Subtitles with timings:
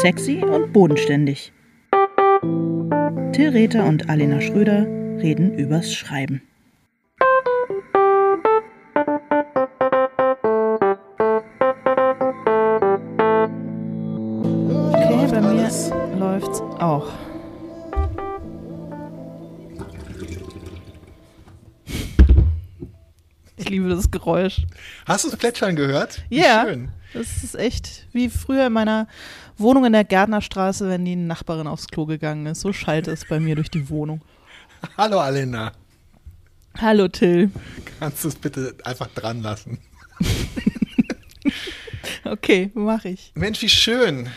[0.00, 1.52] Sexy und bodenständig.
[3.32, 4.86] Till Rether und Alena Schröder
[5.20, 6.40] reden übers Schreiben.
[24.28, 24.66] Geräusch.
[25.06, 26.22] Hast du das Plätschern gehört?
[26.28, 26.66] Ja.
[26.66, 26.90] Schön.
[27.14, 29.08] Das ist echt wie früher in meiner
[29.56, 32.60] Wohnung in der Gärtnerstraße, wenn die Nachbarin aufs Klo gegangen ist.
[32.60, 34.20] So schallte es bei mir durch die Wohnung.
[34.98, 35.72] Hallo Alena.
[36.78, 37.50] Hallo Till.
[37.98, 39.78] Kannst du es bitte einfach dran lassen?
[42.24, 43.32] Okay, mach ich.
[43.34, 44.28] Mensch, wie schön,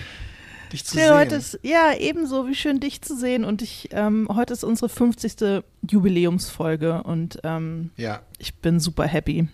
[0.71, 1.13] dich zu Till, sehen.
[1.13, 3.43] heute ist, ja, ebenso, wie schön dich zu sehen.
[3.43, 5.63] Und ich, ähm, heute ist unsere 50.
[5.89, 8.21] Jubiläumsfolge und ähm, ja.
[8.37, 9.49] ich bin super happy.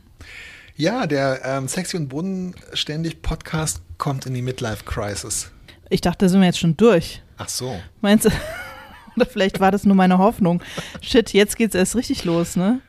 [0.75, 5.51] Ja, der ähm, Sexy und Bodenständig Podcast kommt in die Midlife Crisis.
[5.89, 7.21] Ich dachte, da sind wir jetzt schon durch.
[7.37, 7.79] Ach so.
[8.01, 8.29] Meinst du?
[9.15, 10.61] Oder vielleicht war das nur meine Hoffnung.
[11.01, 12.81] Shit, jetzt geht's erst richtig los, ne?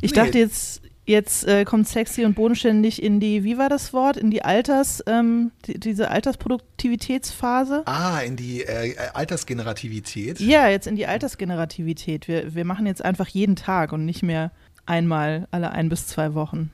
[0.00, 0.16] Ich Nee.
[0.16, 4.16] dachte jetzt, jetzt äh, kommt sexy und bodenständig in die, wie war das Wort?
[4.16, 7.82] In die Alters, ähm, die, diese Altersproduktivitätsphase.
[7.86, 10.38] Ah, in die äh, Altersgenerativität.
[10.40, 12.28] Ja, jetzt in die Altersgenerativität.
[12.28, 14.52] Wir, wir machen jetzt einfach jeden Tag und nicht mehr
[14.86, 16.70] einmal alle ein bis zwei Wochen.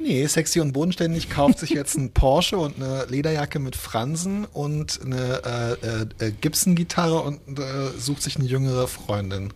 [0.00, 5.00] Nee, Sexy und Bodenständig kauft sich jetzt einen Porsche und eine Lederjacke mit Fransen und
[5.04, 5.76] eine
[6.20, 9.52] äh, äh, äh, Gibson-Gitarre und äh, sucht sich eine jüngere Freundin.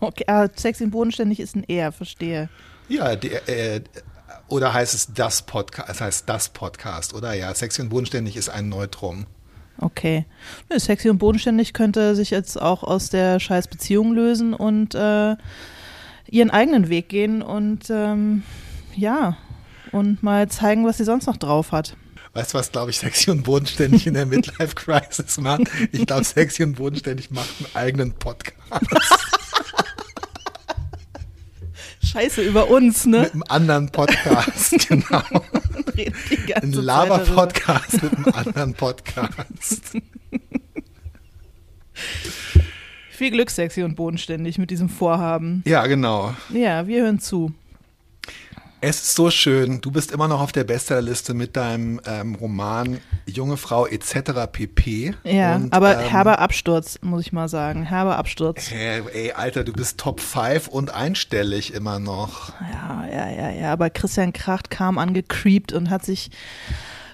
[0.00, 2.48] Okay, ah, sexy und bodenständig ist ein Er, verstehe.
[2.88, 3.80] Ja, der, äh,
[4.46, 6.00] oder heißt es das Podcast?
[6.00, 7.34] Heißt das Podcast, oder?
[7.34, 9.26] Ja, Sexy und Bodenständig ist ein Neutrum.
[9.80, 10.24] Okay.
[10.70, 15.36] Nö, sexy und bodenständig könnte sich jetzt auch aus der scheiß Beziehung lösen und äh,
[16.30, 18.42] ihren eigenen Weg gehen und ähm,
[18.94, 19.36] ja,
[19.92, 21.96] und mal zeigen, was sie sonst noch drauf hat.
[22.34, 25.62] Weißt du, was, glaube ich, Sexy und Bodenständig in der Midlife Crisis macht?
[25.92, 28.54] Ich glaube, Sexy und Bodenständig macht einen eigenen Podcast
[32.02, 33.20] Scheiße über uns, ne?
[33.20, 35.22] mit einem anderen Podcast, genau.
[36.54, 36.72] Ein.
[36.72, 39.82] Lava-Podcast mit einem anderen Podcast.
[43.18, 45.64] Viel Glück, sexy und bodenständig mit diesem Vorhaben.
[45.66, 46.36] Ja, genau.
[46.50, 47.52] Ja, wir hören zu.
[48.80, 49.80] Es ist so schön.
[49.80, 54.46] Du bist immer noch auf der Bestsellerliste mit deinem ähm, Roman Junge Frau etc.
[54.52, 55.16] pp.
[55.24, 57.82] Ja, Und, aber ähm, herber Absturz, muss ich mal sagen.
[57.82, 58.70] Herber Absturz.
[58.70, 62.52] Hä, ey, Alter, du bist Top 5 und einstellig immer noch.
[62.72, 63.72] Ja, ja, ja, ja.
[63.72, 66.30] Aber Christian Kracht kam angecreept und hat sich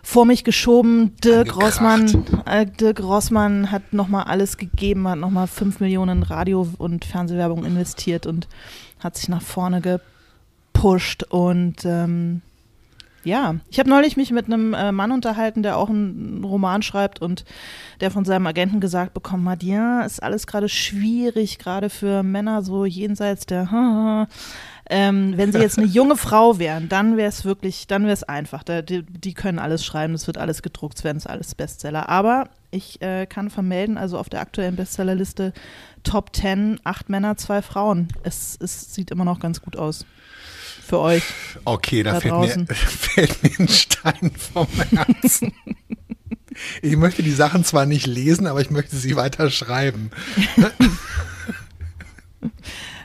[0.05, 1.17] vor mich geschoben.
[1.25, 1.57] Dirk.
[1.57, 7.65] Rossmann, äh, Dirk Rossmann hat nochmal alles gegeben, hat nochmal 5 Millionen Radio- und Fernsehwerbung
[7.65, 8.47] investiert und
[9.01, 11.25] hat sich nach vorne gepusht.
[11.25, 12.43] Und ähm,
[13.25, 17.23] ja, ich habe neulich mich mit einem äh, Mann unterhalten, der auch einen Roman schreibt
[17.23, 17.47] und
[18.01, 22.63] der von seinem Agenten gesagt bekommen hat, ja, ist alles gerade schwierig, gerade für Männer
[22.63, 23.71] so jenseits der
[24.91, 28.23] ähm, wenn sie jetzt eine junge Frau wären, dann wäre es wirklich, dann wäre es
[28.23, 28.63] einfach.
[28.63, 32.09] Da, die, die können alles schreiben, es wird alles gedruckt, es werden es alles Bestseller.
[32.09, 35.53] Aber ich äh, kann vermelden, also auf der aktuellen Bestsellerliste
[36.03, 38.09] Top 10, acht Männer, zwei Frauen.
[38.23, 40.05] Es, es sieht immer noch ganz gut aus.
[40.87, 41.23] Für euch.
[41.65, 42.67] Okay, da, Da fällt, draußen.
[42.69, 45.55] mir, fällt mir ein Stein vom Herzen.
[46.83, 50.11] Ich möchte die Sachen zwar nicht lesen, aber ich möchte sie weiter schreiben.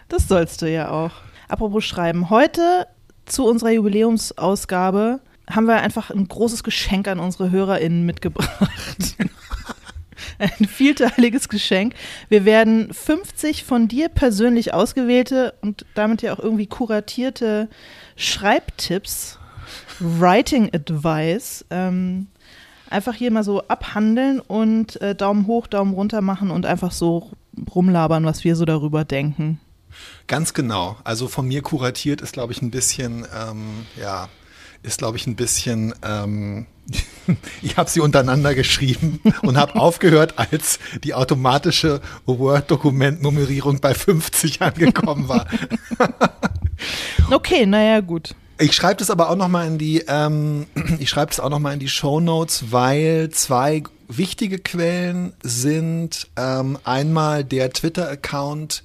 [0.09, 1.11] Das sollst du ja auch.
[1.49, 2.29] Apropos Schreiben.
[2.29, 2.87] Heute
[3.25, 9.15] zu unserer Jubiläumsausgabe haben wir einfach ein großes Geschenk an unsere HörerInnen mitgebracht.
[10.37, 11.95] Ein vielteiliges Geschenk.
[12.29, 17.67] Wir werden 50 von dir persönlich ausgewählte und damit ja auch irgendwie kuratierte
[18.15, 19.39] Schreibtipps,
[19.99, 22.27] Writing Advice, ähm,
[22.89, 27.31] einfach hier mal so abhandeln und äh, Daumen hoch, Daumen runter machen und einfach so
[27.73, 29.59] rumlabern, was wir so darüber denken.
[30.29, 30.95] Ganz genau.
[31.03, 34.29] Also von mir kuratiert ist, glaube ich, ein bisschen, ähm, ja,
[34.83, 36.67] ist, glaube ich, ein bisschen, ähm,
[37.63, 45.27] ich habe sie untereinander geschrieben und habe aufgehört, als die automatische Word-Dokument-Nummerierung bei 50 angekommen
[45.27, 45.47] war.
[47.29, 48.33] Okay, naja, gut.
[48.57, 50.65] Ich schreibe das aber auch noch mal in die, ähm,
[50.99, 56.29] ich schreibe das auch noch mal in die Show Notes, weil zwei wichtige Quellen sind
[56.37, 58.83] ähm, einmal der Twitter-Account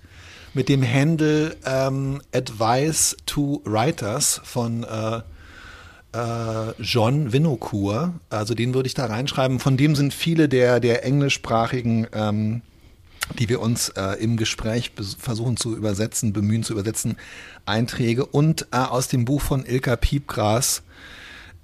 [0.54, 5.20] mit dem Handle ähm, Advice to Writers von äh,
[6.16, 8.14] äh, John Winokur.
[8.30, 9.58] Also den würde ich da reinschreiben.
[9.58, 12.62] Von dem sind viele der der englischsprachigen ähm,
[13.38, 17.16] die wir uns äh, im Gespräch versuchen zu übersetzen, bemühen zu übersetzen,
[17.66, 20.82] Einträge und äh, aus dem Buch von Ilka Piepgras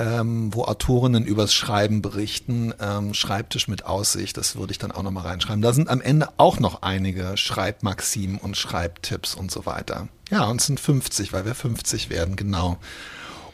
[0.01, 5.03] ähm, wo Autorinnen übers Schreiben berichten, ähm, Schreibtisch mit Aussicht, das würde ich dann auch
[5.03, 5.61] nochmal reinschreiben.
[5.61, 10.09] Da sind am Ende auch noch einige Schreibmaximen und Schreibtipps und so weiter.
[10.31, 12.79] Ja, und es sind 50, weil wir 50 werden, genau.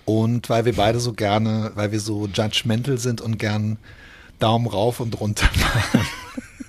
[0.04, 3.76] Und weil wir beide so gerne, weil wir so judgmental sind und gern
[4.38, 6.06] Daumen rauf und runter machen.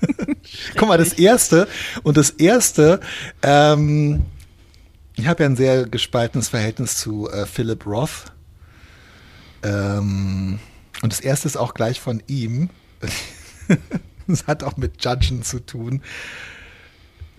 [0.76, 1.68] Guck mal, das erste
[2.02, 3.00] und das erste,
[3.44, 4.26] ähm,
[5.16, 8.32] ich habe ja ein sehr gespaltenes Verhältnis zu äh, Philip Roth.
[9.64, 10.60] Ähm,
[11.02, 12.70] und das erste ist auch gleich von ihm.
[14.30, 16.02] Das hat auch mit Judgen zu tun.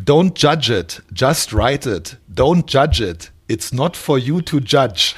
[0.03, 2.17] Don't judge it, just write it.
[2.35, 3.31] Don't judge it.
[3.47, 5.15] It's not for you to judge.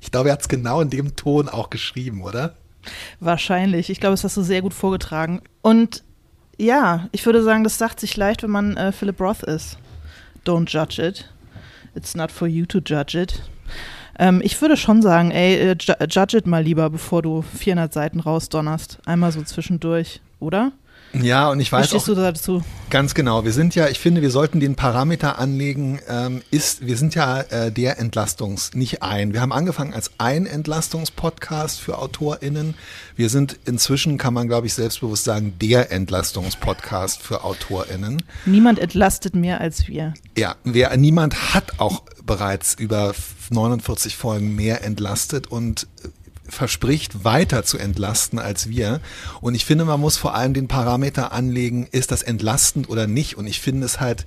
[0.00, 2.54] Ich glaube, er hat es genau in dem Ton auch geschrieben, oder?
[3.20, 3.90] Wahrscheinlich.
[3.90, 5.42] Ich glaube, das hast du sehr gut vorgetragen.
[5.62, 6.02] Und
[6.58, 9.78] ja, ich würde sagen, das sagt sich leicht, wenn man äh, Philip Roth ist.
[10.46, 11.28] Don't judge it.
[11.94, 13.42] It's not for you to judge it.
[14.20, 15.76] Ähm, ich würde schon sagen, ey, äh,
[16.06, 18.98] judge it mal lieber, bevor du 400 Seiten rausdonnerst.
[19.06, 20.72] Einmal so zwischendurch, oder?
[21.12, 22.64] Ja, und ich weiß Wie stehst auch du dazu?
[22.90, 23.44] ganz genau.
[23.44, 26.00] Wir sind ja, ich finde, wir sollten den Parameter anlegen.
[26.08, 29.32] Ähm, ist, wir sind ja äh, der Entlastungs, nicht ein.
[29.32, 32.74] Wir haben angefangen als ein Entlastungspodcast für AutorInnen.
[33.16, 38.22] Wir sind inzwischen, kann man glaube ich selbstbewusst sagen, der Entlastungspodcast für AutorInnen.
[38.44, 40.14] Niemand entlastet mehr als wir.
[40.36, 43.14] Ja, wer, niemand hat auch bereits über
[43.50, 45.86] 49 Folgen mehr entlastet und
[46.50, 49.00] verspricht, weiter zu entlasten als wir.
[49.40, 53.36] Und ich finde, man muss vor allem den Parameter anlegen, ist das entlastend oder nicht.
[53.36, 54.26] Und ich finde es halt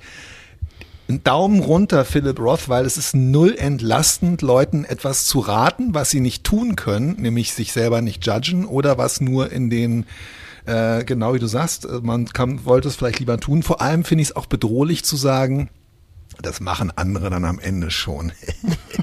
[1.10, 6.10] ein Daumen runter, Philip Roth, weil es ist null entlastend, Leuten etwas zu raten, was
[6.10, 10.06] sie nicht tun können, nämlich sich selber nicht judgen oder was nur in den
[10.66, 13.64] äh, genau wie du sagst, äh, man kann, wollte es vielleicht lieber tun.
[13.64, 15.70] Vor allem finde ich es auch bedrohlich zu sagen,
[16.42, 18.32] das machen andere dann am Ende schon.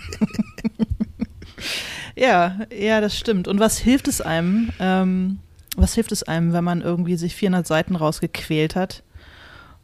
[2.17, 3.49] Ja, ja, das stimmt.
[3.49, 4.71] Und was hilft es einem?
[4.79, 5.39] Ähm,
[5.77, 9.03] was hilft es einem, wenn man irgendwie sich 400 Seiten rausgequält hat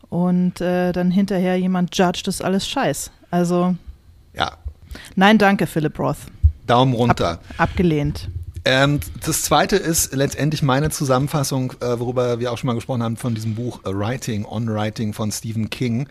[0.09, 3.11] und äh, dann hinterher jemand judgt, das ist alles Scheiß.
[3.31, 3.77] Also,
[4.35, 4.53] ja,
[5.15, 6.19] nein, danke, Philip Roth.
[6.67, 7.33] Daumen runter.
[7.33, 8.29] Ab, abgelehnt.
[8.65, 13.17] Ähm, das zweite ist letztendlich meine Zusammenfassung, äh, worüber wir auch schon mal gesprochen haben,
[13.17, 16.09] von diesem Buch äh, Writing on Writing von Stephen King.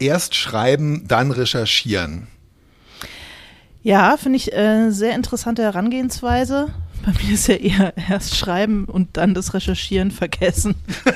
[0.00, 2.26] Erst schreiben, dann recherchieren.
[3.88, 6.66] Ja, finde ich äh, sehr interessante Herangehensweise.
[7.06, 10.74] Bei mir ist ja eher erst schreiben und dann das Recherchieren vergessen.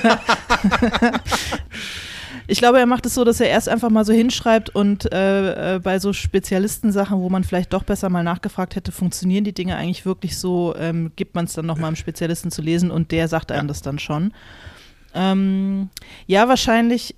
[2.47, 5.75] ich glaube, er macht es so, dass er erst einfach mal so hinschreibt und äh,
[5.75, 9.75] äh, bei so Spezialistensachen, wo man vielleicht doch besser mal nachgefragt hätte, funktionieren die Dinge
[9.75, 13.27] eigentlich wirklich so, ähm, gibt man es dann nochmal einem Spezialisten zu lesen und der
[13.27, 14.33] sagt einem das dann schon.
[15.13, 15.89] Ähm,
[16.25, 17.15] ja, wahrscheinlich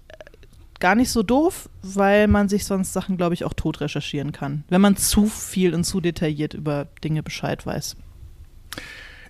[0.80, 4.64] gar nicht so doof, weil man sich sonst Sachen, glaube ich, auch tot recherchieren kann,
[4.70, 7.96] wenn man zu viel und zu detailliert über Dinge Bescheid weiß.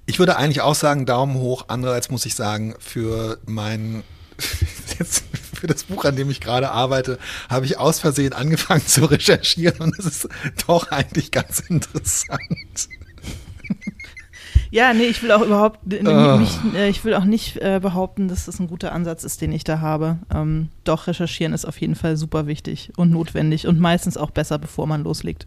[0.08, 1.66] Ich würde eigentlich auch sagen, Daumen hoch.
[1.68, 4.04] Andererseits muss ich sagen, für mein
[5.56, 7.18] für das Buch, an dem ich gerade arbeite,
[7.50, 10.30] habe ich aus Versehen angefangen zu recherchieren und es ist
[10.68, 12.90] doch eigentlich ganz interessant.
[14.72, 18.46] Ja, nee, ich will auch überhaupt nicht, äh, ich will auch nicht äh, behaupten, dass
[18.46, 20.18] das ein guter Ansatz ist, den ich da habe.
[20.34, 24.58] Ähm, doch, recherchieren ist auf jeden Fall super wichtig und notwendig und meistens auch besser,
[24.58, 25.46] bevor man loslegt.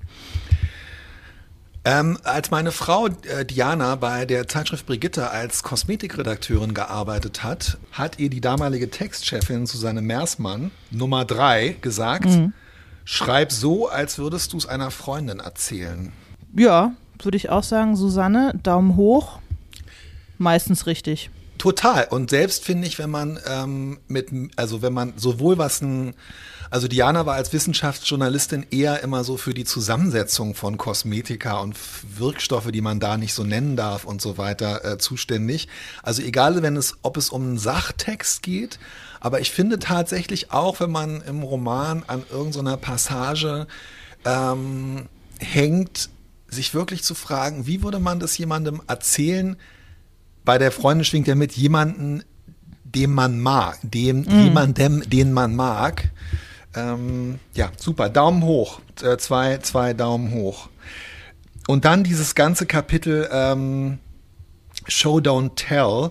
[1.84, 8.18] Ähm, als meine Frau äh, Diana bei der Zeitschrift Brigitte als Kosmetikredakteurin gearbeitet hat, hat
[8.18, 12.52] ihr die damalige Textchefin Susanne Mersmann Nummer drei gesagt, Mhm.
[13.04, 16.12] schreib so, als würdest du es einer Freundin erzählen.
[16.54, 16.92] Ja,
[17.24, 19.38] würde ich auch sagen, Susanne, Daumen hoch.
[20.38, 21.30] Meistens richtig.
[21.58, 22.06] Total.
[22.08, 26.14] Und selbst finde ich, wenn man ähm, mit, also wenn man sowohl was ein,
[26.70, 31.76] also Diana war als Wissenschaftsjournalistin eher immer so für die Zusammensetzung von Kosmetika und
[32.16, 35.66] Wirkstoffe, die man da nicht so nennen darf und so weiter, äh, zuständig.
[36.04, 38.78] Also egal, wenn es, ob es um einen Sachtext geht,
[39.20, 43.66] aber ich finde tatsächlich auch, wenn man im Roman an irgendeiner Passage
[44.24, 45.06] ähm,
[45.40, 46.08] hängt,
[46.48, 49.56] sich wirklich zu fragen, wie würde man das jemandem erzählen,
[50.44, 52.22] bei der Freundin schwingt ja mit jemanden,
[52.84, 56.10] dem man mag, dem jemandem, den man mag.
[56.74, 58.08] Ähm, ja, super.
[58.08, 58.80] Daumen hoch.
[59.02, 60.68] Äh, zwei, zwei Daumen hoch.
[61.66, 63.98] Und dann dieses ganze Kapitel ähm,
[64.86, 66.10] Show Don't Tell.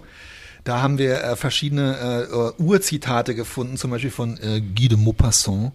[0.63, 4.97] Da haben wir äh, verschiedene äh, äh, Urzitate gefunden, zum Beispiel von äh, Guy de
[4.97, 5.71] Maupassant,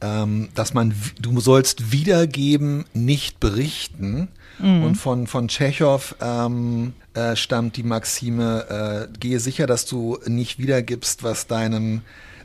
[0.00, 4.28] dass man, du sollst wiedergeben, nicht berichten.
[4.58, 10.58] Und von, von Tschechow ähm, äh, stammt die Maxime, äh, gehe sicher, dass du nicht
[10.58, 12.02] wiedergibst, was deinem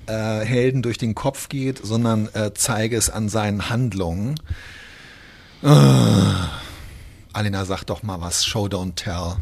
[0.08, 4.39] äh, Helden durch den Kopf geht, sondern äh, zeige es an seinen Handlungen.
[7.34, 8.46] Alina, sag doch mal was.
[8.46, 9.36] Show, don't tell.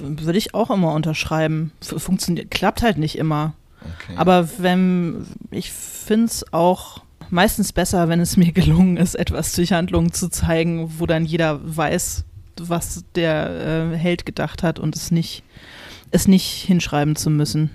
[0.00, 1.72] Würde ich auch immer unterschreiben.
[1.80, 3.54] Funktioniert, klappt halt nicht immer.
[3.80, 4.14] Okay.
[4.16, 9.72] Aber wenn, ich finde es auch meistens besser, wenn es mir gelungen ist, etwas durch
[9.72, 12.24] Handlungen zu zeigen, wo dann jeder weiß,
[12.60, 15.42] was der äh, Held gedacht hat und es nicht,
[16.10, 17.70] es nicht hinschreiben zu müssen.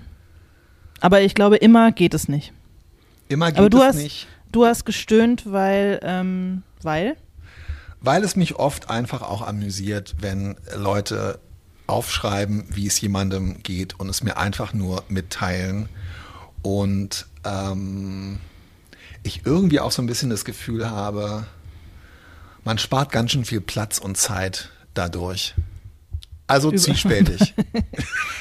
[1.00, 2.52] Aber ich glaube, immer geht es nicht.
[3.28, 4.26] Immer geht Aber du es hast, nicht.
[4.52, 7.16] du hast gestöhnt, weil, ähm, weil?
[8.00, 11.40] Weil es mich oft einfach auch amüsiert, wenn Leute
[11.86, 15.88] aufschreiben, wie es jemandem geht und es mir einfach nur mitteilen.
[16.62, 18.38] Und ähm,
[19.22, 21.46] ich irgendwie auch so ein bisschen das Gefühl habe,
[22.64, 25.54] man spart ganz schön viel Platz und Zeit dadurch.
[26.48, 27.54] Also Über- zwiespältig.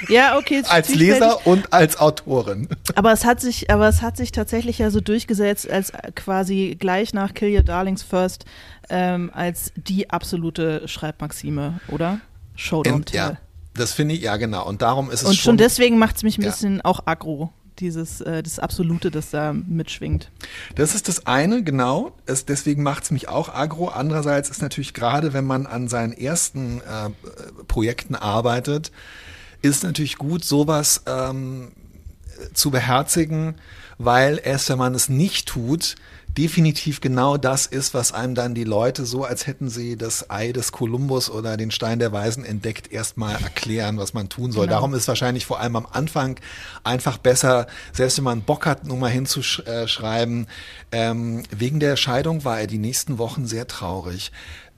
[0.10, 0.62] Ja, okay.
[0.70, 0.94] als.
[0.94, 2.68] Leser und als Autorin.
[2.96, 7.14] Aber es hat sich, aber es hat sich tatsächlich ja so durchgesetzt, als quasi gleich
[7.14, 8.46] nach Kill Your Darlings First
[8.90, 12.20] ähm, als die absolute Schreibmaxime, oder?
[12.56, 13.18] Show don't Und, tell.
[13.18, 13.38] ja,
[13.74, 14.68] das finde ich, ja genau.
[14.68, 16.50] Und darum ist es Und schon, schon deswegen macht es mich ein Ja.
[16.52, 20.32] bisschen auch aggro, dieses äh, das Absolute, das da mitschwingt.
[20.76, 22.14] Das ist das eine, genau.
[22.26, 23.90] Es, deswegen macht es mich auch agro.
[23.90, 27.10] Andererseits ist natürlich gerade, wenn man an seinen ersten äh,
[27.68, 28.92] Projekten arbeitet,
[29.62, 31.74] ist natürlich gut, sowas ähm,
[32.54, 33.56] zu beherzigen,
[33.98, 35.96] weil es, wenn man es nicht tut,
[36.38, 40.52] definitiv genau das ist, was einem dann die Leute so, als hätten sie das Ei
[40.52, 44.66] des Kolumbus oder den Stein der Weisen entdeckt, erstmal erklären, was man tun soll.
[44.66, 44.76] Genau.
[44.78, 46.40] Darum ist wahrscheinlich vor allem am Anfang
[46.84, 50.48] einfach besser, selbst wenn man Bock hat, nur mal hinzuschreiben,
[50.92, 54.32] ähm, wegen der Scheidung war er die nächsten Wochen sehr traurig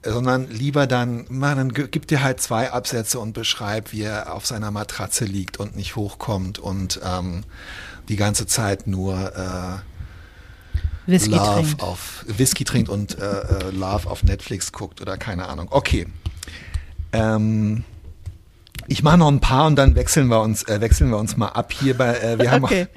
[0.04, 4.32] sondern lieber dann, man, dann gi- gib dir halt zwei Absätze und beschreib, wie er
[4.32, 7.42] auf seiner Matratze liegt und nicht hochkommt und ähm,
[8.08, 9.80] die ganze Zeit nur äh,
[11.08, 11.82] Whisky Love trinkt.
[11.82, 15.68] auf Whisky trinkt und äh, äh, Love auf Netflix guckt oder keine Ahnung.
[15.70, 16.06] Okay.
[17.12, 17.84] Ähm,
[18.86, 21.48] ich mache noch ein paar und dann wechseln wir uns, äh, wechseln wir uns mal
[21.48, 22.14] ab hier bei.
[22.14, 22.88] Äh, wir haben Okay.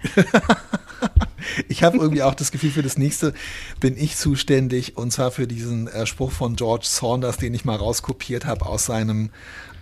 [1.70, 3.34] ich habe irgendwie auch das Gefühl, für das nächste
[3.80, 7.78] bin ich zuständig und zwar für diesen äh, Spruch von George Saunders, den ich mal
[7.78, 9.30] rauskopiert habe aus seinem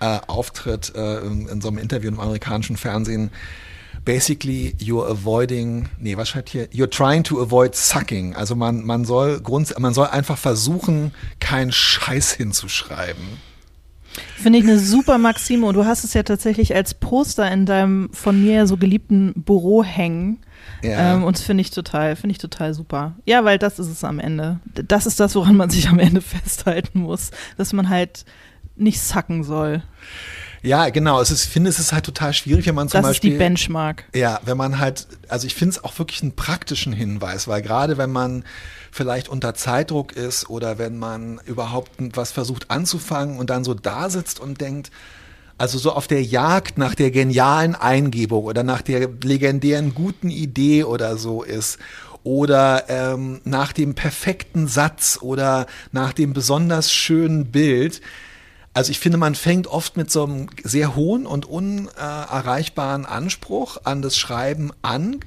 [0.02, 3.32] äh, Auftritt äh, in, in so einem Interview im amerikanischen Fernsehen.
[4.10, 6.68] Basically, you're avoiding, nee, was steht hier?
[6.72, 8.36] You're trying to avoid sucking.
[8.36, 13.38] Also man, man soll grunds man soll einfach versuchen, keinen Scheiß hinzuschreiben.
[14.36, 18.10] Finde ich eine super Maxime und du hast es ja tatsächlich als Poster in deinem
[18.12, 20.40] von mir so geliebten Büro hängen.
[20.82, 21.14] Ja.
[21.14, 23.14] Ähm, und das finde ich total, finde ich total super.
[23.26, 24.60] Ja, weil das ist es am Ende.
[24.74, 28.26] Das ist das, woran man sich am Ende festhalten muss, dass man halt
[28.76, 29.84] nicht sacken soll.
[30.62, 31.22] Ja, genau.
[31.22, 33.30] Es ist, ich finde, es ist halt total schwierig, wenn man zum Das ist die
[33.30, 33.38] Beispiel.
[33.38, 34.06] Benchmark.
[34.14, 37.98] Ja, wenn man halt, also ich finde es auch wirklich einen praktischen Hinweis, weil gerade
[37.98, 38.44] wenn man
[38.92, 44.10] vielleicht unter Zeitdruck ist oder wenn man überhaupt was versucht anzufangen und dann so da
[44.10, 44.92] sitzt und denkt,
[45.58, 50.86] also so auf der Jagd nach der genialen Eingebung oder nach der legendären guten Idee
[50.86, 51.80] oder so ist
[52.24, 58.02] oder ähm, nach dem perfekten Satz oder nach dem besonders schönen Bild.
[58.74, 64.02] Also ich finde, man fängt oft mit so einem sehr hohen und unerreichbaren Anspruch an
[64.02, 65.20] das Schreiben an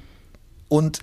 [0.69, 0.99] und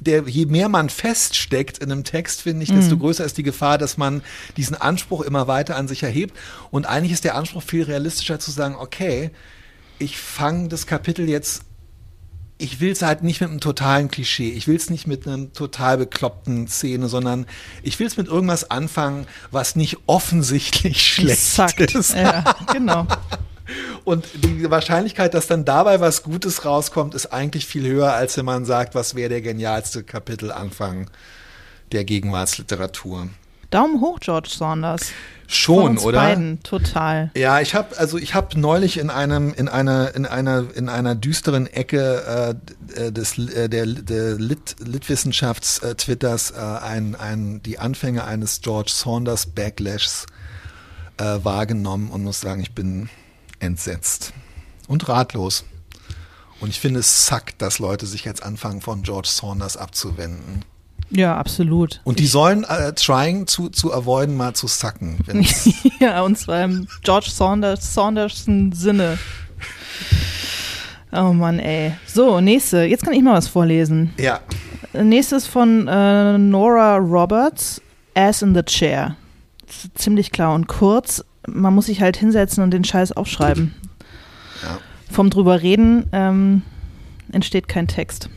[0.00, 3.78] der, je mehr man feststeckt in einem Text, finde ich, desto größer ist die Gefahr,
[3.78, 4.22] dass man
[4.56, 6.36] diesen Anspruch immer weiter an sich erhebt.
[6.70, 9.30] Und eigentlich ist der Anspruch viel realistischer zu sagen, okay,
[9.98, 11.62] ich fange das Kapitel jetzt,
[12.62, 15.52] ich will es halt nicht mit einem totalen Klischee, ich will es nicht mit einem
[15.52, 17.46] total bekloppten Szene, sondern
[17.82, 21.80] ich will es mit irgendwas anfangen, was nicht offensichtlich schlecht Sackt.
[21.80, 22.14] ist.
[22.14, 23.06] Ja, genau.
[24.04, 28.44] Und die Wahrscheinlichkeit, dass dann dabei was Gutes rauskommt, ist eigentlich viel höher, als wenn
[28.44, 31.10] man sagt, was wäre der genialste Kapitelanfang
[31.90, 33.28] der Gegenwartsliteratur.
[33.72, 35.12] Daumen hoch, George Saunders.
[35.46, 36.18] Schon, oder?
[36.18, 37.30] beiden, total.
[37.36, 41.14] Ja, ich habe also ich habe neulich in einem in einer in einer in einer
[41.14, 42.56] düsteren Ecke
[42.94, 48.62] äh, des äh, der, der Lit, Litwissenschafts äh, Twitters äh, ein, ein die Anfänge eines
[48.62, 50.26] George Saunders Backlashs
[51.18, 53.10] äh, wahrgenommen und muss sagen, ich bin
[53.58, 54.32] entsetzt
[54.88, 55.64] und ratlos.
[56.60, 60.64] Und ich finde es sackt, dass Leute sich jetzt anfangen von George Saunders abzuwenden.
[61.14, 62.00] Ja, absolut.
[62.04, 65.18] Und die sollen äh, trying zu, zu avoiden, mal zu sacken.
[66.00, 69.18] Ja, und zwar im George Saunders, Saundersen Sinne.
[71.12, 71.92] Oh Mann, ey.
[72.06, 72.78] So, nächste.
[72.84, 74.12] Jetzt kann ich mal was vorlesen.
[74.18, 74.40] ja,
[74.94, 77.80] Nächstes von äh, Nora Roberts,
[78.14, 79.16] Ass in the Chair.
[79.94, 81.24] Ziemlich klar und kurz.
[81.46, 83.74] Man muss sich halt hinsetzen und den Scheiß aufschreiben.
[84.62, 84.78] Ja.
[85.10, 86.62] Vom drüber reden ähm,
[87.30, 88.28] entsteht kein Text.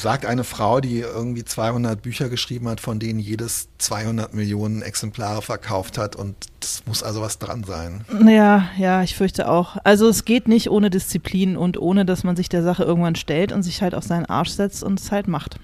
[0.00, 5.42] Sagt eine Frau, die irgendwie 200 Bücher geschrieben hat, von denen jedes 200 Millionen Exemplare
[5.42, 8.04] verkauft hat und es muss also was dran sein.
[8.26, 9.76] Ja, ja, ich fürchte auch.
[9.84, 13.52] Also es geht nicht ohne Disziplin und ohne, dass man sich der Sache irgendwann stellt
[13.52, 15.58] und sich halt auf seinen Arsch setzt und es halt macht.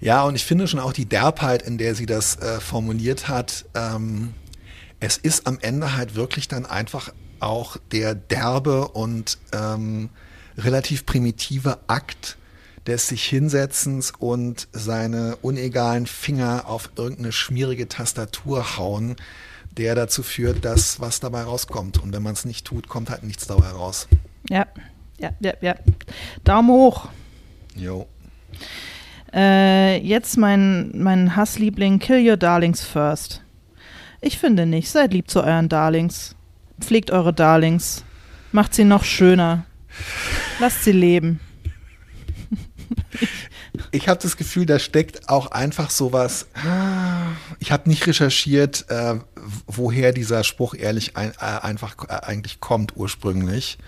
[0.00, 3.64] Ja, und ich finde schon auch die Derbheit, in der sie das äh, formuliert hat,
[3.74, 4.34] ähm,
[5.00, 10.10] es ist am Ende halt wirklich dann einfach auch der derbe und ähm,
[10.56, 12.36] relativ primitive Akt
[12.88, 19.16] des sich Hinsetzens und seine unegalen Finger auf irgendeine schmierige Tastatur hauen,
[19.76, 22.02] der dazu führt, dass was dabei rauskommt.
[22.02, 24.08] Und wenn man es nicht tut, kommt halt nichts dabei raus.
[24.48, 24.66] Ja,
[25.18, 25.74] ja, ja, ja.
[26.44, 27.08] Daumen hoch.
[27.76, 28.08] Jo.
[29.34, 33.42] Äh, jetzt mein, mein Hassliebling, Kill Your Darlings First.
[34.22, 34.88] Ich finde nicht.
[34.88, 36.34] Seid lieb zu euren Darlings.
[36.80, 38.04] Pflegt eure Darlings.
[38.50, 39.66] Macht sie noch schöner.
[40.58, 41.40] Lasst sie leben.
[43.90, 46.46] Ich habe das Gefühl, da steckt auch einfach sowas.
[47.58, 49.16] Ich habe nicht recherchiert, äh,
[49.66, 53.78] woher dieser Spruch ehrlich ein, äh, einfach äh, eigentlich kommt ursprünglich.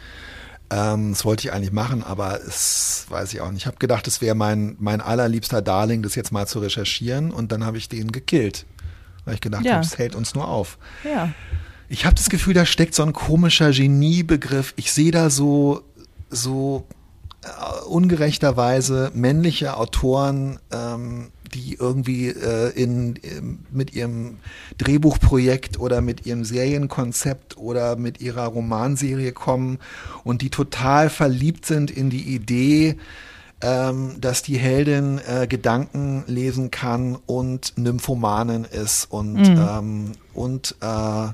[0.70, 3.62] Ähm, das wollte ich eigentlich machen, aber es weiß ich auch nicht.
[3.62, 7.50] Ich habe gedacht, es wäre mein, mein allerliebster Darling, das jetzt mal zu recherchieren und
[7.52, 8.66] dann habe ich den gekillt.
[9.24, 9.74] Weil ich gedacht Ja.
[9.74, 10.78] habe, es hält uns nur auf.
[11.04, 11.32] Ja.
[11.88, 14.72] Ich habe das Gefühl, da steckt so ein komischer Geniebegriff.
[14.76, 15.82] Ich sehe da so,
[16.30, 16.86] so
[17.42, 24.36] äh, ungerechterweise männliche Autoren, ähm, die irgendwie äh, in, im- mit ihrem
[24.78, 29.78] Drehbuchprojekt oder mit ihrem Serienkonzept oder mit ihrer Romanserie kommen
[30.24, 32.96] und die total verliebt sind in die Idee,
[33.62, 39.38] ähm, dass die Heldin äh, Gedanken lesen kann und Nymphomanin ist und,
[39.78, 41.28] ähm, und äh,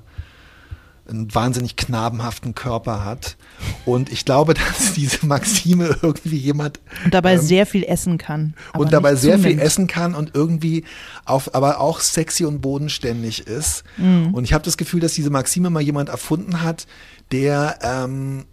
[1.08, 3.36] einen wahnsinnig knabenhaften Körper hat.
[3.84, 8.54] Und ich glaube, dass diese Maxime irgendwie jemand Und dabei sehr viel essen kann.
[8.74, 9.62] und dabei sehr viel zunimmt.
[9.62, 10.84] essen kann und irgendwie
[11.24, 13.84] auf, aber auch sexy und bodenständig ist.
[13.96, 14.34] Mhm.
[14.34, 16.86] Und ich habe das Gefühl, dass diese Maxime mal jemand erfunden hat,
[17.32, 18.44] der ähm,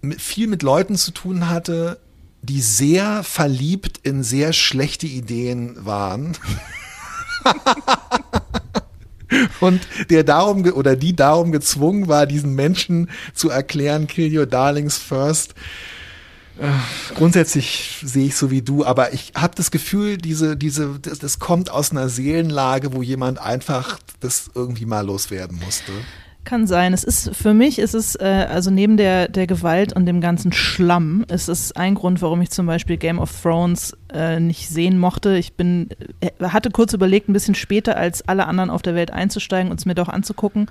[0.00, 1.98] mit, viel mit Leuten zu tun hatte,
[2.42, 6.36] die sehr verliebt in sehr schlechte Ideen waren.
[9.60, 14.96] Und der darum oder die darum gezwungen war, diesen Menschen zu erklären, kill your darlings
[14.96, 15.54] first.
[16.58, 16.68] Äh,
[17.14, 21.38] Grundsätzlich sehe ich so wie du, aber ich habe das Gefühl, diese, diese, das, das
[21.38, 25.92] kommt aus einer Seelenlage, wo jemand einfach das irgendwie mal loswerden musste.
[26.44, 26.92] Kann sein.
[26.92, 30.52] Es ist für mich ist es äh, also neben der der Gewalt und dem ganzen
[30.52, 34.98] Schlamm ist es ein Grund, warum ich zum Beispiel Game of Thrones äh, nicht sehen
[34.98, 35.38] mochte.
[35.38, 35.88] Ich bin
[36.20, 39.80] äh, hatte kurz überlegt, ein bisschen später als alle anderen auf der Welt einzusteigen und
[39.80, 40.66] es mir doch anzugucken.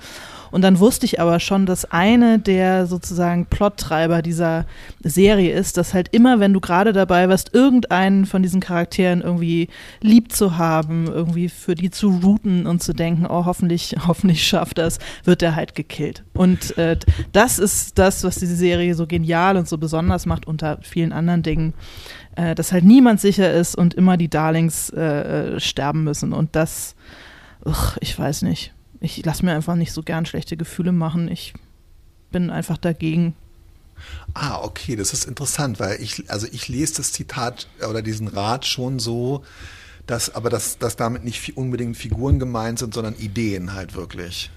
[0.53, 4.67] Und dann wusste ich aber schon, dass eine der sozusagen Plottreiber dieser
[5.01, 9.67] Serie ist, dass halt immer, wenn du gerade dabei warst, irgendeinen von diesen Charakteren irgendwie
[9.99, 14.77] lieb zu haben, irgendwie für die zu routen und zu denken, oh, hoffentlich, hoffentlich schafft
[14.77, 16.23] das, wird er halt gekillt.
[16.35, 16.99] Und äh,
[17.31, 21.41] das ist das, was diese Serie so genial und so besonders macht, unter vielen anderen
[21.41, 21.73] Dingen,
[22.35, 25.01] äh, dass halt niemand sicher ist und immer die Darlings äh,
[25.55, 26.31] äh, sterben müssen.
[26.31, 26.93] Und das,
[27.65, 28.71] ugh, ich weiß nicht.
[29.03, 31.29] Ich lasse mir einfach nicht so gern schlechte Gefühle machen.
[31.29, 31.53] Ich
[32.31, 33.35] bin einfach dagegen.
[34.33, 38.65] Ah, okay, das ist interessant, weil ich, also ich lese das Zitat oder diesen Rat
[38.65, 39.43] schon so,
[40.07, 44.49] dass, aber dass, dass damit nicht unbedingt Figuren gemeint sind, sondern Ideen halt wirklich.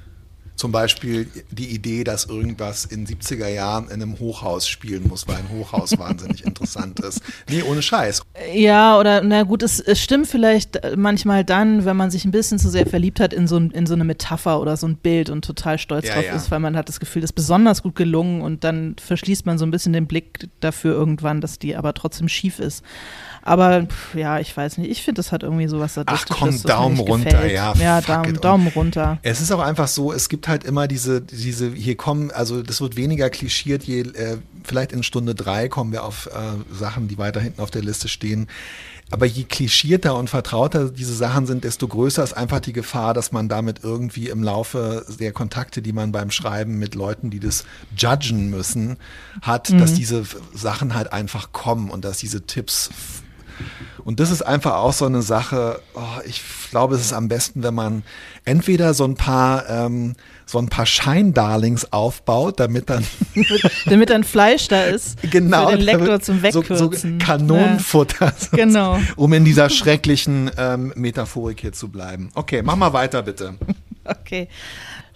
[0.56, 5.36] Zum Beispiel die Idee, dass irgendwas in 70er Jahren in einem Hochhaus spielen muss, weil
[5.36, 7.20] ein Hochhaus wahnsinnig interessant ist.
[7.48, 8.22] Nee, ohne Scheiß.
[8.52, 12.58] Ja, oder na gut, es, es stimmt vielleicht manchmal dann, wenn man sich ein bisschen
[12.58, 15.44] zu sehr verliebt hat in so, in so eine Metapher oder so ein Bild und
[15.44, 16.36] total stolz Ja, drauf ja.
[16.36, 19.58] ist, weil man hat das Gefühl, das ist besonders gut gelungen und dann verschließt man
[19.58, 22.82] so ein bisschen den Blick dafür irgendwann, dass die aber trotzdem schief ist.
[23.46, 26.36] Aber pff, ja, ich weiß nicht, ich finde, das hat irgendwie so was Sadistisches.
[26.36, 27.52] komm, das mir Daumen runter, gefällt.
[27.52, 28.40] ja, Ja, Daumen.
[28.40, 29.18] Daumen runter.
[29.22, 32.80] Es ist auch einfach so, es gibt halt immer diese, diese, hier kommen, also das
[32.80, 37.18] wird weniger klischiert, je, äh, vielleicht in Stunde drei kommen wir auf äh, Sachen, die
[37.18, 38.48] weiter hinten auf der Liste stehen.
[39.12, 43.30] Aber je klischierter und vertrauter diese Sachen sind, desto größer ist einfach die Gefahr, dass
[43.30, 47.64] man damit irgendwie im Laufe der Kontakte, die man beim Schreiben mit Leuten, die das
[47.96, 48.96] judgen müssen,
[49.40, 52.90] hat, dass diese Sachen halt einfach kommen und dass diese Tipps
[54.04, 57.62] und das ist einfach auch so eine Sache, oh, ich glaube, es ist am besten,
[57.62, 58.02] wenn man
[58.44, 60.14] entweder so ein paar, ähm,
[60.44, 63.04] so ein paar Scheindarlings aufbaut, damit dann
[63.86, 67.18] Damit dann Fleisch da ist genau für den Lektor damit- zum so, Wegkürzen.
[67.20, 68.98] so Kanonenfutter, Genau.
[69.16, 72.30] um in dieser schrecklichen ähm, Metaphorik hier zu bleiben.
[72.34, 73.54] Okay, mach mal weiter bitte.
[74.08, 74.46] Okay.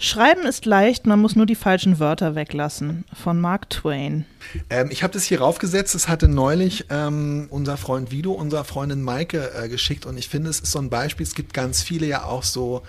[0.03, 3.05] Schreiben ist leicht, man muss nur die falschen Wörter weglassen.
[3.13, 4.25] Von Mark Twain.
[4.71, 5.95] Ähm, ich habe das hier raufgesetzt.
[5.95, 10.07] Es hatte neulich ähm, unser Freund Vido, unserer Freundin Maike äh, geschickt.
[10.07, 11.27] Und ich finde, es ist so ein Beispiel.
[11.27, 12.83] Es gibt ganz viele ja auch so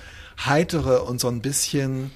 [0.46, 2.12] heitere und so ein bisschen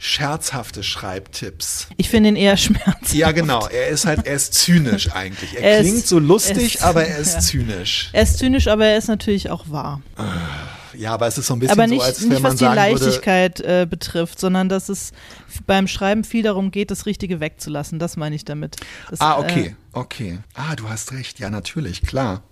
[0.00, 1.86] scherzhafte Schreibtipps.
[1.96, 3.12] Ich finde ihn eher schmerzhaft.
[3.14, 3.68] Ja, genau.
[3.68, 5.54] Er ist halt, er ist zynisch eigentlich.
[5.54, 7.40] Er, Er klingt ist- so lustig, ist- aber er ist ja.
[7.40, 8.08] zynisch.
[8.12, 10.00] Er ist zynisch, aber er ist natürlich auch wahr.
[10.94, 12.58] Ja, aber es ist so ein bisschen aber so, nicht, als wenn nicht man was
[12.58, 15.12] die sagen würde, Leichtigkeit äh, betrifft, sondern dass es
[15.66, 17.98] beim Schreiben viel darum geht, das Richtige wegzulassen.
[17.98, 18.76] Das meine ich damit.
[19.10, 20.38] Das, Ah, äh, okay, okay.
[20.54, 21.38] Ah, du hast recht.
[21.38, 22.42] Ja, natürlich, klar.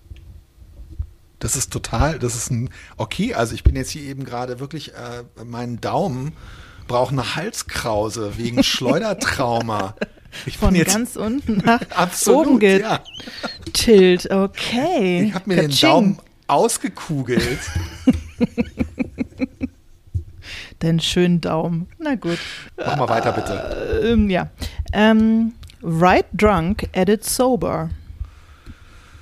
[1.38, 4.94] Das ist total, das ist ein, okay, also ich bin jetzt hier eben gerade wirklich,
[4.94, 6.32] äh, mein Daumen
[6.88, 9.94] braucht eine Halskrause wegen Schleudertrauma.
[10.46, 13.00] Ich von ganz unten nach absolut, oben ja.
[13.64, 14.30] getilt.
[14.30, 15.28] Okay.
[15.28, 15.88] Ich habe mir den Katsching.
[15.88, 17.58] Daumen ausgekugelt.
[20.80, 21.88] Deinen schönen Daumen.
[21.98, 22.38] Na gut.
[22.76, 24.02] Mach mal weiter, bitte.
[24.04, 24.48] Ähm, ja.
[24.92, 27.90] Ähm, write drunk, edit sober.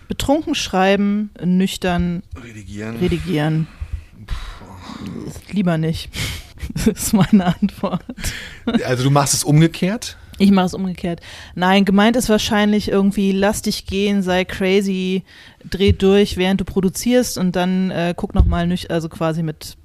[0.08, 2.96] Betrunken schreiben, nüchtern Redigieren.
[2.96, 3.68] redigieren.
[5.50, 6.10] Lieber nicht.
[6.74, 8.02] Das ist meine Antwort.
[8.84, 10.16] Also du machst es umgekehrt?
[10.38, 11.20] Ich mache es umgekehrt.
[11.54, 15.22] Nein, gemeint ist wahrscheinlich irgendwie, lass dich gehen, sei crazy,
[15.68, 19.76] dreh durch, während du produzierst und dann äh, guck nochmal, nüch also quasi mit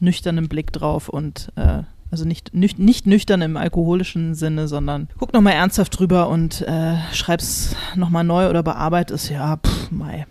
[0.00, 5.32] nüchternem Blick drauf und äh, also nicht, nüch nicht nüchtern im alkoholischen Sinne, sondern guck
[5.32, 9.30] nochmal ernsthaft drüber und äh, schreib's nochmal neu oder bearbeite es.
[9.30, 10.26] Ja, pff, mei,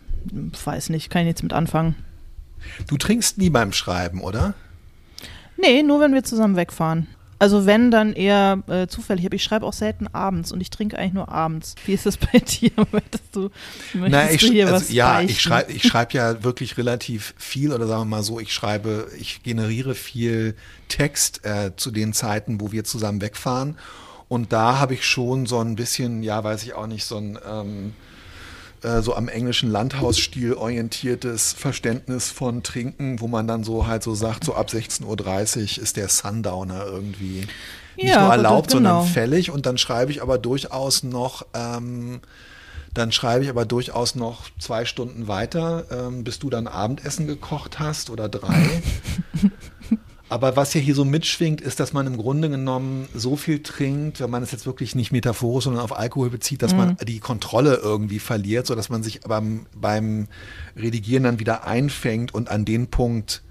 [0.64, 1.96] weiß nicht, kann ich nichts mit anfangen.
[2.88, 4.54] Du trinkst nie beim Schreiben, oder?
[5.58, 7.08] Nee, nur wenn wir zusammen wegfahren.
[7.44, 9.26] Also wenn, dann eher äh, zufällig.
[9.26, 11.76] Aber ich schreibe auch selten abends und ich trinke eigentlich nur abends.
[11.86, 12.72] Wie ist das bei dir?
[12.94, 13.50] Möchtest du,
[13.96, 15.30] möchtest Na, ich, du hier also, was ja, beichten?
[15.30, 19.10] ich schreibe ich schreib ja wirklich relativ viel oder sagen wir mal so, ich schreibe,
[19.20, 20.56] ich generiere viel
[20.88, 23.78] Text äh, zu den Zeiten, wo wir zusammen wegfahren.
[24.30, 27.38] Und da habe ich schon so ein bisschen, ja, weiß ich auch nicht, so ein
[27.46, 27.94] ähm,
[28.84, 34.14] äh, so am englischen Landhausstil orientiertes Verständnis von Trinken, wo man dann so halt so
[34.16, 37.46] sagt, so ab 16.30 Uhr ist der Sundowner irgendwie
[37.96, 38.90] nicht Ja, nur aber erlaubt, das- genau.
[39.00, 39.52] sondern fällig.
[39.52, 42.22] Und dann schreibe ich aber durchaus noch ähm,
[42.96, 47.80] dann schreibe ich aber durchaus noch zwei Stunden weiter, ähm, bis du dann Abendessen gekocht
[47.80, 48.84] hast oder drei.
[50.34, 54.20] aber was ja hier so mitschwingt, ist, dass man im Grunde genommen so viel trinkt,
[54.20, 57.76] wenn man es jetzt wirklich nicht metaphorisch, sondern auf Alkohol bezieht, dass man die Kontrolle
[57.76, 60.28] irgendwie verliert, sodass man sich beim, beim
[60.76, 63.44] Redigieren dann wieder einfängt und an den Punkt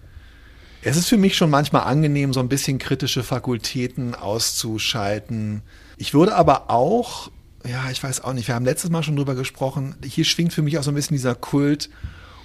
[0.85, 5.63] es ist für mich schon manchmal angenehm, so ein bisschen kritische Fakultäten auszuschalten.
[5.97, 7.31] Ich würde aber auch,
[7.65, 10.63] ja, ich weiß auch nicht, wir haben letztes Mal schon drüber gesprochen, hier schwingt für
[10.63, 11.89] mich auch so ein bisschen dieser Kult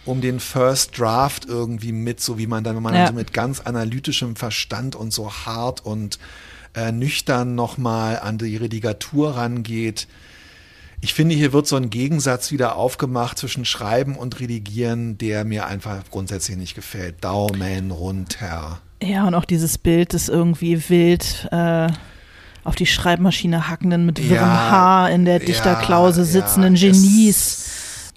[0.08, 3.00] um den First Draft irgendwie mit, so wie man dann, wenn man Ja.
[3.06, 6.17] dann so mit ganz analytischem Verstand und so hart und
[6.76, 10.08] äh, nüchtern nochmal an die Redigatur rangeht.
[11.02, 15.67] Ich finde, hier wird so ein Gegensatz wieder aufgemacht zwischen Schreiben und Redigieren, der mir
[15.67, 17.24] einfach grundsätzlich nicht gefällt.
[17.24, 18.80] Daumen runter.
[19.04, 21.88] Ja, und auch dieses Bild des irgendwie wild äh,
[22.63, 27.70] auf die Schreibmaschine hackenden, mit wirrem Ja, Haar in der Dichterklause ja, sitzenden es- Genies.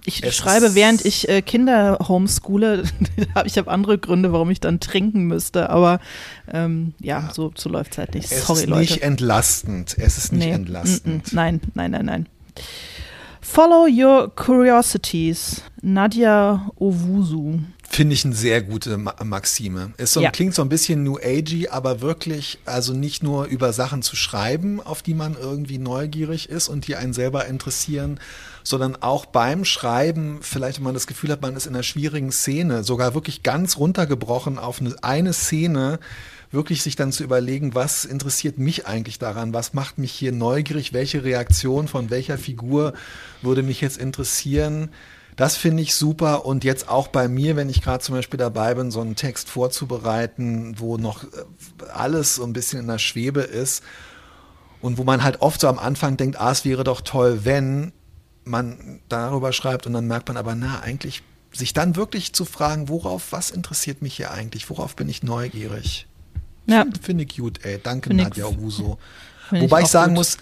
[0.04, 2.84] Ich es schreibe, während ich äh, Kinder homeschoole.
[3.44, 5.70] ich habe andere Gründe, warum ich dann trinken müsste.
[5.70, 6.00] Aber
[6.52, 8.30] ähm, ja, so, so läuft es halt nicht.
[8.32, 8.80] Es Sorry, ist Leute.
[8.80, 9.96] nicht entlastend.
[9.98, 11.32] Es ist nicht Nee, entlastend.
[11.32, 12.26] nein, nein, nein, nein.
[13.40, 15.62] Follow your curiosities.
[15.82, 17.58] Nadia Owusu.
[17.88, 19.92] Finde ich eine sehr gute Ma Maxime.
[19.96, 20.30] Ist so, Ja.
[20.30, 24.80] Klingt so ein bisschen New Agey, aber wirklich, also nicht nur über Sachen zu schreiben,
[24.80, 28.20] auf die man irgendwie neugierig ist und die einen selber interessieren,
[28.62, 32.32] sondern auch beim Schreiben, vielleicht wenn man das Gefühl hat, man ist in einer schwierigen
[32.32, 35.98] Szene, sogar wirklich ganz runtergebrochen auf eine, eine Szene,
[36.50, 40.92] wirklich sich dann zu überlegen, was interessiert mich eigentlich daran, was macht mich hier neugierig,
[40.92, 42.94] welche Reaktion von welcher Figur
[43.42, 44.90] würde mich jetzt interessieren.
[45.36, 46.44] Das finde ich super.
[46.44, 49.48] Und jetzt auch bei mir, wenn ich gerade zum Beispiel dabei bin, so einen Text
[49.48, 51.28] vorzubereiten, wo noch äh,
[51.94, 53.82] alles so ein bisschen in der Schwebe ist
[54.80, 57.92] und wo man halt oft so am Anfang denkt, ah, es wäre doch toll, wenn
[58.44, 61.22] man darüber schreibt und dann merkt man aber, na, eigentlich
[61.52, 66.06] sich dann wirklich zu fragen, worauf, was interessiert mich hier eigentlich, worauf bin ich neugierig?
[66.66, 66.82] Ja.
[66.82, 67.80] Finde find ich gut, ey.
[67.82, 68.46] Danke, Find ich- Nadja.
[69.48, 70.18] Find Wobei ich, auch sagen gut.
[70.18, 70.36] muss,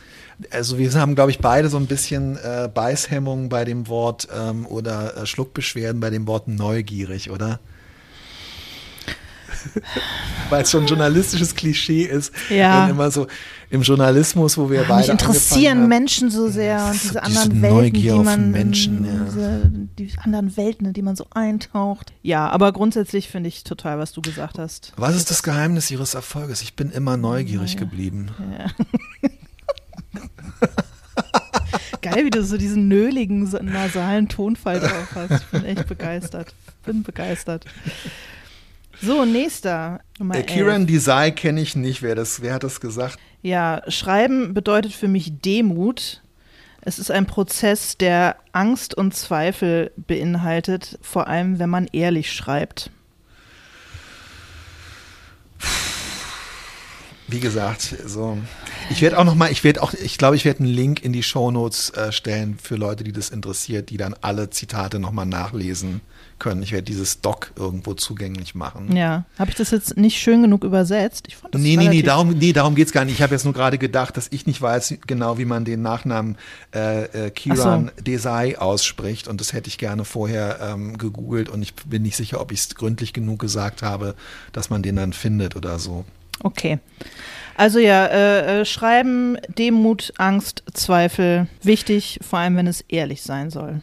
[0.50, 4.66] also wir haben, glaube ich, beide so ein bisschen äh, Beißhemmung bei dem Wort ähm,
[4.66, 7.58] oder äh, Schluckbeschwerden bei dem Wort neugierig, oder?
[10.50, 12.84] Weil es schon ein journalistisches Klischee ist, Ja.
[12.84, 13.26] wenn immer so
[13.70, 17.76] im Journalismus, wo wir beide Mich interessieren Menschen so sehr und diese diese anderen Welten,
[17.78, 19.24] Neugier die auf man, Menschen, ja.
[19.26, 22.12] diese, die anderen Welten, in die man so eintaucht.
[22.22, 24.92] Ja, aber grundsätzlich finde ich total, was du gesagt hast.
[24.96, 26.62] Was ist das Geheimnis Ihres Erfolges?
[26.62, 28.30] Ich bin immer neugierig geblieben.
[32.00, 35.42] Geil, wie du so diesen nöligen, nasalen Tonfall drauf hast.
[35.42, 36.54] Ich bin echt begeistert.
[36.84, 37.64] Bin begeistert.
[39.00, 40.00] So, nächster.
[40.18, 40.46] Nummer Äh, 11.
[40.46, 42.02] Kiran Desai kenne ich nicht.
[42.02, 43.18] Wer, das, wer hat das gesagt?
[43.42, 46.22] Ja, Schreiben bedeutet für mich Demut.
[46.80, 52.90] Es ist ein Prozess, der Angst und Zweifel beinhaltet, vor allem wenn man ehrlich schreibt.
[57.26, 58.38] Wie gesagt, so.
[58.88, 61.12] Ich werde auch noch mal, ich werde auch, ich glaube, ich werde einen Link in
[61.12, 65.26] die Shownotes äh, stellen für Leute, die das interessiert, die dann alle Zitate noch mal
[65.26, 66.00] nachlesen
[66.38, 66.62] können.
[66.62, 68.94] Ich werde dieses Doc irgendwo zugänglich machen.
[68.96, 71.26] Ja, habe ich das jetzt nicht schön genug übersetzt?
[71.28, 73.14] Ich fand das Nee, nee, nee, darum, nee, darum geht's gar nicht.
[73.14, 76.36] Ich habe jetzt nur gerade gedacht, dass ich nicht weiß genau, wie man den Nachnamen
[76.74, 79.28] äh, äh, Kiran Desai ausspricht.
[79.28, 82.60] Und das hätte ich gerne vorher ähm, gegoogelt und ich bin nicht sicher, ob ich
[82.60, 84.14] es gründlich genug gesagt habe,
[84.52, 86.04] dass man den dann findet oder so.
[86.42, 86.78] Okay.
[87.56, 93.50] Also ja, äh, äh, Schreiben, Demut, Angst, Zweifel, wichtig, vor allem wenn es ehrlich sein
[93.50, 93.80] soll.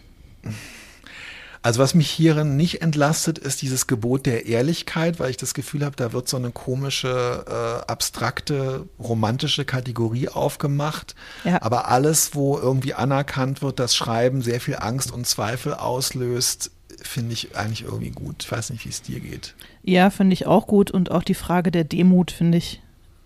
[1.66, 5.84] Also was mich hierin nicht entlastet, ist dieses Gebot der Ehrlichkeit, weil ich das Gefühl
[5.84, 11.16] habe, da wird so eine komische, äh, abstrakte, romantische Kategorie aufgemacht.
[11.44, 11.60] Ja.
[11.64, 16.70] Aber alles, wo irgendwie anerkannt wird, dass Schreiben sehr viel Angst und Zweifel auslöst,
[17.02, 18.44] finde ich eigentlich irgendwie gut.
[18.44, 19.56] Ich weiß nicht, wie es dir geht.
[19.82, 22.84] Ja, finde ich auch gut und auch die Frage der Demut finde ich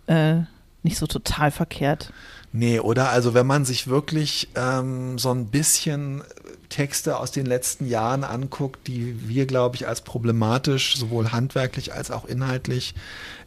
[0.08, 0.36] äh,
[0.82, 2.14] nicht so total verkehrt.
[2.54, 3.10] Nee, oder?
[3.10, 6.24] Also wenn man sich wirklich ähm, so ein bisschen
[6.70, 12.12] Texte aus den letzten Jahren anguckt, die wir, glaube ich, als problematisch, sowohl handwerklich als
[12.12, 12.94] auch inhaltlich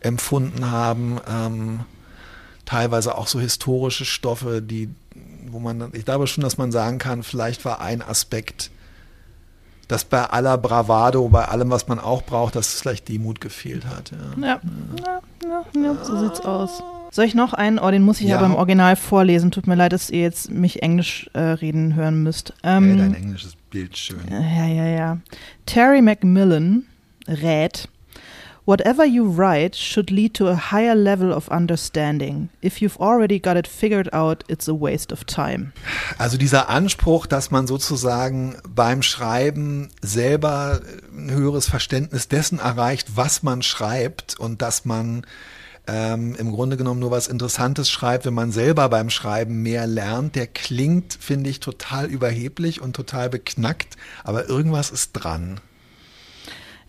[0.00, 1.80] empfunden haben, ähm,
[2.64, 4.90] teilweise auch so historische Stoffe, die,
[5.46, 8.70] wo man, ich glaube schon, dass man sagen kann, vielleicht war ein Aspekt,
[9.88, 13.86] dass bei aller Bravado, bei allem, was man auch braucht, dass es vielleicht Demut gefehlt
[13.86, 14.10] hat.
[14.10, 14.46] Ja.
[14.46, 14.60] Ja,
[15.04, 16.82] ja, ja, ja so sieht's aus.
[17.12, 17.78] Soll ich noch einen?
[17.78, 18.38] Oh, den muss ich Ja.
[18.38, 19.50] aber im Original vorlesen.
[19.50, 22.54] Tut mir leid, dass ihr jetzt mich Englisch äh, reden hören müsst.
[22.62, 24.18] Hey, Ähm, dein englisches Bild schön.
[24.30, 25.18] Ja, ja, ja.
[25.66, 26.86] Terry Macmillan
[27.28, 27.88] rät,
[28.64, 32.48] Whatever you write should lead to a higher level of understanding.
[32.62, 35.72] If you've already got it figured out, it's a waste of time.
[36.16, 40.80] Also dieser Anspruch, dass man sozusagen beim Schreiben selber
[41.12, 45.26] ein höheres Verständnis dessen erreicht, was man schreibt und dass man
[45.86, 50.36] ähm, im Grunde genommen nur was Interessantes schreibt, wenn man selber beim Schreiben mehr lernt,
[50.36, 55.60] der klingt, finde ich, total überheblich und total beknackt, aber irgendwas ist dran.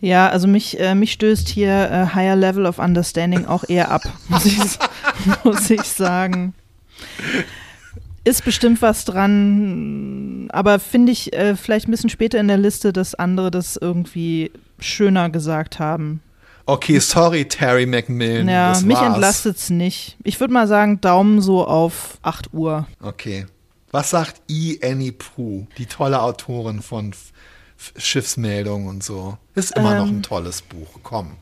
[0.00, 4.02] Ja, also mich, äh, mich stößt hier äh, Higher Level of Understanding auch eher ab,
[4.28, 4.58] muss ich,
[5.44, 6.54] muss ich sagen.
[8.22, 12.92] Ist bestimmt was dran, aber finde ich äh, vielleicht ein bisschen später in der Liste,
[12.92, 16.20] dass andere das irgendwie schöner gesagt haben.
[16.66, 18.48] Okay, sorry, Terry Macmillan.
[18.48, 20.16] Ja, das mich entlastet es nicht.
[20.24, 22.86] Ich würde mal sagen, Daumen so auf 8 Uhr.
[23.02, 23.46] Okay.
[23.90, 24.78] Was sagt E.
[24.82, 27.14] Annie Prue, die tolle Autorin von
[27.96, 29.36] Schiffsmeldungen und so?
[29.54, 30.18] Ist immer noch Ähm.
[30.18, 30.88] ein tolles Buch.
[31.02, 31.32] Komm.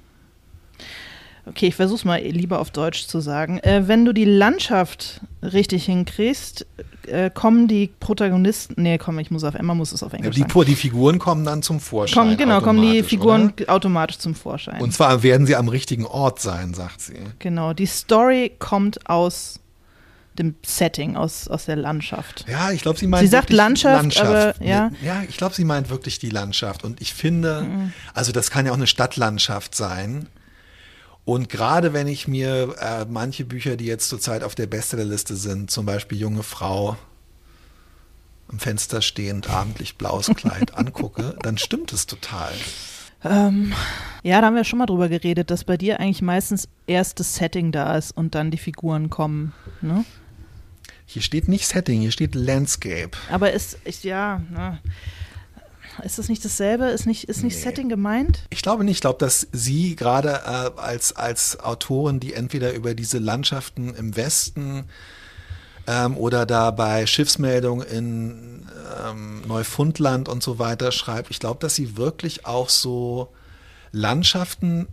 [1.44, 3.58] Okay, ich versuche mal lieber auf Deutsch zu sagen.
[3.58, 6.66] Äh, wenn du die Landschaft richtig hinkriegst,
[7.06, 8.80] äh, kommen die Protagonisten.
[8.80, 10.64] Nee, komm, ich muss auf Emma muss es auf Englisch Die, sagen.
[10.66, 12.14] die Figuren kommen dann zum Vorschein.
[12.22, 13.72] Kommen, genau, kommen die Figuren Oder?
[13.72, 14.80] automatisch zum Vorschein.
[14.80, 17.18] Und zwar werden sie am richtigen Ort sein, sagt sie.
[17.40, 19.58] genau, die Story kommt aus
[20.38, 22.46] dem Setting, aus, aus der Landschaft.
[22.48, 24.88] Ja, ich glaube, sie meint Sie sagt wirklich Landschaft, aber, ja.
[24.88, 24.96] Mhm.
[25.02, 26.84] Ja, ich glaube, sie meint wirklich die Landschaft.
[26.84, 27.66] Und ich finde,
[28.14, 30.28] also das kann ja auch eine Stadtlandschaft sein.
[31.24, 35.70] Und gerade wenn ich mir äh, manche Bücher, die jetzt zurzeit auf der Bestsellerliste sind,
[35.70, 36.96] zum Beispiel Junge Frau
[38.48, 42.52] am Fenster stehend, abendlich blaues Kleid angucke, dann stimmt es total.
[43.24, 43.72] Ähm,
[44.24, 47.36] ja, da haben wir schon mal drüber geredet, dass bei dir eigentlich meistens erst das
[47.36, 49.52] Setting da ist und dann die Figuren kommen.
[49.80, 50.04] Ne?
[51.06, 53.10] Hier steht nicht Setting, hier steht Landscape.
[53.30, 54.80] Aber ist, ist ja, na,
[56.02, 56.86] ist das nicht dasselbe?
[56.86, 57.62] Ist nicht, ist nicht Nee.
[57.62, 58.44] Setting gemeint?
[58.50, 58.96] Ich glaube nicht.
[58.96, 64.16] Ich glaube, dass sie gerade äh, als, als Autorin, die entweder über diese Landschaften im
[64.16, 64.84] Westen
[65.86, 68.66] ähm, oder da bei Schiffsmeldung in
[69.06, 73.32] ähm, Neufundland und so weiter schreibt, ich glaube, dass sie wirklich auch so
[73.90, 74.88] Landschaften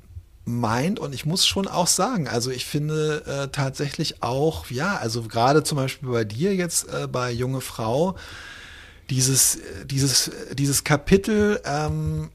[0.46, 5.22] meint und ich muss schon auch sagen, also ich finde äh, tatsächlich auch, ja, also
[5.24, 8.16] gerade zum Beispiel bei dir jetzt äh, bei Junge Frau,
[9.10, 12.30] dieses, dieses, dieses Kapitel, ähm,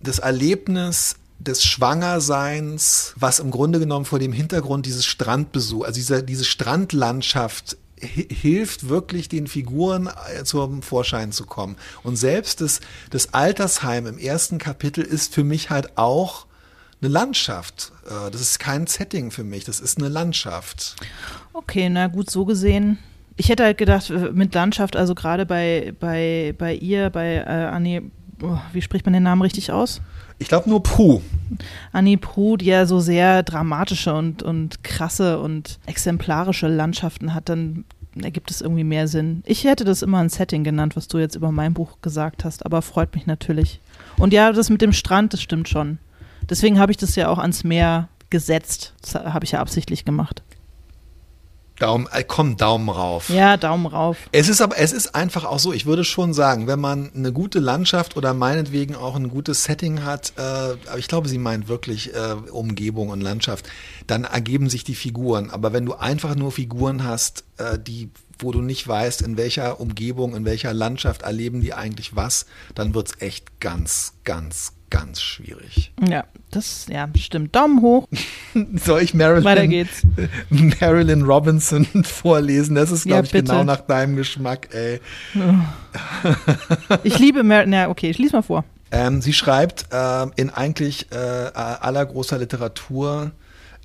[0.00, 6.22] das Erlebnis des Schwangerseins, was im Grunde genommen vor dem Hintergrund dieses Strandbesuch, also diese,
[6.22, 11.76] diese Strandlandschaft hilft wirklich den Figuren äh, zum Vorschein zu kommen.
[12.02, 16.46] Und selbst das, das Altersheim im ersten Kapitel ist für mich halt auch
[17.00, 17.92] eine Landschaft.
[18.06, 20.96] Äh, das ist kein Setting für mich, das ist eine Landschaft.
[21.52, 22.98] Okay, na gut, so gesehen.
[23.36, 28.02] Ich hätte halt gedacht, mit Landschaft, also gerade bei, bei, bei ihr, bei äh, Annie,
[28.42, 30.00] oh, wie spricht man den Namen richtig aus?
[30.38, 31.20] Ich glaube nur Puh.
[31.92, 37.84] Annie Puh, die ja so sehr dramatische und, und krasse und exemplarische Landschaften hat, dann
[38.20, 39.42] ergibt es irgendwie mehr Sinn.
[39.46, 42.64] Ich hätte das immer ein Setting genannt, was du jetzt über mein Buch gesagt hast,
[42.64, 43.80] aber freut mich natürlich.
[44.18, 45.98] Und ja, das mit dem Strand, das stimmt schon.
[46.48, 48.94] Deswegen habe ich das ja auch ans Meer gesetzt.
[49.00, 50.42] Das habe ich ja absichtlich gemacht.
[51.78, 53.28] Daumen, äh, komm, Daumen rauf.
[53.30, 54.16] Ja, Daumen rauf.
[54.30, 57.32] Es ist aber, es ist einfach auch so, ich würde schon sagen, wenn man eine
[57.32, 61.66] gute Landschaft oder meinetwegen auch ein gutes Setting hat, äh, aber ich glaube, sie meint
[61.66, 63.68] wirklich äh, Umgebung und Landschaft,
[64.06, 65.50] dann ergeben sich die Figuren.
[65.50, 69.80] Aber wenn du einfach nur Figuren hast, äh, die wo du nicht weißt, in welcher
[69.80, 75.20] Umgebung, in welcher Landschaft erleben die eigentlich was, dann wird es echt ganz, ganz, ganz
[75.22, 75.92] schwierig.
[76.08, 77.56] Ja, das ja, stimmt.
[77.56, 78.08] Daumen hoch.
[78.76, 79.88] Soll ich Marilyn.
[80.80, 82.76] Marilyn Robinson vorlesen?
[82.76, 83.50] Das ist, glaube ja, ich, bitte.
[83.50, 85.00] genau nach deinem Geschmack, ey.
[87.02, 87.70] Ich liebe Marilyn.
[87.70, 88.64] Na, okay, ich lese mal vor.
[88.92, 93.32] Ähm, sie schreibt, äh, in eigentlich äh, aller großer Literatur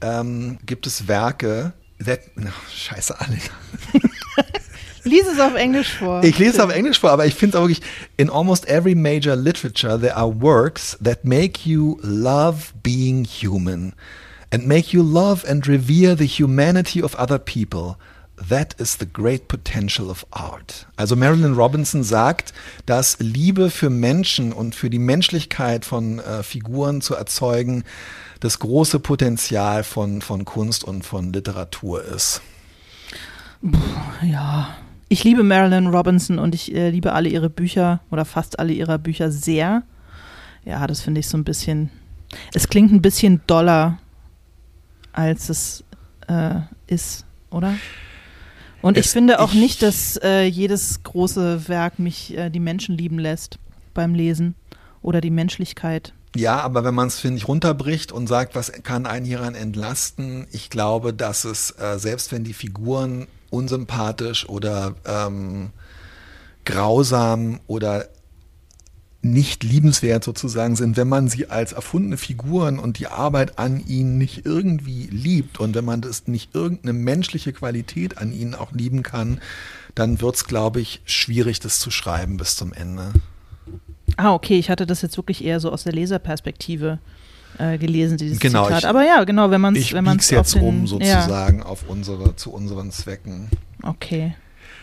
[0.02, 1.74] ähm, gibt es Werke,
[2.06, 3.38] that, no, scheiße, alle.
[5.04, 6.24] Lies es auf Englisch vor.
[6.24, 7.82] Ich lese es auf Englisch vor, aber ich finde es auch wirklich,
[8.18, 13.94] in almost every major literature there are works that make you love being human
[14.52, 17.98] and make you love and revere the humanity of other people.
[18.48, 20.88] That is the great potential of art.
[20.96, 22.54] Also Marilyn Robinson sagt,
[22.86, 27.84] dass Liebe für Menschen und für die Menschlichkeit von äh, Figuren zu erzeugen,
[28.40, 32.42] das große Potenzial von, von Kunst und von Literatur ist.
[34.24, 34.78] Ja,
[35.10, 39.00] ich liebe Marilyn Robinson und ich äh, liebe alle ihre Bücher oder fast alle ihrer
[39.00, 39.84] Bücher sehr.
[40.66, 41.90] Ja, das finde ich so ein bisschen.
[42.54, 43.98] Es klingt ein bisschen doller,
[45.12, 45.84] als es
[46.28, 47.74] äh, ist, oder?
[48.84, 52.60] Und es, ich finde auch ich, nicht, dass äh, jedes große Werk mich äh, die
[52.60, 53.58] Menschen lieben lässt
[53.96, 54.54] beim Lesen
[55.02, 56.14] oder die Menschlichkeit.
[56.36, 60.46] Ja, aber wenn man es, finde ich, runterbricht und sagt, was kann einen hieran entlasten,
[60.52, 65.70] ich glaube, dass es, äh, selbst wenn die Figuren unsympathisch oder ähm,
[66.66, 68.08] grausam oder
[69.22, 74.18] nicht liebenswert sozusagen sind, wenn man sie als erfundene Figuren und die Arbeit an ihnen
[74.18, 79.04] nicht irgendwie liebt und wenn man das nicht irgendeine menschliche Qualität an ihnen auch lieben
[79.04, 79.42] kann,
[79.94, 83.12] dann wird es, glaube ich, schwierig, das zu schreiben bis zum Ende.
[84.16, 87.00] Ah, okay, ich hatte das jetzt wirklich eher so aus der Leserperspektive
[87.60, 88.80] äh, gelesen, dieses genau, Zitat.
[88.84, 91.66] Ich, Aber ja, genau, wenn man es wenn man's jetzt den, um sozusagen ja.
[91.66, 93.50] auf unsere, zu unseren Zwecken.
[93.84, 94.34] Okay.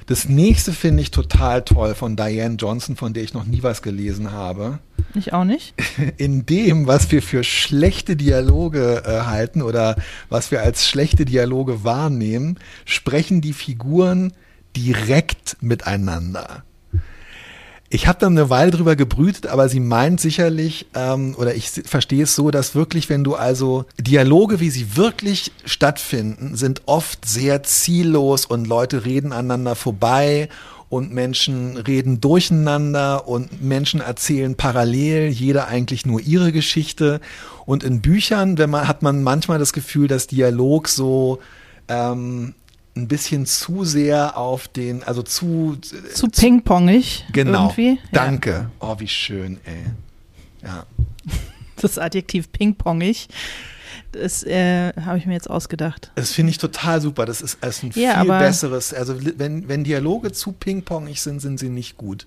[0.07, 3.83] Das nächste finde ich total toll von Diane Johnson, von der ich noch nie was
[3.83, 4.79] gelesen habe.
[5.15, 5.75] Ich auch nicht.
[6.17, 9.97] In dem, was wir für schlechte Dialoge äh, halten oder
[10.29, 14.33] was wir als schlechte Dialoge wahrnehmen, sprechen die Figuren
[14.77, 16.63] direkt miteinander.
[17.97, 22.25] Ich habe dann eine Weile drüber gebrütet, aber sie meint sicherlich, ähm, oder ich verstehe
[22.25, 27.63] es so, dass wirklich, wenn du also Dialoge, wie sie wirklich stattfinden, sind oft sehr
[27.63, 30.51] ziellos und Leute reden aneinander vorbei
[30.91, 37.23] und Menschen reden durcheinander und Menschen erzählen parallel, jeder eigentlich nur ihre Geschichte.
[37.65, 41.39] Und in Büchern, wenn man, hat man manchmal das Gefühl, dass Dialog so
[41.89, 42.53] ähm,
[42.97, 45.77] ein bisschen zu sehr auf den, also zu.
[46.15, 47.25] Zu pingpongig.
[47.33, 47.65] Genau.
[47.65, 47.99] Irgendwie.
[48.13, 48.51] Danke.
[48.51, 48.71] Ja.
[48.81, 49.85] Oh, wie schön, ey.
[50.63, 50.87] Ja.
[51.79, 53.29] Das Adjektiv pingpongig.
[54.13, 56.11] Das äh, habe ich mir jetzt ausgedacht.
[56.15, 57.27] Das finde ich total super.
[57.27, 58.95] Das ist, ist ein ja, viel besseres.
[58.95, 62.27] Also, wenn, wenn Dialoge zu pingpongig sind, sind sie nicht gut.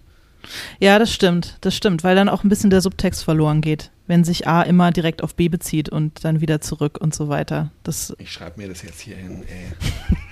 [0.80, 1.58] Ja, das stimmt.
[1.62, 4.92] Das stimmt, weil dann auch ein bisschen der Subtext verloren geht, wenn sich A immer
[4.92, 7.72] direkt auf B bezieht und dann wieder zurück und so weiter.
[7.84, 10.18] Das ich schreibe mir das jetzt hier hin, ey.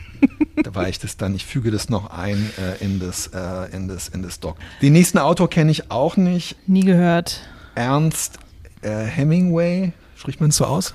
[0.63, 3.87] da war ich das dann, ich füge das noch ein äh, in, das, äh, in,
[3.87, 4.57] das, in das Doc.
[4.81, 6.55] Den nächsten Autor kenne ich auch nicht.
[6.67, 7.41] Nie gehört.
[7.75, 8.39] Ernst
[8.81, 10.93] äh, Hemingway, spricht man es so aus?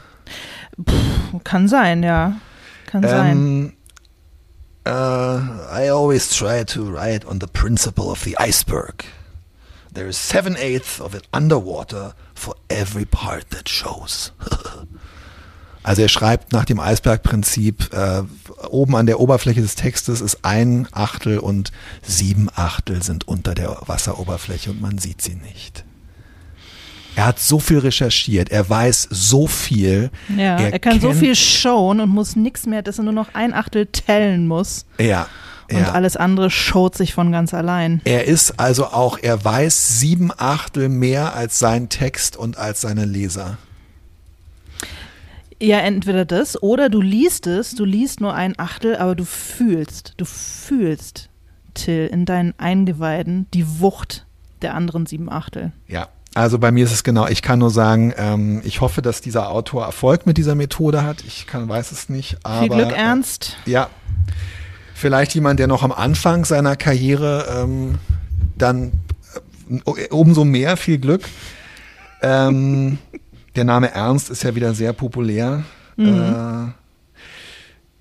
[0.85, 2.37] Puh, kann sein, ja.
[2.87, 3.72] Kann ähm, sein.
[4.85, 5.38] Uh,
[5.70, 9.05] I always try to write on the principle of the iceberg.
[9.94, 14.33] There is seven eighths of it underwater for every part that shows.
[15.83, 18.22] Also er schreibt nach dem Eisbergprinzip, äh,
[18.68, 21.72] oben an der Oberfläche des Textes ist ein Achtel und
[22.02, 25.85] sieben Achtel sind unter der Wasseroberfläche und man sieht sie nicht.
[27.14, 30.10] Er hat so viel recherchiert, er weiß so viel.
[30.35, 33.35] Ja, er, er kann so viel schauen und muss nichts mehr, dass er nur noch
[33.35, 34.87] ein Achtel tellen muss.
[34.98, 35.26] Ja.
[35.70, 35.92] Und ja.
[35.92, 38.00] alles andere schaut sich von ganz allein.
[38.04, 43.04] Er ist also auch, er weiß sieben Achtel mehr als sein Text und als seine
[43.04, 43.58] Leser.
[45.63, 50.15] Ja, entweder das oder du liest es, du liest nur ein Achtel, aber du fühlst,
[50.17, 51.29] du fühlst,
[51.75, 54.27] Till, in deinen Eingeweiden die Wucht
[54.60, 55.71] der anderen sieben Achtel.
[55.87, 59.21] Ja, also bei mir ist es genau, ich kann nur sagen, ähm, ich hoffe, dass
[59.21, 61.23] dieser Autor Erfolg mit dieser Methode hat.
[61.25, 62.38] Ich kann, weiß es nicht.
[62.42, 63.56] Aber, Viel Glück, Ernst.
[63.65, 63.90] Äh, ja,
[64.94, 67.98] vielleicht jemand, der noch am Anfang seiner Karriere ähm,
[68.58, 68.92] dann
[69.87, 71.23] äh, umso mehr viel Glück.
[72.21, 72.98] Ähm,
[73.55, 75.65] der Name Ernst ist ja wieder sehr populär.
[75.96, 76.07] Mhm.
[76.07, 76.73] Äh,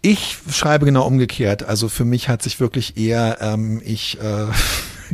[0.01, 1.63] ich schreibe genau umgekehrt.
[1.63, 4.47] Also für mich hat sich wirklich eher, ähm, ich, äh,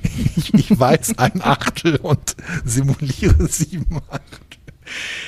[0.35, 4.39] ich, ich weiß ein Achtel und simuliere sieben Achtel.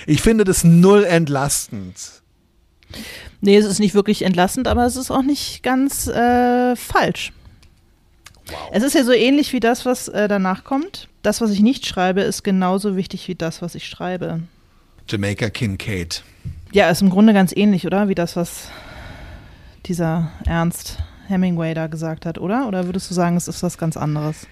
[0.08, 2.22] Ich finde das null entlastend.
[3.42, 7.34] Nee, es ist nicht wirklich entlastend, aber es ist auch nicht ganz äh, falsch.
[8.48, 8.58] Wow.
[8.72, 11.08] Es ist ja so ähnlich wie das, was äh, danach kommt.
[11.22, 14.42] Das, was ich nicht schreibe, ist genauso wichtig wie das, was ich schreibe.
[15.10, 16.24] Jamaica Kincaid.
[16.72, 18.10] Ja, ist im Grunde ganz ähnlich, oder?
[18.10, 18.70] Wie das, was
[19.86, 22.68] dieser Ernst Hemingway da gesagt hat, oder?
[22.68, 24.48] Oder würdest du sagen, es ist was ganz anderes?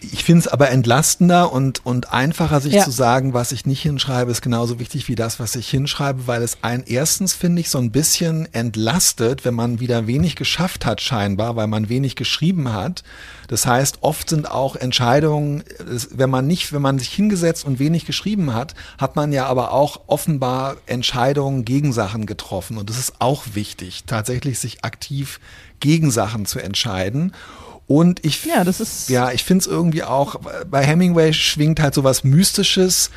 [0.00, 2.84] Ich finde es aber entlastender und, und einfacher, sich ja.
[2.84, 6.42] zu sagen, was ich nicht hinschreibe, ist genauso wichtig wie das, was ich hinschreibe, weil
[6.42, 11.00] es ein erstens, finde ich, so ein bisschen entlastet, wenn man wieder wenig geschafft hat,
[11.00, 13.02] scheinbar, weil man wenig geschrieben hat.
[13.48, 15.64] Das heißt, oft sind auch Entscheidungen,
[16.10, 19.72] wenn man nicht, wenn man sich hingesetzt und wenig geschrieben hat, hat man ja aber
[19.72, 22.78] auch offenbar Entscheidungen gegen Sachen getroffen.
[22.78, 25.40] Und es ist auch wichtig, tatsächlich sich aktiv
[25.80, 27.32] gegen Sachen zu entscheiden.
[27.88, 30.36] Und ich, ja, das ist ja, ich finde es irgendwie auch,
[30.70, 33.10] bei Hemingway schwingt halt so was Mystisches,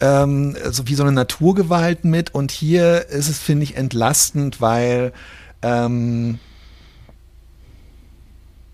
[0.00, 2.34] ähm, so wie so eine Naturgewalt mit.
[2.34, 5.12] Und hier ist es, finde ich, entlastend, weil
[5.62, 6.40] ähm,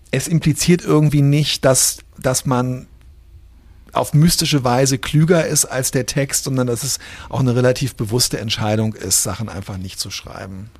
[0.09, 2.87] es impliziert irgendwie nicht, dass, dass man
[3.91, 6.97] auf mystische Weise klüger ist als der Text, sondern dass es
[7.29, 10.71] auch eine relativ bewusste Entscheidung ist, Sachen einfach nicht zu schreiben.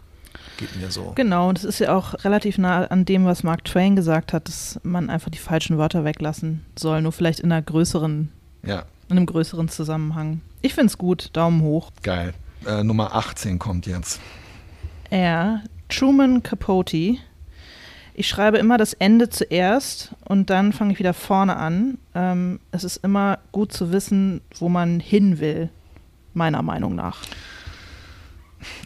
[0.57, 1.13] Geht mir so.
[1.15, 4.79] Genau, das ist ja auch relativ nah an dem, was Mark Twain gesagt hat, dass
[4.83, 8.31] man einfach die falschen Wörter weglassen soll, nur vielleicht in einer größeren,
[8.63, 8.85] ja.
[9.09, 10.41] in einem größeren Zusammenhang.
[10.61, 11.91] Ich finde es gut, Daumen hoch.
[12.03, 12.33] Geil.
[12.65, 14.19] Äh, Nummer 18 kommt jetzt.
[15.11, 17.17] Ja, Truman Capote.
[18.17, 21.97] Ich schreibe immer das Ende zuerst und dann fange ich wieder vorne an.
[22.13, 25.69] Ähm, es ist immer gut zu wissen, wo man hin will,
[26.33, 27.23] meiner Meinung nach.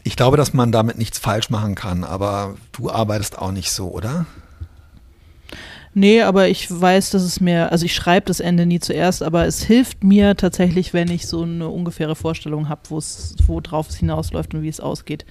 [0.03, 3.89] Ich glaube, dass man damit nichts falsch machen kann, aber du arbeitest auch nicht so,
[3.89, 4.25] oder?
[5.93, 9.45] Nee, aber ich weiß, dass es mir, also ich schreibe das Ende nie zuerst, aber
[9.45, 14.61] es hilft mir tatsächlich, wenn ich so eine ungefähre Vorstellung habe, worauf es hinausläuft und
[14.61, 15.25] wie es ausgeht.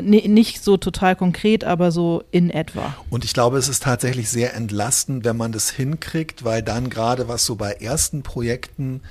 [0.00, 2.94] Nee, nicht so total konkret, aber so in etwa.
[3.10, 7.28] Und ich glaube, es ist tatsächlich sehr entlastend, wenn man das hinkriegt, weil dann gerade
[7.28, 9.02] was so bei ersten Projekten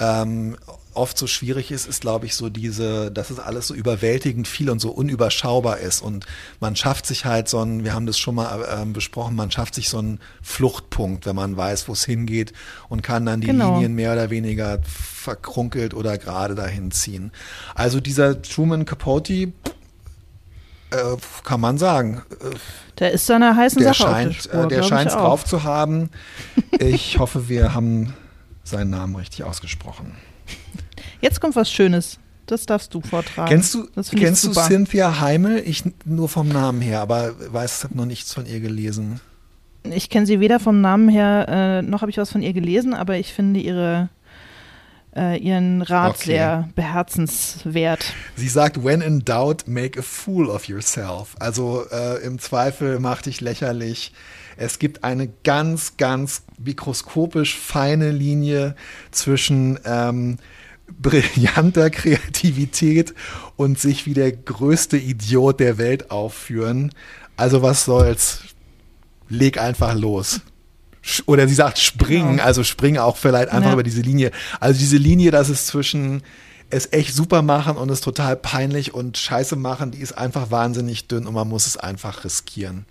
[0.00, 0.56] ähm,
[0.94, 4.70] oft so schwierig ist, ist, glaube ich, so diese, dass es alles so überwältigend viel
[4.70, 6.02] und so unüberschaubar ist.
[6.02, 6.26] Und
[6.60, 9.74] man schafft sich halt so ein, wir haben das schon mal äh, besprochen, man schafft
[9.74, 12.52] sich so einen Fluchtpunkt, wenn man weiß, wo es hingeht
[12.88, 13.74] und kann dann die genau.
[13.74, 17.32] Linien mehr oder weniger verkrunkelt oder gerade dahin ziehen.
[17.74, 19.52] Also dieser Truman Capote,
[20.94, 22.22] äh, kann man sagen.
[22.40, 22.56] Äh,
[22.98, 26.10] der ist seiner heißen der Sache scheint, der Spur, Der scheint es drauf zu haben.
[26.78, 28.14] Ich hoffe, wir haben
[28.62, 30.16] seinen Namen richtig ausgesprochen.
[31.24, 32.18] Jetzt kommt was Schönes.
[32.44, 33.48] Das darfst du vortragen.
[33.48, 35.62] Kennst du, kennst du Cynthia Heimel?
[35.64, 39.20] Ich nur vom Namen her, aber weiß, habe noch nichts von ihr gelesen.
[39.84, 42.92] Ich kenne sie weder vom Namen her, äh, noch habe ich was von ihr gelesen,
[42.92, 44.10] aber ich finde ihre,
[45.16, 46.24] äh, ihren Rat okay.
[46.26, 48.04] sehr beherzenswert.
[48.36, 51.36] Sie sagt, when in doubt, make a fool of yourself.
[51.38, 54.12] Also äh, im Zweifel mach dich lächerlich.
[54.58, 58.76] Es gibt eine ganz, ganz mikroskopisch feine Linie
[59.10, 60.36] zwischen ähm,
[60.88, 63.14] brillanter Kreativität
[63.56, 66.92] und sich wie der größte Idiot der Welt aufführen.
[67.36, 68.40] Also was soll's?
[69.28, 70.40] Leg einfach los.
[71.26, 72.44] Oder sie sagt springen, genau.
[72.44, 73.74] also spring auch vielleicht einfach ja.
[73.74, 74.30] über diese Linie.
[74.60, 76.22] Also diese Linie, das ist zwischen
[76.70, 81.06] es echt super machen und es total peinlich und scheiße machen, die ist einfach wahnsinnig
[81.06, 82.86] dünn und man muss es einfach riskieren.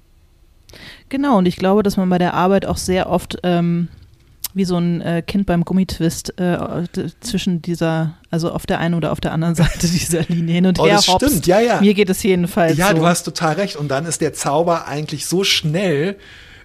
[1.10, 3.90] Genau, und ich glaube, dass man bei der Arbeit auch sehr oft ähm,
[4.54, 6.58] wie so ein äh, Kind beim Gummitwist äh,
[7.22, 10.80] zwischen dieser, also auf der einen oder auf der anderen Seite dieser Linie hin und
[10.80, 10.96] oh, her.
[10.96, 11.82] Das stimmt, ja, ja.
[11.82, 12.78] Mir geht es jedenfalls.
[12.78, 12.98] Ja, so.
[12.98, 13.76] du hast total recht.
[13.76, 16.18] Und dann ist der Zauber eigentlich so schnell,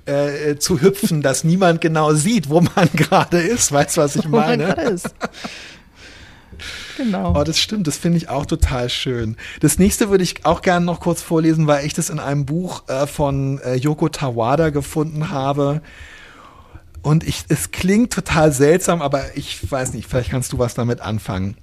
[0.08, 3.72] äh, zu hüpfen, dass niemand genau sieht, wo man gerade ist.
[3.72, 4.68] Weißt du, was ich meine?
[4.76, 5.14] Wo man ist.
[6.96, 7.38] Genau.
[7.38, 9.36] Oh, das stimmt, das finde ich auch total schön.
[9.60, 12.88] Das nächste würde ich auch gerne noch kurz vorlesen, weil ich das in einem Buch
[12.88, 15.80] äh, von äh, Yoko Tawada gefunden habe.
[17.02, 21.00] Und ich, es klingt total seltsam, aber ich weiß nicht, vielleicht kannst du was damit
[21.00, 21.56] anfangen.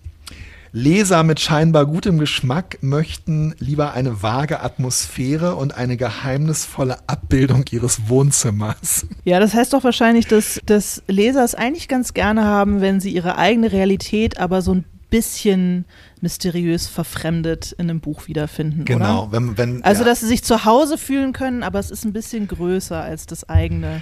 [0.72, 8.10] Leser mit scheinbar gutem Geschmack möchten lieber eine vage Atmosphäre und eine geheimnisvolle Abbildung ihres
[8.10, 9.06] Wohnzimmers.
[9.24, 13.12] Ja, das heißt doch wahrscheinlich, dass, dass Leser es eigentlich ganz gerne haben, wenn sie
[13.12, 15.86] ihre eigene Realität aber so ein bisschen
[16.20, 18.84] mysteriös verfremdet in einem Buch wiederfinden.
[18.84, 19.32] Genau, oder?
[19.32, 20.10] wenn, wenn Also, ja.
[20.10, 23.48] dass sie sich zu Hause fühlen können, aber es ist ein bisschen größer als das
[23.48, 24.02] eigene,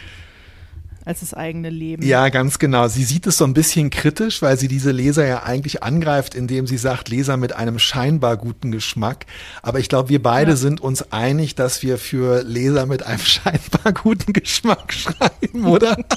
[1.05, 2.03] als das eigene Leben.
[2.03, 2.87] Ja, ganz genau.
[2.87, 6.67] Sie sieht es so ein bisschen kritisch, weil sie diese Leser ja eigentlich angreift, indem
[6.67, 9.25] sie sagt, Leser mit einem scheinbar guten Geschmack.
[9.61, 10.57] Aber ich glaube, wir beide Ja.
[10.57, 15.97] sind uns einig, dass wir für Leser mit einem scheinbar guten Geschmack schreiben, oder?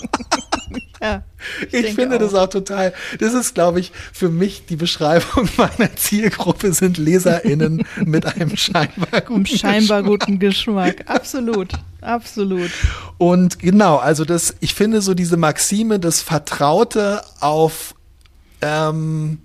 [1.01, 1.23] Ja,
[1.61, 2.21] Ich, denke finde auch.
[2.21, 2.95] das auch total.
[3.21, 9.21] Das ist, glaube ich, für mich die Beschreibung meiner Zielgruppe sind LeserInnen mit einem scheinbar
[9.21, 10.21] guten scheinbar Geschmack.
[10.21, 11.05] guten Geschmack.
[11.07, 11.69] Absolut.
[12.01, 12.71] Absolut.
[13.19, 17.95] Und genau, also das, ich finde so diese Maxime, das Vertraute auf
[18.61, 19.39] ähm,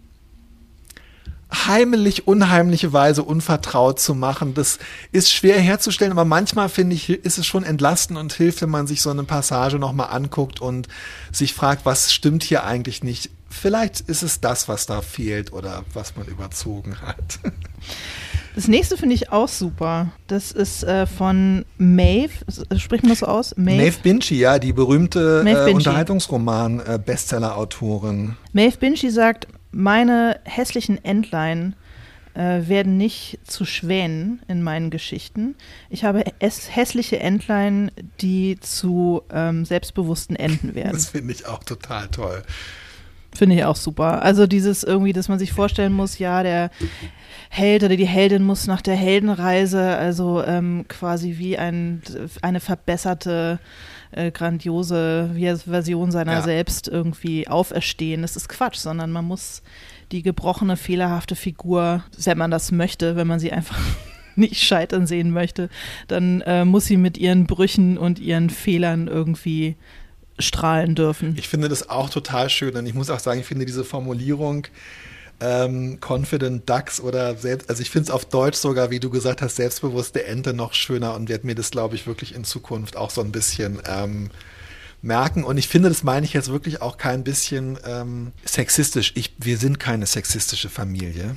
[1.54, 4.80] heimlich, unheimliche Weise unvertraut zu machen, das
[5.12, 8.88] ist schwer herzustellen, aber manchmal finde ich, ist es schon entlastend und hilft, wenn man
[8.88, 10.88] sich so eine Passage nochmal anguckt und
[11.32, 13.30] sich fragt, was stimmt hier eigentlich nicht.
[13.49, 17.39] Vielleicht ist es das, was da fehlt oder was man überzogen hat.
[18.56, 20.12] Das nächste finde ich auch super.
[20.28, 22.34] Das ist äh, von Maeve.
[22.47, 23.56] S- Spricht man das so aus?
[23.56, 25.74] Maeve Binchy, ja, die berühmte Maeve äh.
[25.74, 28.36] Unterhaltungsroman-Bestseller-Autorin.
[28.54, 31.76] Maeve Binchy sagt, meine hässlichen Entlein
[32.34, 35.56] äh, werden nicht zu Schwänen in meinen Geschichten.
[35.89, 37.91] Ich habe hässliche Entlein,
[38.22, 40.91] die zu ähm, selbstbewussten Enten werden.
[40.93, 42.43] Das finde ich auch total toll.
[43.34, 44.22] Finde ich auch super.
[44.24, 46.70] Also dieses irgendwie, dass man sich vorstellen muss, ja, der
[47.54, 52.02] Held oder die Heldin muss nach der Heldenreise, also ähm, quasi wie ein,
[52.41, 53.60] eine verbesserte,
[54.12, 55.32] äh, grandiose
[55.66, 56.41] Version seiner Ja.
[56.43, 58.22] selbst irgendwie auferstehen.
[58.22, 59.64] Das ist Quatsch, sondern man muss
[60.14, 63.78] die gebrochene, fehlerhafte Figur, wenn man das möchte, wenn man sie einfach
[64.38, 65.68] nicht scheitern sehen möchte,
[66.08, 69.76] dann äh, muss sie mit ihren Brüchen und ihren Fehlern irgendwie
[70.39, 71.36] strahlen dürfen.
[71.38, 74.68] Ich finde das auch total schön und ich muss auch sagen, ich finde diese Formulierung
[75.41, 79.41] ähm, Confident Ducks oder selbst, also ich finde es auf Deutsch sogar, wie du gesagt
[79.41, 83.09] hast, selbstbewusste Ente noch schöner und werde mir das, glaube ich, wirklich in Zukunft auch
[83.09, 84.29] so ein bisschen ähm,
[85.01, 85.43] merken.
[85.43, 89.13] Und ich finde, das meine ich jetzt wirklich auch kein bisschen ähm, sexistisch.
[89.15, 91.35] Ich, wir sind keine sexistische Familie.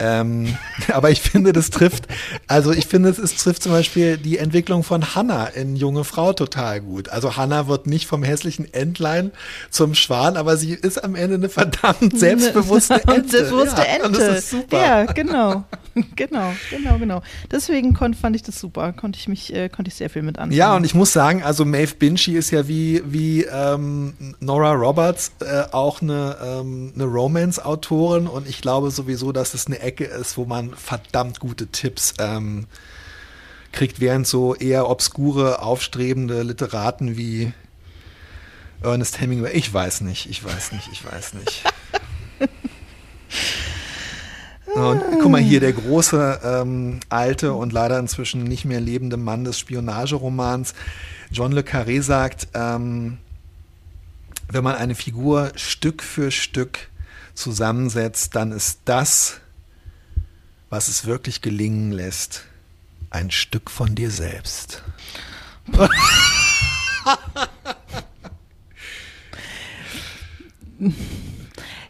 [0.00, 0.56] Ähm,
[0.92, 2.08] aber ich finde, das trifft,
[2.46, 6.32] also ich finde, es ist, trifft zum Beispiel die Entwicklung von Hannah in Junge Frau
[6.32, 7.10] total gut.
[7.10, 9.30] Also Hannah wird nicht vom hässlichen Entlein
[9.70, 13.28] zum Schwan, aber sie ist am Ende eine verdammt selbstbewusste Ente.
[13.28, 14.18] Selbstbewusste ja, Und Ente.
[14.18, 14.80] das ist super.
[14.80, 15.64] Ja, genau.
[16.16, 17.22] genau, genau, genau.
[17.50, 18.92] Deswegen kon, fand ich das super.
[18.92, 20.56] Konnte ich mich, äh, konnte ich sehr viel mit anfangen.
[20.56, 25.32] Ja, und ich muss sagen, also Maeve Binchy ist ja wie, wie ähm, Nora Roberts
[25.40, 30.36] äh, auch eine, ähm, eine Romance-Autorin und ich glaube sowieso, dass es eine Ecke ist,
[30.36, 32.66] wo man verdammt gute Tipps ähm,
[33.72, 37.52] kriegt, während so eher obskure, aufstrebende Literaten wie
[38.82, 41.64] Ernest Hemingway, ich weiß nicht, ich weiß nicht, ich weiß nicht.
[44.74, 49.42] Und guck mal hier, der große, ähm, alte und leider inzwischen nicht mehr lebende Mann
[49.42, 50.74] des Spionageromans,
[51.32, 53.18] John Le Carré sagt, ähm,
[54.48, 56.88] wenn man eine Figur Stück für Stück
[57.34, 59.40] zusammensetzt, dann ist das,
[60.70, 62.46] was es wirklich gelingen lässt,
[63.10, 64.82] ein Stück von dir selbst.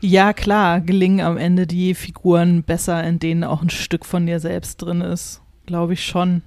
[0.01, 4.41] Ja, klar, gelingen am Ende die Figuren besser, in denen auch ein Stück von dir
[4.41, 5.43] selbst drin ist.
[5.66, 6.43] Glaube ich schon.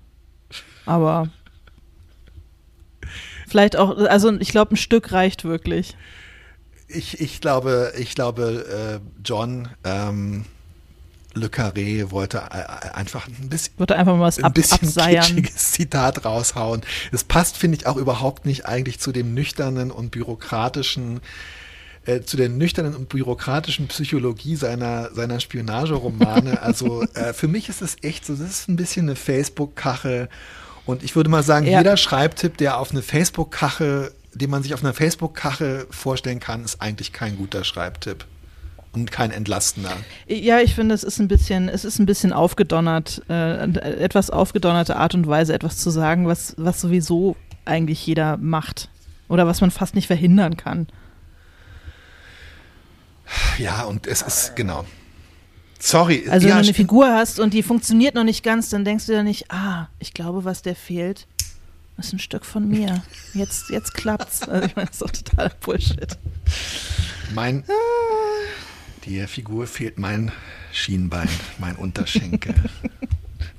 [0.87, 1.29] Aber
[3.47, 5.95] vielleicht auch, also ich glaube, ein Stück reicht wirklich.
[6.87, 10.45] Ich, ich glaube, ich glaube, äh, John ähm,
[11.35, 15.23] Le Carré wollte äh, einfach ein bisschen Würde einfach mal was ein ab, bisschen abseiern.
[15.23, 16.81] kitschiges Zitat raushauen.
[17.11, 21.21] Das passt, finde ich, auch überhaupt nicht eigentlich zu dem nüchternen und bürokratischen,
[22.05, 26.61] äh, zu der nüchternen und bürokratischen Psychologie seiner, seiner Spionageromane.
[26.61, 30.29] Also äh, für mich ist es echt so, das ist ein bisschen eine Facebook-Kachel.
[30.85, 31.79] Und ich würde mal sagen, Ja.
[31.79, 36.81] jeder Schreibtipp, der auf eine Facebook-Kachel, den man sich auf einer Facebook-Kachel vorstellen kann, ist
[36.81, 38.25] eigentlich kein guter Schreibtipp.
[38.93, 39.97] Und kein entlastender.
[40.27, 43.63] Ja, ich finde, es ist ein bisschen, es ist ein bisschen aufgedonnert, äh,
[44.03, 47.35] etwas aufgedonnerte Art und Weise, etwas zu sagen, was, was sowieso
[47.65, 48.89] eigentlich jeder macht.
[49.29, 50.87] Oder was man fast nicht verhindern kann.
[53.57, 54.85] Ja, und es ist, genau.
[55.79, 56.25] Sorry.
[56.29, 56.73] Also ja, wenn du eine.
[56.73, 60.13] Figur hast und die funktioniert noch nicht ganz, dann denkst du dir nicht, ah, ich
[60.13, 61.27] glaube, was der fehlt,
[61.97, 63.03] ist ein Stück von mir.
[63.33, 64.47] Jetzt, jetzt klappt's.
[64.47, 66.17] Also ich meine, das ist doch totaler Bullshit.
[67.33, 67.63] Mein,
[69.05, 70.31] der Figur fehlt mein
[70.71, 71.29] Schienbein,
[71.59, 72.55] mein Unterschenkel.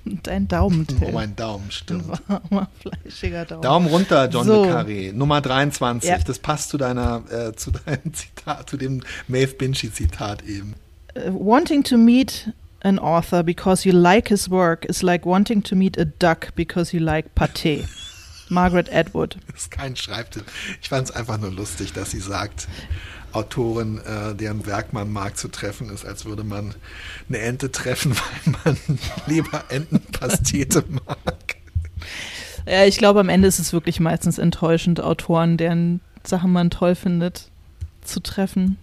[0.05, 2.05] Und dein Daumen, oh, mein Daumen, stimmt.
[2.29, 3.63] Warmer, fleischiger Daumen.
[3.63, 4.65] Daumen runter, John So.
[4.65, 5.13] le Carré.
[5.13, 6.11] Nummer 23.
[6.11, 6.19] Ja.
[6.19, 10.75] Das passt zu deiner, äh, zu deinem Zitat, zu dem Maeve Binchy Zitat eben.
[11.17, 12.51] Uh, wanting to meet
[12.83, 16.95] an author because you like his work is like wanting to meet a duck because
[16.95, 17.87] you like pâté.
[18.51, 19.39] Margaret Atwood.
[19.51, 20.45] Das ist kein Schreibtipp.
[20.83, 22.69] Ich fand es einfach nur lustig, dass sie sagt,
[23.35, 26.75] Autorin, äh, deren Werk man mag, zu treffen ist, als würde man
[27.29, 28.15] eine Ente treffen,
[28.45, 28.79] weil man
[29.27, 31.57] lieber Entenpastete mag.
[32.67, 36.95] Ja, ich glaube, am Ende ist es wirklich meistens enttäuschend, Autoren, deren Sachen man toll
[36.95, 37.49] findet,
[38.03, 38.79] zu treffen.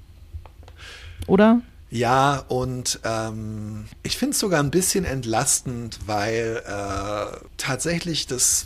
[1.27, 1.61] Oder?
[1.89, 8.65] Ja, und ähm, ich finde es sogar ein bisschen entlastend, weil äh, tatsächlich das.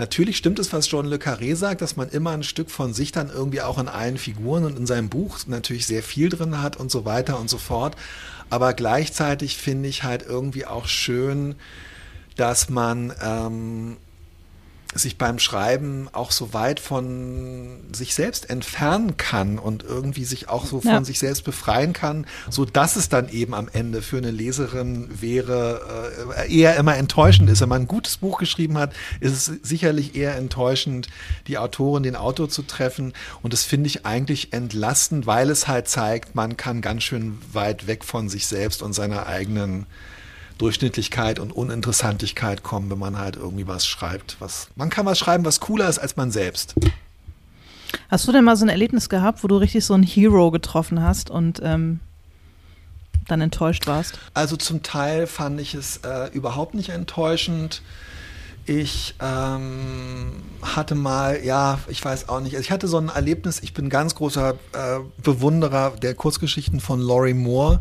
[0.00, 3.12] Natürlich stimmt es, was John Le Carré sagt, dass man immer ein Stück von sich
[3.12, 6.78] dann irgendwie auch in allen Figuren und in seinem Buch natürlich sehr viel drin hat
[6.78, 7.96] und so weiter und so fort.
[8.48, 11.54] Aber gleichzeitig finde ich halt irgendwie auch schön,
[12.34, 13.98] dass man ähm,
[14.94, 20.66] sich beim Schreiben auch so weit von sich selbst entfernen kann und irgendwie sich auch
[20.66, 21.04] so von Ja.
[21.04, 26.34] sich selbst befreien kann, so dass es dann eben am Ende für eine Leserin wäre
[26.36, 27.60] äh, eher immer enttäuschend ist.
[27.60, 31.08] Wenn man ein gutes Buch geschrieben hat, ist es sicherlich eher enttäuschend,
[31.46, 33.12] die Autorin, den Autor zu treffen.
[33.42, 37.86] Und das finde ich eigentlich entlastend, weil es halt zeigt, man kann ganz schön weit
[37.86, 39.86] weg von sich selbst und seiner eigenen
[40.60, 44.36] Durchschnittlichkeit und Uninteressantigkeit kommen, wenn man halt irgendwie was schreibt.
[44.40, 46.74] Was, man kann was schreiben, was cooler ist als man selbst.
[48.10, 51.02] Hast du denn mal so ein Erlebnis gehabt, wo du richtig so einen Hero getroffen
[51.02, 52.00] hast und ähm,
[53.26, 54.18] dann enttäuscht warst?
[54.34, 57.82] Also zum Teil fand ich es äh, überhaupt nicht enttäuschend.
[58.66, 63.60] Ich ähm, hatte mal, ja, ich weiß auch nicht, also ich hatte so ein Erlebnis,
[63.62, 67.80] ich bin ganz großer äh, Bewunderer der Kurzgeschichten von Laurie Moore.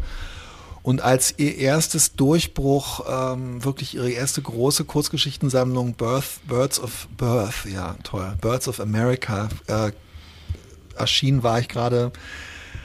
[0.82, 7.66] Und als ihr erstes Durchbruch, ähm, wirklich ihre erste große Kurzgeschichtensammlung Birth, Birds of Birth,
[7.72, 9.92] ja toll, Birds of America äh,
[10.98, 12.12] erschien, war ich gerade,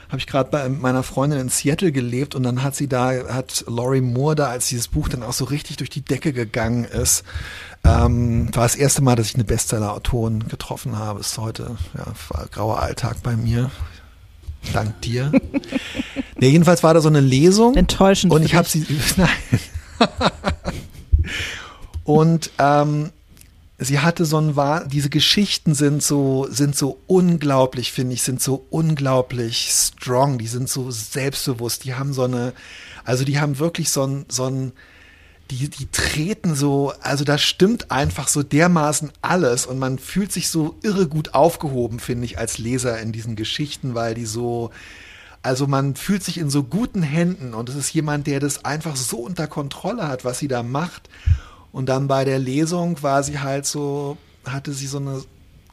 [0.07, 3.63] habe ich gerade bei meiner Freundin in Seattle gelebt und dann hat sie da, hat
[3.67, 7.23] Laurie Moore da, als dieses Buch dann auch so richtig durch die Decke gegangen ist,
[7.85, 11.19] ähm, war das erste Mal, dass ich eine Bestseller-Autorin getroffen habe.
[11.19, 13.69] Ist heute ja war grauer Alltag bei mir.
[14.73, 15.31] Dank dir.
[16.37, 17.75] nee, jedenfalls war da so eine Lesung.
[17.75, 18.33] Enttäuschend.
[18.33, 18.85] Und ich habe sie.
[19.17, 19.29] Nein.
[22.03, 23.11] und ähm,
[23.77, 28.41] sie hatte so ein wahr, diese Geschichten sind so, sind so unglaublich, finde ich, sind
[28.41, 32.53] so unglaublich strong, die sind so selbstbewusst, die haben so eine,
[33.03, 34.71] also die haben wirklich so ein, so ein,
[35.51, 40.49] die, die treten so, also da stimmt einfach so dermaßen alles und man fühlt sich
[40.49, 44.71] so irre gut aufgehoben, finde ich, als Leser in diesen Geschichten, weil die so,
[45.43, 48.95] also man fühlt sich in so guten Händen und es ist jemand, der das einfach
[48.95, 51.09] so unter Kontrolle hat, was sie da macht.
[51.71, 55.23] Und dann bei der Lesung war sie halt so, hatte sie so eine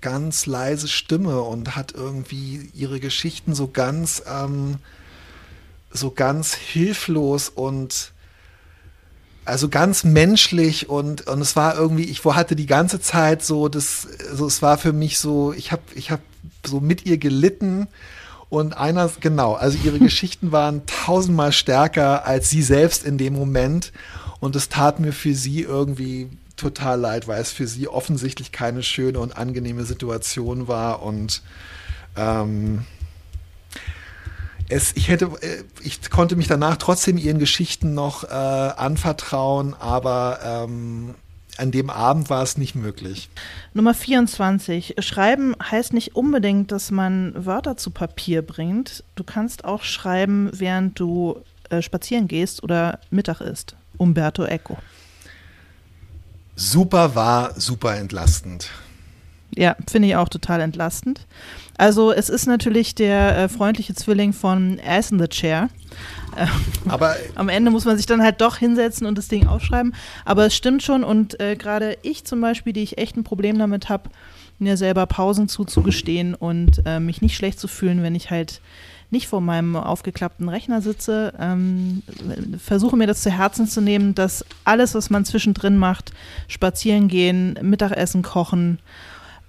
[0.02, 4.76] ganz leise Stimme und hat irgendwie ihre Geschichten so ganz, ähm,
[5.90, 8.12] so ganz hilflos und
[9.44, 14.06] also ganz menschlich und und es war irgendwie ich hatte die ganze Zeit so das
[14.32, 16.22] so es war für mich so ich habe ich habe
[16.64, 17.88] so mit ihr gelitten
[18.48, 23.92] und einer genau also ihre Geschichten waren tausendmal stärker als sie selbst in dem Moment
[24.38, 28.84] und es tat mir für sie irgendwie total leid weil es für sie offensichtlich keine
[28.84, 31.42] schöne und angenehme Situation war und
[32.16, 32.84] ähm,
[34.72, 40.38] es, ich hätte, äh, ich konnte mich danach trotzdem ihren Geschichten noch äh, anvertrauen, aber
[40.44, 41.14] ähm,
[41.58, 43.28] an dem Abend war es nicht möglich.
[43.74, 44.96] Nummer 24.
[45.00, 49.04] Schreiben heißt nicht unbedingt, dass man Wörter zu Papier bringt.
[49.14, 53.76] Du kannst auch schreiben, während du äh, spazieren gehst oder Mittag isst.
[53.98, 54.78] Umberto Eco.
[56.56, 58.70] Super war, super entlastend.
[59.54, 61.26] Ja, finde ich auch total entlastend.
[61.76, 65.68] Also es ist natürlich der äh, freundliche Zwilling von Ass in the Chair.
[66.36, 66.46] Äh,
[66.88, 69.94] Aber am Ende muss man sich dann halt doch hinsetzen und das Ding aufschreiben.
[70.24, 73.58] Aber es stimmt schon und äh, gerade ich zum Beispiel, die ich echt ein Problem
[73.58, 74.10] damit habe,
[74.58, 78.60] mir selber Pausen zuzugestehen und äh, mich nicht schlecht zu fühlen, wenn ich halt
[79.10, 82.02] nicht vor meinem aufgeklappten Rechner sitze, ähm,
[82.58, 86.12] versuche mir das zu Herzen zu nehmen, dass alles, was man zwischendrin macht,
[86.48, 88.78] spazieren gehen, Mittagessen kochen,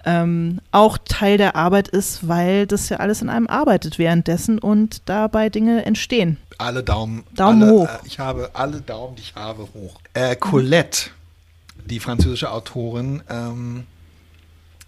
[0.05, 5.01] ähm, auch Teil der Arbeit ist, weil das ja alles in einem arbeitet währenddessen und
[5.05, 6.37] dabei Dinge entstehen.
[6.57, 7.23] Alle Daumen.
[7.35, 7.89] Daumen alle, hoch.
[7.89, 9.99] Äh, ich habe alle Daumen, die ich habe, hoch.
[10.13, 11.09] Äh, Colette,
[11.85, 13.85] die französische Autorin, ähm,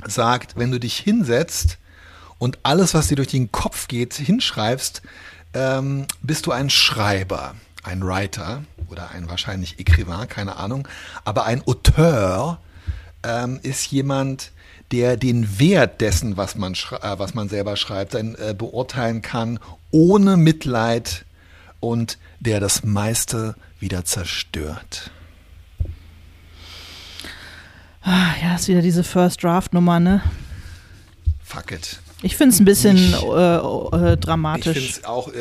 [0.06, 1.78] sagt, wenn du dich hinsetzt
[2.38, 5.02] und alles, was dir durch den Kopf geht, hinschreibst,
[5.54, 10.88] ähm, bist du ein Schreiber, ein Writer oder ein wahrscheinlich Écrivain, keine Ahnung.
[11.24, 12.60] Aber ein Auteur
[13.24, 14.52] ähm, ist jemand,
[14.92, 19.60] der den Wert dessen, was man, äh, was man selber schreibt, ein, äh, beurteilen kann,
[19.92, 21.26] ohne Mitleid
[21.80, 25.12] und der das meiste wieder zerstört.
[28.02, 30.22] Ah, ja, ist wieder diese First Draft Nummer, ne?
[31.44, 32.00] Fuck it.
[32.22, 34.74] Ich finde es ein bisschen Nicht- äh, äh, Ich dramatisch.
[34.74, 35.38] finde es auch äh,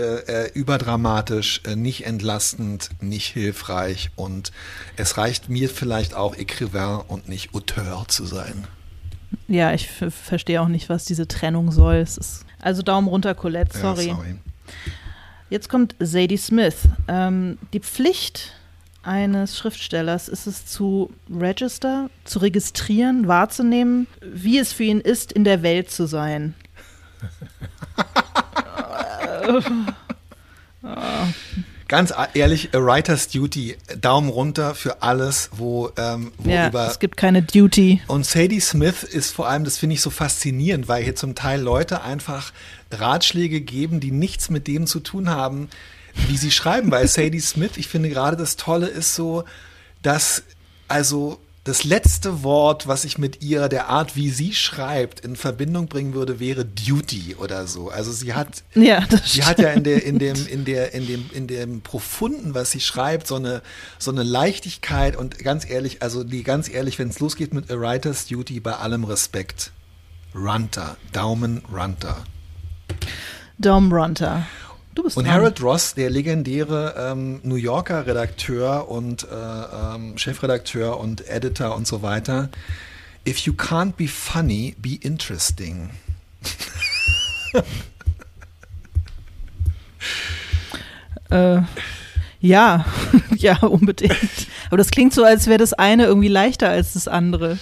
[0.47, 4.51] äh, überdramatisch, äh, nicht entlastend, nicht hilfreich und
[4.97, 8.67] es reicht mir vielleicht auch Écrivain und nicht Auteur zu sein.
[9.49, 11.97] Ja, ich verstehe auch nicht, was diese Trennung soll.
[11.97, 14.09] Ist also Daumen runter, Colette, sorry.
[14.09, 14.37] Ja, sorry.
[15.51, 16.89] Jetzt kommt Sadie Smith.
[17.07, 18.55] Ähm, die Pflicht
[19.03, 25.45] eines Schriftstellers ist es zu register, zu registrieren, wahrzunehmen, wie es für ihn ist, in
[25.45, 26.55] der Welt zu sein.
[31.89, 36.99] Ganz ehrlich, a Writer's Duty, Daumen runter für alles, wo, ähm, wo Ja, über es
[36.99, 38.03] gibt keine Duty.
[38.07, 41.61] Und Sadie Smith ist vor allem, das finde ich so faszinierend, weil hier zum Teil
[41.61, 42.53] Leute einfach
[42.91, 45.69] Ratschläge geben, die nichts mit dem zu tun haben,
[46.29, 46.91] wie sie schreiben.
[46.91, 49.45] Weil Sadie Smith, ich finde gerade das Tolle ist so,
[50.03, 50.43] dass
[50.87, 55.87] also das letzte Wort, was ich mit ihrer, der Art, wie sie schreibt, in Verbindung
[55.87, 57.89] bringen würde, wäre Duty oder so.
[57.89, 61.31] Also sie hat Ja, Sie hat ja in der, in dem, in der, in dem,
[61.33, 63.63] in dem Profunden, was sie schreibt, so eine,
[63.99, 67.81] so eine Leichtigkeit und ganz ehrlich, also die ganz ehrlich, wenn es losgeht mit A
[67.81, 69.73] Writer's Duty, bei allem Respekt.
[70.35, 72.25] Runter, Daumen runter.
[73.57, 74.47] Dom Runter.
[74.95, 75.35] Du bist Und dran.
[75.35, 81.87] Harold Ross, der legendäre ähm, New Yorker Redakteur und äh, ähm, Chefredakteur und Editor und
[81.87, 82.49] so weiter.
[83.27, 85.91] If you can't be funny, be interesting.
[91.31, 91.63] Äh,
[92.41, 92.85] ja,
[93.37, 94.15] ja, unbedingt.
[94.67, 97.59] Aber das klingt so, als wäre das eine irgendwie leichter als das andere.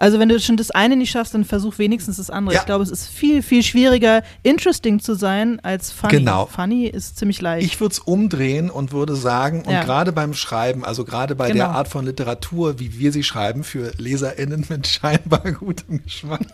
[0.00, 2.54] Also wenn du schon das eine nicht schaffst, dann versuch wenigstens das andere.
[2.54, 2.60] Ja.
[2.60, 6.16] Ich glaube, es ist viel, viel schwieriger, interesting zu sein als funny.
[6.16, 6.46] Genau.
[6.46, 7.66] Funny ist ziemlich leicht.
[7.66, 9.84] Ich würde es umdrehen und würde sagen, und Ja.
[9.84, 11.66] gerade beim Schreiben, also gerade bei Genau.
[11.66, 16.46] der Art von Literatur, wie wir sie schreiben, für LeserInnen mit scheinbar gutem Geschmack.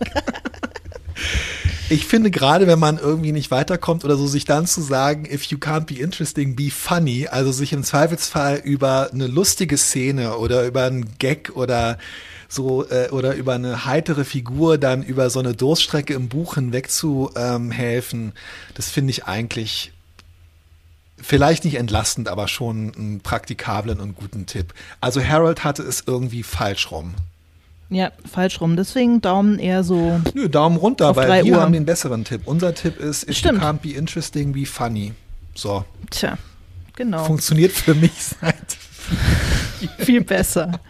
[1.89, 5.45] Ich finde gerade, wenn man irgendwie nicht weiterkommt oder so, sich dann zu sagen, if
[5.45, 10.67] you can't be interesting, be funny, also sich im Zweifelsfall über eine lustige Szene oder
[10.67, 11.97] über einen Gag oder
[12.49, 16.91] so äh, oder über eine heitere Figur dann über so eine Durststrecke im Buch hinweg
[16.91, 18.33] zu ähm, helfen,
[18.75, 19.93] das finde ich eigentlich
[21.21, 24.75] vielleicht nicht entlastend, aber schon einen praktikablen und guten Tipp.
[25.01, 27.15] Also Harold hatte es irgendwie falsch rum.
[27.89, 28.77] ja, falsch rum.
[28.77, 30.21] Deswegen Daumen eher so.
[30.35, 31.61] Nö, Daumen runter, weil wir Uhr.
[31.63, 32.43] haben den besseren Tipp.
[32.45, 33.61] Unser Tipp ist, if Stimmt.
[33.61, 35.15] you can't be interesting, be funny.
[35.55, 36.37] So, Tja,
[36.95, 37.25] genau.
[37.25, 38.77] funktioniert für mich seit.
[39.99, 40.81] viel besser.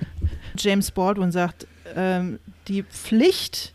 [0.59, 2.39] James Baldwin sagt, ähm,
[2.69, 3.73] die Pflicht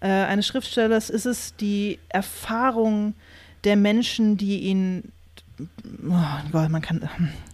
[0.00, 3.14] äh, eines Schriftstellers ist es, die Erfahrung
[3.64, 5.12] der Menschen, die ihn
[6.08, 7.08] Oh Gott, man kann,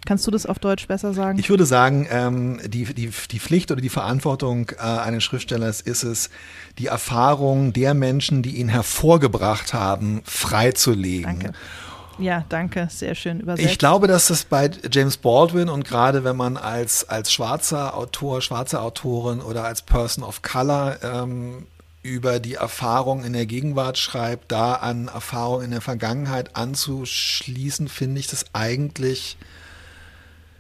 [0.07, 1.39] kannst du das auf Deutsch besser sagen?
[1.39, 6.05] Ich würde sagen, ähm, die, die, die Pflicht oder die Verantwortung äh, eines Schriftstellers ist
[6.05, 6.31] es,
[6.79, 11.41] die Erfahrung der Menschen, die ihn hervorgebracht haben, freizulegen.
[11.41, 11.53] Danke.
[12.19, 13.71] Ja, danke, sehr schön übersetzt.
[13.71, 18.43] Ich glaube, dass das bei James Baldwin und gerade wenn man als, als schwarzer Autor,
[18.43, 21.67] schwarze Autorin oder als Person of Color ähm,
[22.03, 28.21] über die Erfahrung in der Gegenwart schreibt, da an Erfahrung in der Vergangenheit anzuschließen, finde
[28.21, 29.37] ich das eigentlich.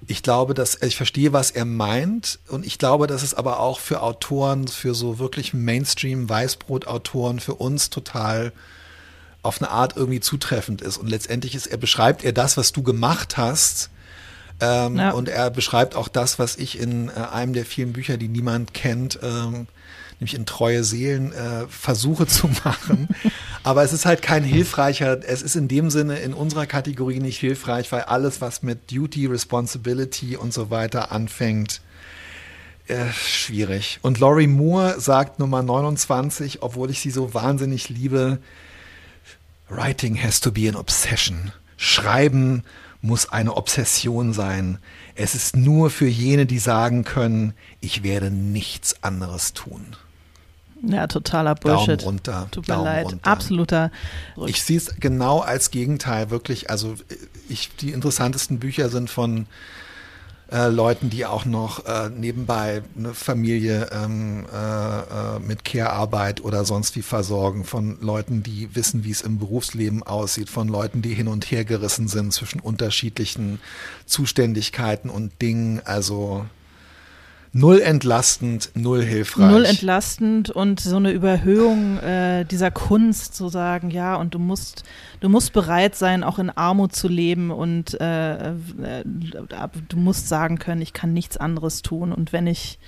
[0.06, 3.80] Ich glaube, dass ich verstehe, was er meint, und ich glaube, dass es aber auch
[3.80, 8.52] für Autoren, für so wirklich Mainstream-Weißbrot-Autoren, für uns total
[9.48, 10.98] auf eine Art irgendwie zutreffend ist.
[10.98, 13.88] Und letztendlich ist er beschreibt er das, was du gemacht hast.
[14.60, 15.10] Ähm, Ja.
[15.12, 18.74] Und er beschreibt auch das, was ich in äh, einem der vielen Bücher, die niemand
[18.74, 19.66] kennt, ähm,
[20.20, 23.08] nämlich in Treue Seelen, äh, versuche zu machen.
[23.62, 27.38] Aber es ist halt kein hilfreicher, es ist in dem Sinne in unserer Kategorie nicht
[27.38, 31.80] hilfreich, weil alles, was mit Duty, Responsibility und so weiter anfängt,
[32.88, 33.98] äh, schwierig.
[34.02, 38.40] Und Laurie Moore sagt Nummer 29, obwohl ich sie so wahnsinnig liebe,
[39.68, 41.52] Writing has to be an obsession.
[41.76, 42.64] Schreiben
[43.00, 44.78] muss eine Obsession sein.
[45.14, 49.96] Es ist nur für jene, die sagen können, ich werde nichts anderes tun.
[50.82, 52.00] Ja, totaler Bullshit.
[52.00, 52.48] Daumen runter.
[52.50, 53.06] Tut mir Daumen leid.
[53.06, 53.30] runter.
[53.30, 53.90] Absoluter.
[54.46, 56.70] Ich sehe es genau als Gegenteil, wirklich.
[56.70, 56.94] Also
[57.48, 59.46] ich, die interessantesten Bücher sind von
[60.50, 66.64] äh, Leuten, die auch noch äh, nebenbei eine Familie ähm, äh, äh, mit Care-Arbeit oder
[66.64, 71.14] sonst wie versorgen, von Leuten, die wissen, wie es im Berufsleben aussieht, von Leuten, die
[71.14, 73.60] hin und her gerissen sind zwischen unterschiedlichen
[74.06, 75.82] Zuständigkeiten und Dingen.
[75.84, 76.46] Also
[77.58, 79.50] null entlastend, null hilfreich.
[79.50, 84.84] Null entlastend und so eine Überhöhung äh, dieser Kunst zu sagen, ja, und du musst,
[85.20, 88.54] du musst bereit sein, auch in Armut zu leben und äh, äh,
[89.04, 92.78] du musst sagen können, ich kann nichts anderes tun und wenn ich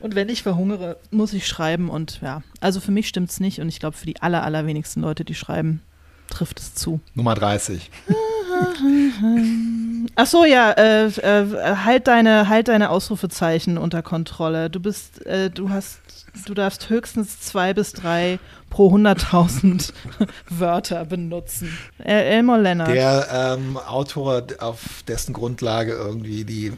[0.00, 3.60] und wenn ich verhungere, muss ich schreiben und ja, also für mich stimmt es nicht
[3.60, 5.80] und ich glaube für die aller, allerwenigsten Leute, die schreiben,
[6.28, 7.00] trifft es zu.
[7.14, 7.90] Nummer 30.
[10.16, 14.70] Ach so, ja, äh, äh, halt deine, halt deine Ausrufezeichen unter Kontrolle.
[14.70, 15.98] Du bist, äh, du hast,
[16.46, 18.38] du darfst höchstens zwei bis drei
[18.70, 19.92] pro 100.000
[20.48, 21.76] Wörter benutzen.
[21.98, 22.88] El Elmore Leonard.
[22.88, 26.72] Der ähm, Autor, auf dessen Grundlage irgendwie die äh,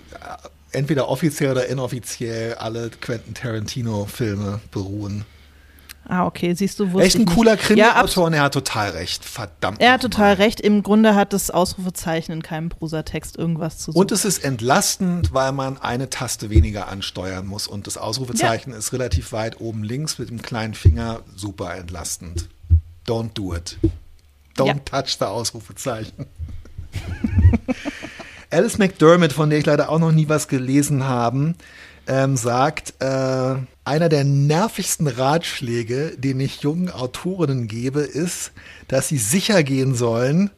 [0.73, 5.25] entweder offiziell oder inoffiziell alle Quentin Tarantino-Filme beruhen.
[6.09, 8.91] Ah, okay, siehst du, wusste Echt ein cooler Ja, Krimi-Autor abs- und er hat total
[8.91, 9.25] recht.
[9.25, 9.81] Verdammt.
[9.81, 10.61] Er hat total recht.
[10.61, 14.01] Im Grunde hat das Ausrufezeichen in keinem Prosatext irgendwas zu suchen.
[14.03, 17.67] Und es ist entlastend, weil man eine Taste weniger ansteuern muss.
[17.67, 21.21] Und das Ausrufezeichen ist relativ weit oben links mit dem kleinen Finger.
[21.35, 22.49] Super entlastend.
[23.07, 23.77] Don't do it.
[24.57, 24.75] Don't Ja.
[24.75, 26.27] touch the Ausrufezeichen.
[28.51, 31.55] Alice McDermott, von der ich leider auch noch nie was gelesen habe,
[32.07, 33.57] ähm, sagt, äh,
[33.87, 38.53] einer der nervigsten Ratschläge, den ich jungen Autorinnen gebe, ist,
[38.89, 40.51] dass sie sicher gehen sollen,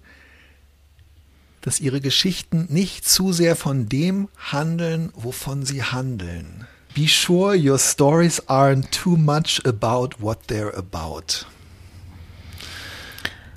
[1.60, 6.66] dass ihre Geschichten nicht zu sehr von dem handeln, wovon sie handeln.
[6.94, 11.44] Be sure your stories aren't too much about what they're about.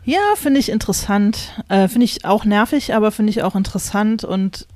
[0.03, 1.53] Ja, finde ich interessant.
[1.69, 4.67] Äh, finde ich auch nervig, aber finde ich auch interessant und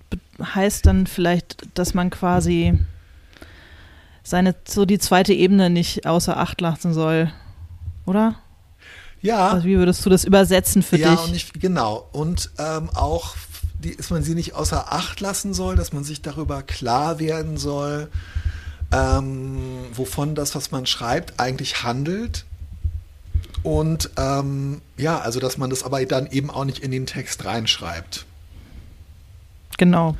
[0.41, 2.79] heißt dann vielleicht, dass man quasi
[4.25, 7.31] seine, so die zweite Ebene nicht außer Acht lassen soll.
[8.05, 8.35] Oder?
[9.21, 11.23] Ja, Also wie würdest du das übersetzen für ja dich?
[11.23, 12.07] und ich, genau.
[12.11, 13.35] Und ähm, auch,
[13.79, 17.57] die, dass man sie nicht außer Acht lassen soll, dass man sich darüber klar werden
[17.57, 18.09] soll,
[18.91, 22.45] ähm, wovon das, was man schreibt, eigentlich handelt.
[23.63, 27.45] Und ähm, ja, also dass man das aber dann eben auch nicht in den Text
[27.45, 28.25] reinschreibt.
[29.77, 30.15] genau.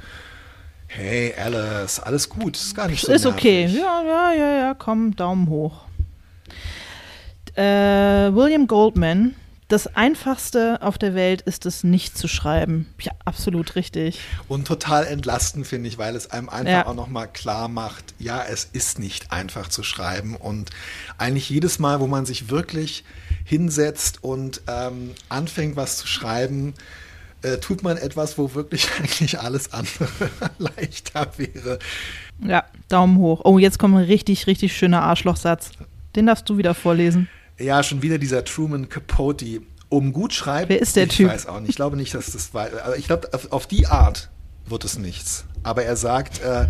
[0.98, 3.64] Hey Alice, alles gut, ist gar nicht so ist okay.
[3.66, 3.80] nervig.
[3.82, 5.82] Ja, ja, ja, ja, komm, Daumen hoch.
[7.56, 7.64] Äh,
[8.34, 9.36] William Goldman.
[9.68, 12.88] Das einfachste auf der Welt ist es nicht zu schreiben.
[13.02, 14.22] Ja, absolut richtig.
[14.48, 16.86] Und total entlastend finde ich, weil es einem einfach Ja.
[16.86, 20.38] auch nochmal klar macht, ja, es ist nicht einfach zu schreiben.
[20.38, 20.70] Und
[21.18, 23.04] eigentlich jedes Mal, wo man sich wirklich
[23.44, 26.74] hinsetzt und ähm, anfängt, was zu schreiben,
[27.46, 30.08] äh, tut man etwas, wo wirklich eigentlich alles andere
[30.58, 31.80] leichter wäre.
[32.42, 33.42] Ja, Daumen hoch.
[33.44, 35.72] Oh, jetzt kommt ein richtig, richtig schöner Arschlochsatz.
[36.16, 37.30] Den darfst du wieder vorlesen.
[37.58, 39.62] Ja, schon wieder dieser Truman Capote.
[39.88, 40.70] Um gut schreiben.
[40.70, 41.30] Wer ist der ich Typ?
[41.30, 41.70] weiß auch nicht.
[41.70, 42.68] Ich glaube nicht, dass das war.
[42.84, 44.30] Aber ich glaube, auf, auf die Art
[44.66, 45.46] wird es nichts.
[45.64, 46.68] Aber er sagt, äh,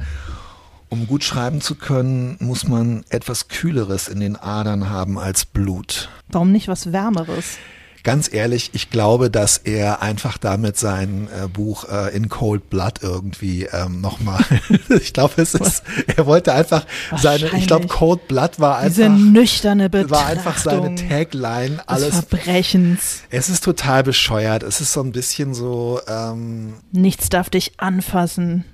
[0.89, 6.09] um gut schreiben zu können, muss man etwas Kühleres in den Adern haben als Blut.
[6.27, 7.57] Warum nicht was Wärmeres?
[8.05, 12.99] Ganz ehrlich, ich glaube, dass er einfach damit sein äh, Buch äh, In Cold Blood
[13.01, 14.45] irgendwie ähm, nochmal,
[15.01, 15.81] ich glaube, es ist,
[16.15, 16.85] er wollte einfach
[17.17, 17.87] seine, ich glaube.
[17.87, 21.79] Cold Blood war Diese einfach, nüchterne Betrachtung war einfach seine Tagline.
[21.87, 23.23] Alles Verbrechens.
[23.31, 24.61] es ist total bescheuert.
[24.61, 28.65] Es ist so ein bisschen so, ähm, Nichts darf dich anfassen.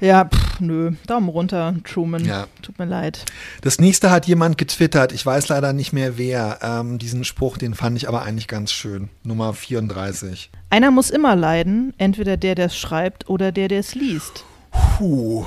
[0.00, 0.92] Ja, pff, nö.
[1.06, 2.24] Daumen runter, Truman.
[2.24, 2.46] Ja.
[2.62, 3.24] Tut mir leid.
[3.60, 5.12] das nächste hat jemand getwittert.
[5.12, 6.58] Ich weiß leider nicht mehr wer.
[6.62, 9.10] Ähm, diesen Spruch, den fand ich aber eigentlich ganz schön.
[9.22, 10.50] Nummer 34.
[10.70, 14.44] Einer muss immer leiden, entweder der, der es schreibt oder der, der es liest.
[14.70, 15.44] Puh.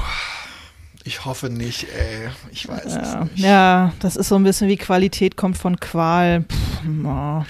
[1.06, 2.30] Ich hoffe nicht, ey.
[2.52, 3.38] Ich weiß es Ja, nicht.
[3.40, 6.44] ja, das ist so ein bisschen wie Qualität kommt von Qual.
[6.44, 7.44] Pff, oh.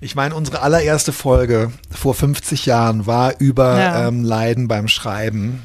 [0.00, 4.08] Ich meine, unsere allererste Folge vor 50 Jahren war über Ja.
[4.08, 5.62] ähm, Leiden beim Schreiben.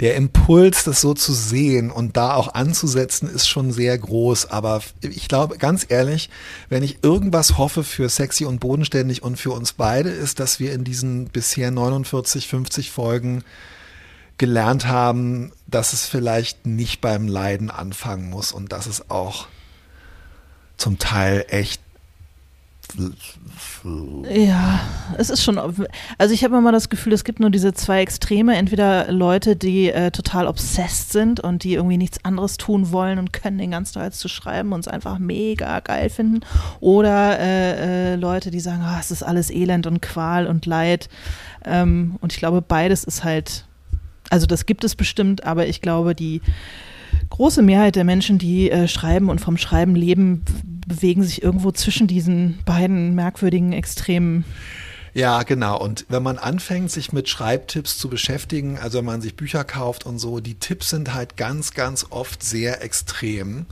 [0.00, 4.46] Der Impuls, das so zu sehen und da auch anzusetzen, ist schon sehr groß.
[4.46, 6.30] Aber ich glaube, ganz ehrlich,
[6.68, 10.72] wenn ich irgendwas hoffe für sexy und bodenständig und für uns beide, ist, dass wir
[10.72, 13.44] in diesen bisher 49, 50 Folgen
[14.38, 19.46] gelernt haben, dass es vielleicht nicht beim Leiden anfangen muss und dass es auch
[20.76, 21.80] zum Teil echt
[24.30, 24.80] Ja,
[25.16, 25.58] es ist schon.
[26.18, 28.56] Also ich habe immer das Gefühl, es gibt nur diese zwei Extreme.
[28.56, 33.32] Entweder Leute, die äh, total obsessed sind und die irgendwie nichts anderes tun wollen und
[33.32, 36.40] können den ganzen Tag zu schreiben und es einfach mega geil finden.
[36.80, 41.08] Oder äh, äh, Leute, die sagen, oh, es ist alles Elend und Qual und Leid.
[41.64, 43.64] Ähm, und ich glaube, beides ist halt.
[44.28, 46.40] Also das gibt es bestimmt, aber ich glaube, die
[47.32, 50.44] große Mehrheit der Menschen, die äh, schreiben und vom Schreiben leben,
[50.86, 54.44] bewegen sich irgendwo zwischen diesen beiden merkwürdigen Extremen.
[55.14, 55.78] Ja, genau.
[55.78, 60.04] Und wenn man anfängt, sich mit Schreibtipps zu beschäftigen, also wenn man sich Bücher kauft
[60.04, 63.66] und so, die Tipps sind halt ganz, ganz oft sehr extrem.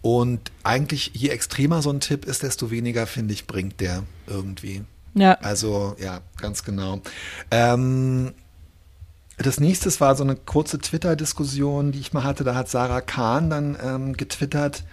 [0.00, 4.82] Und eigentlich, je extremer so ein Tipp ist, desto weniger, finde ich, bringt der irgendwie.
[5.14, 5.34] Ja.
[5.34, 7.02] Also, ja, ganz genau.
[7.50, 8.32] Ähm,
[9.42, 12.44] das nächste war so eine kurze Twitter-Diskussion, die ich mal hatte.
[12.44, 14.84] Da hat Sarah Kahn dann ähm, getwittert,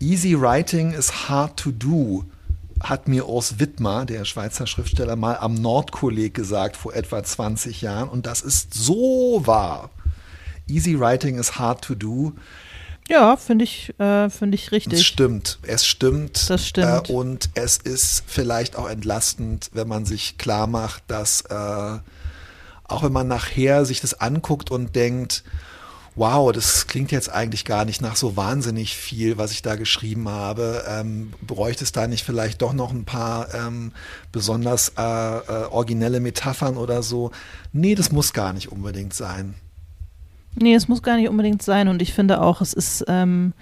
[0.00, 2.24] Easy Writing is hard to do,
[2.80, 8.08] hat mir Urs Wittmer, der Schweizer Schriftsteller, mal am Nordkolleg gesagt vor etwa 20 Jahren.
[8.08, 9.90] Und das ist so wahr.
[10.66, 12.32] Easy Writing is hard to do.
[13.08, 14.94] Ja, finde ich, äh, find ich richtig.
[14.94, 16.48] Es stimmt, es stimmt.
[16.48, 17.10] Das stimmt.
[17.10, 21.98] Äh, und es ist vielleicht auch entlastend, wenn man sich klar macht, dass äh,
[22.88, 25.44] auch wenn man nachher sich das anguckt und denkt,
[26.16, 30.28] wow, das klingt jetzt eigentlich gar nicht nach so wahnsinnig viel, was ich da geschrieben
[30.28, 30.84] habe.
[30.88, 33.92] Ähm, bräuchte es da nicht vielleicht doch noch ein paar ähm,
[34.30, 37.30] besonders äh, äh, originelle Metaphern oder so?
[37.72, 39.54] Nee, das muss gar nicht unbedingt sein.
[40.56, 41.88] Nee, es muss gar nicht unbedingt sein.
[41.88, 43.54] Und ich finde auch, es ist ähm,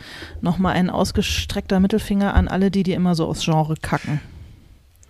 [0.42, 4.20] nochmal ein ausgestreckter Mittelfinger an alle, die, die immer so aufs Genre kacken.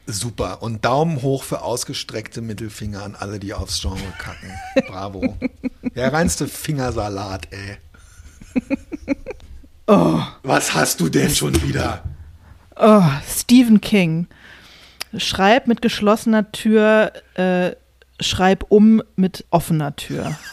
[0.06, 0.62] Super.
[0.62, 4.50] Und Daumen hoch für ausgestreckte Mittelfinger an alle, die aufs Genre kacken.
[4.88, 5.38] Bravo.
[5.94, 7.76] Der reinste Fingersalat, ey.
[9.86, 10.20] Oh.
[10.42, 12.02] Was hast du denn schon wieder?
[12.76, 14.26] Oh, Stephen King.
[15.16, 17.72] Schreib mit geschlossener Tür, äh,
[18.18, 20.36] schreib um mit offener Tür.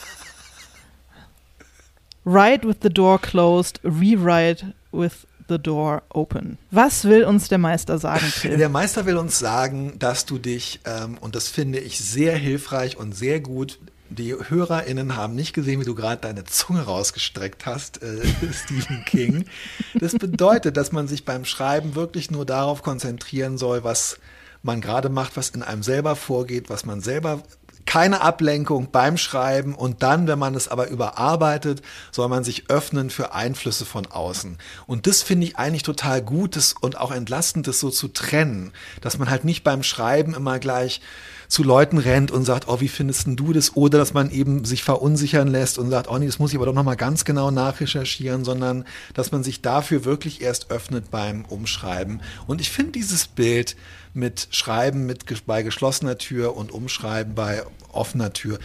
[2.26, 6.58] Write with the door closed, rewrite with the door open.
[6.72, 8.26] Was will uns der Meister sagen?
[8.26, 8.58] Phil?
[8.58, 12.98] Der Meister will uns sagen, dass du dich, ähm, und das finde ich sehr hilfreich
[12.98, 13.80] und sehr gut,
[14.10, 18.22] die HörerInnen haben nicht gesehen, wie du gerade deine Zunge rausgestreckt hast, äh,
[18.54, 19.46] Stephen King.
[19.94, 24.20] Das bedeutet, dass man sich beim Schreiben wirklich nur darauf konzentrieren soll, was
[24.64, 27.44] man gerade macht, was in einem selber vorgeht, was man selber
[27.90, 31.82] keine Ablenkung beim Schreiben und dann, wenn man es aber überarbeitet,
[32.12, 34.60] soll man sich öffnen für Einflüsse von außen.
[34.86, 39.18] Und das finde ich eigentlich total gut und auch entlastend, das so zu trennen, dass
[39.18, 41.02] man halt nicht beim Schreiben immer gleich
[41.48, 43.76] zu Leuten rennt und sagt, oh, wie findest du das?
[43.76, 46.68] Oder dass man eben sich verunsichern lässt und sagt, oh nee, das muss ich aber
[46.68, 48.86] doch nochmal ganz genau nachrecherchieren, sondern
[49.16, 52.22] dass man sich dafür wirklich erst öffnet beim Umschreiben.
[52.46, 53.76] Und ich finde dieses Bild
[54.14, 58.60] mit Schreiben mit, bei geschlossener Tür und Umschreiben bei offener Tür,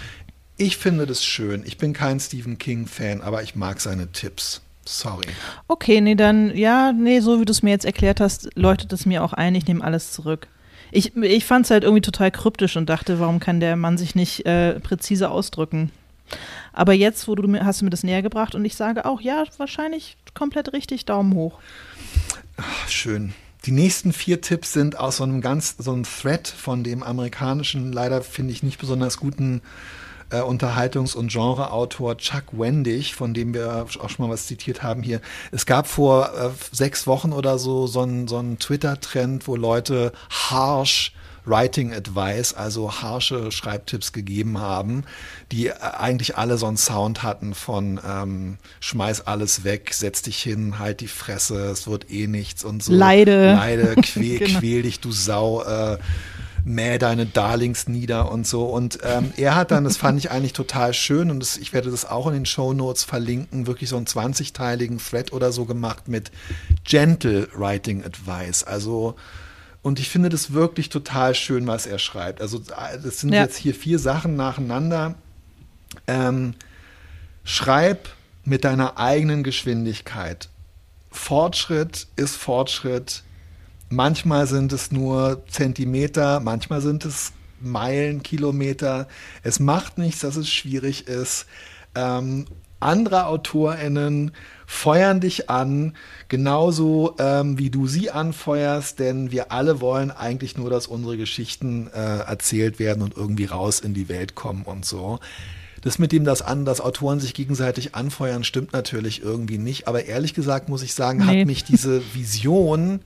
[0.56, 1.64] ich finde das schön.
[1.66, 4.62] Ich bin kein Stephen King-Fan, aber ich mag seine Tipps.
[4.86, 5.26] Sorry.
[5.66, 9.06] Okay, nee, dann, ja, nee, so wie du es mir jetzt erklärt hast, leuchtet es
[9.06, 10.46] mir auch ein, ich nehme alles zurück.
[10.92, 14.14] Ich, ich fand es halt irgendwie total kryptisch und dachte, warum kann der Mann sich
[14.14, 15.90] nicht äh, präzise ausdrücken?
[16.72, 19.44] Aber jetzt, wo du hast du mir das näher gebracht und ich sage auch, ja,
[19.56, 21.58] wahrscheinlich komplett richtig, Daumen hoch.
[22.56, 23.34] Ach, schön.
[23.64, 27.92] Die nächsten vier Tipps sind aus so einem ganz, so einem Thread von dem amerikanischen,
[27.92, 29.62] leider finde ich nicht besonders guten
[30.28, 35.02] äh, Unterhaltungs- und Genreautor Chuck Wendig, von dem wir auch schon mal was zitiert haben
[35.02, 35.20] hier.
[35.50, 41.14] Es gab vor äh, sechs Wochen oder so so einen so Twitter-Trend, wo Leute harsh
[41.44, 45.04] Writing Advice, also harsche Schreibtipps gegeben haben,
[45.52, 50.42] die äh, eigentlich alle so einen Sound hatten von ähm, schmeiß alles weg, setz dich
[50.42, 52.92] hin, halt die Fresse, es wird eh nichts und so.
[52.92, 53.54] Leide.
[53.54, 54.58] Leide, quäl, genau.
[54.60, 55.62] quäl dich, du Sau.
[55.62, 55.98] Äh,
[56.64, 58.64] mäh deine Darlings nieder und so.
[58.64, 61.90] Und ähm, er hat dann, das fand ich eigentlich total schön und das, ich werde
[61.90, 66.08] das auch in den Show Notes verlinken, wirklich so einen 20-teiligen Thread oder so gemacht
[66.08, 66.30] mit
[66.84, 68.64] Gentle Writing Advice.
[68.64, 69.14] Also
[69.84, 72.40] und ich finde das wirklich total schön, was er schreibt.
[72.40, 73.42] Also das sind ja.
[73.42, 75.14] jetzt hier vier Sachen nacheinander.
[76.08, 76.54] Ähm,
[77.44, 78.08] schreib
[78.44, 80.48] mit deiner eigenen Geschwindigkeit.
[81.12, 83.22] Fortschritt ist Fortschritt
[83.94, 89.06] Manchmal sind es nur Zentimeter, manchmal sind es Meilen, Kilometer.
[89.42, 91.46] Es macht nichts, dass es schwierig ist.
[91.94, 92.46] Ähm,
[92.84, 94.32] andere AutorInnen
[94.66, 95.94] feuern dich an,
[96.28, 101.88] genauso ähm, wie du sie anfeuerst, denn wir alle wollen eigentlich nur, dass unsere Geschichten
[101.88, 105.20] äh, erzählt werden und irgendwie raus in die Welt kommen und so.
[105.82, 109.86] Das mit dem, dass, an, dass Autoren sich gegenseitig anfeuern, stimmt natürlich irgendwie nicht.
[109.86, 111.40] Aber ehrlich gesagt muss ich sagen, nee.
[111.40, 113.00] hat mich diese Vision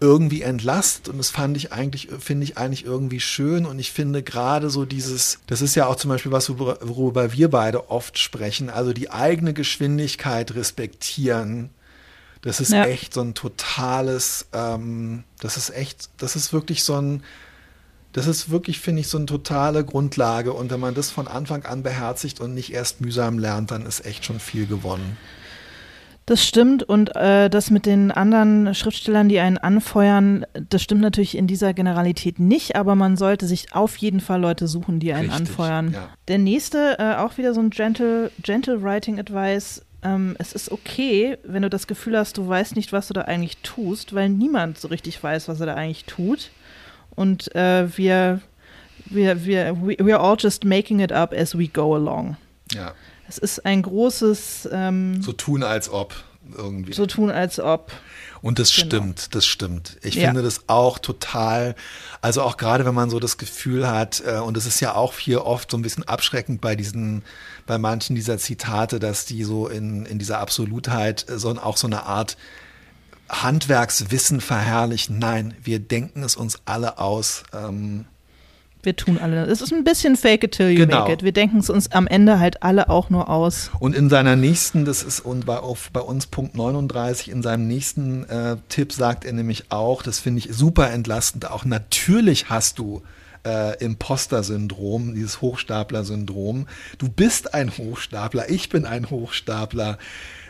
[0.00, 4.22] irgendwie entlastet und das fand ich eigentlich, finde ich eigentlich irgendwie schön und ich finde
[4.22, 8.70] gerade so dieses, das ist ja auch zum Beispiel was, worüber wir beide oft sprechen,
[8.70, 11.70] also die eigene Geschwindigkeit respektieren.
[12.42, 12.84] Das ist ja.
[12.84, 17.24] echt so ein totales, ähm, das ist echt, das ist wirklich so ein,
[18.12, 20.52] das ist wirklich, finde ich, so eine totale Grundlage.
[20.52, 24.06] Und wenn man das von Anfang an beherzigt und nicht erst mühsam lernt, dann ist
[24.06, 25.16] echt schon viel gewonnen.
[26.28, 31.34] Das stimmt und äh, das mit den anderen Schriftstellern, die einen anfeuern, das stimmt natürlich
[31.38, 35.30] in dieser Generalität nicht, aber man sollte sich auf jeden Fall Leute suchen, die einen
[35.30, 35.92] Richtig, anfeuern.
[35.94, 36.10] Ja.
[36.28, 39.82] Der nächste, äh, auch wieder so ein Gentle, Gentle Writing Advice.
[40.02, 43.22] Ähm, es ist okay, wenn du das Gefühl hast, du weißt nicht, was du da
[43.22, 46.50] eigentlich tust, weil niemand so richtig weiß, was er da eigentlich tut.
[47.16, 48.42] Und äh, wir,
[49.06, 52.36] wir, wir, we are all just making it up as we go along.
[52.74, 52.92] Ja.
[53.28, 54.68] Es ist ein großes.
[54.72, 56.14] Ähm, so tun als ob
[56.56, 56.92] irgendwie.
[56.92, 57.92] So tun als ob.
[58.40, 58.86] Und das genau.
[58.86, 59.98] stimmt, das stimmt.
[60.02, 60.26] Ich ja.
[60.26, 61.74] finde das auch total,
[62.20, 65.14] also auch gerade wenn man so das Gefühl hat, äh, und es ist ja auch
[65.14, 67.22] hier oft so ein bisschen abschreckend bei diesen,
[67.66, 71.86] bei manchen dieser Zitate, dass die so in, in dieser Absolutheit äh, so auch so
[71.86, 72.36] eine Art
[73.28, 75.18] Handwerkswissen verherrlichen.
[75.18, 77.42] Nein, wir denken es uns alle aus.
[77.52, 78.06] Ähm,
[78.82, 79.44] wir tun alle.
[79.46, 81.00] Es ist ein bisschen fake it till you genau.
[81.00, 81.22] make it.
[81.22, 83.70] Wir denken es uns am Ende halt alle auch nur aus.
[83.80, 87.66] Und in seiner nächsten, das ist und bei, auf, bei uns Punkt 39, in seinem
[87.66, 92.78] nächsten äh, Tipp sagt er nämlich auch, das finde ich super entlastend, auch natürlich hast
[92.78, 93.02] du
[93.44, 96.66] äh, Imposter-Syndrom, dieses Hochstapler-Syndrom.
[96.98, 99.98] Du bist ein Hochstapler, ich bin ein Hochstapler.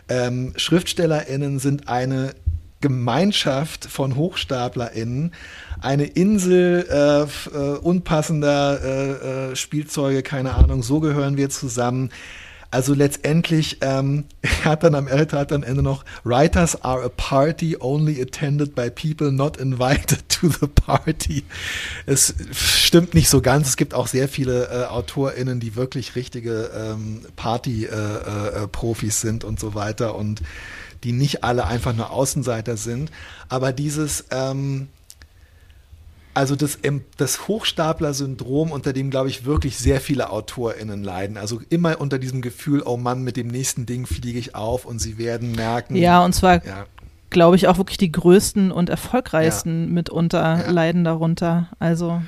[0.08, 2.34] Ähm, SchriftstellerInnen sind eine
[2.80, 5.32] Gemeinschaft von HochstaplerInnen
[5.80, 12.10] eine Insel äh, äh, unpassender äh, äh, Spielzeuge, keine Ahnung, so gehören wir zusammen.
[12.70, 14.26] Also letztendlich ähm,
[14.64, 18.90] hat dann am Ende hat am Ende noch Writers are a party only attended by
[18.90, 21.44] people not invited to the party.
[22.04, 23.68] Es stimmt nicht so ganz.
[23.68, 29.44] Es gibt auch sehr viele äh, AutorInnen, die wirklich richtige ähm, Party-Profis äh, äh, sind
[29.44, 30.42] und so weiter und
[31.04, 33.10] die nicht alle einfach nur Außenseiter sind.
[33.48, 34.88] Aber dieses, ähm,
[36.34, 36.78] also das,
[37.16, 41.36] das Hochstapler-Syndrom, unter dem, glaube ich, wirklich sehr viele AutorInnen leiden.
[41.36, 45.00] Also immer unter diesem Gefühl, oh Mann, mit dem nächsten Ding fliege ich auf und
[45.00, 45.96] sie werden merken.
[45.96, 46.86] Ja, und zwar, ja.
[47.30, 49.90] glaube ich, auch wirklich die größten und erfolgreichsten ja.
[49.94, 50.70] mitunter ja.
[50.70, 51.68] leiden darunter.
[51.80, 52.22] Also.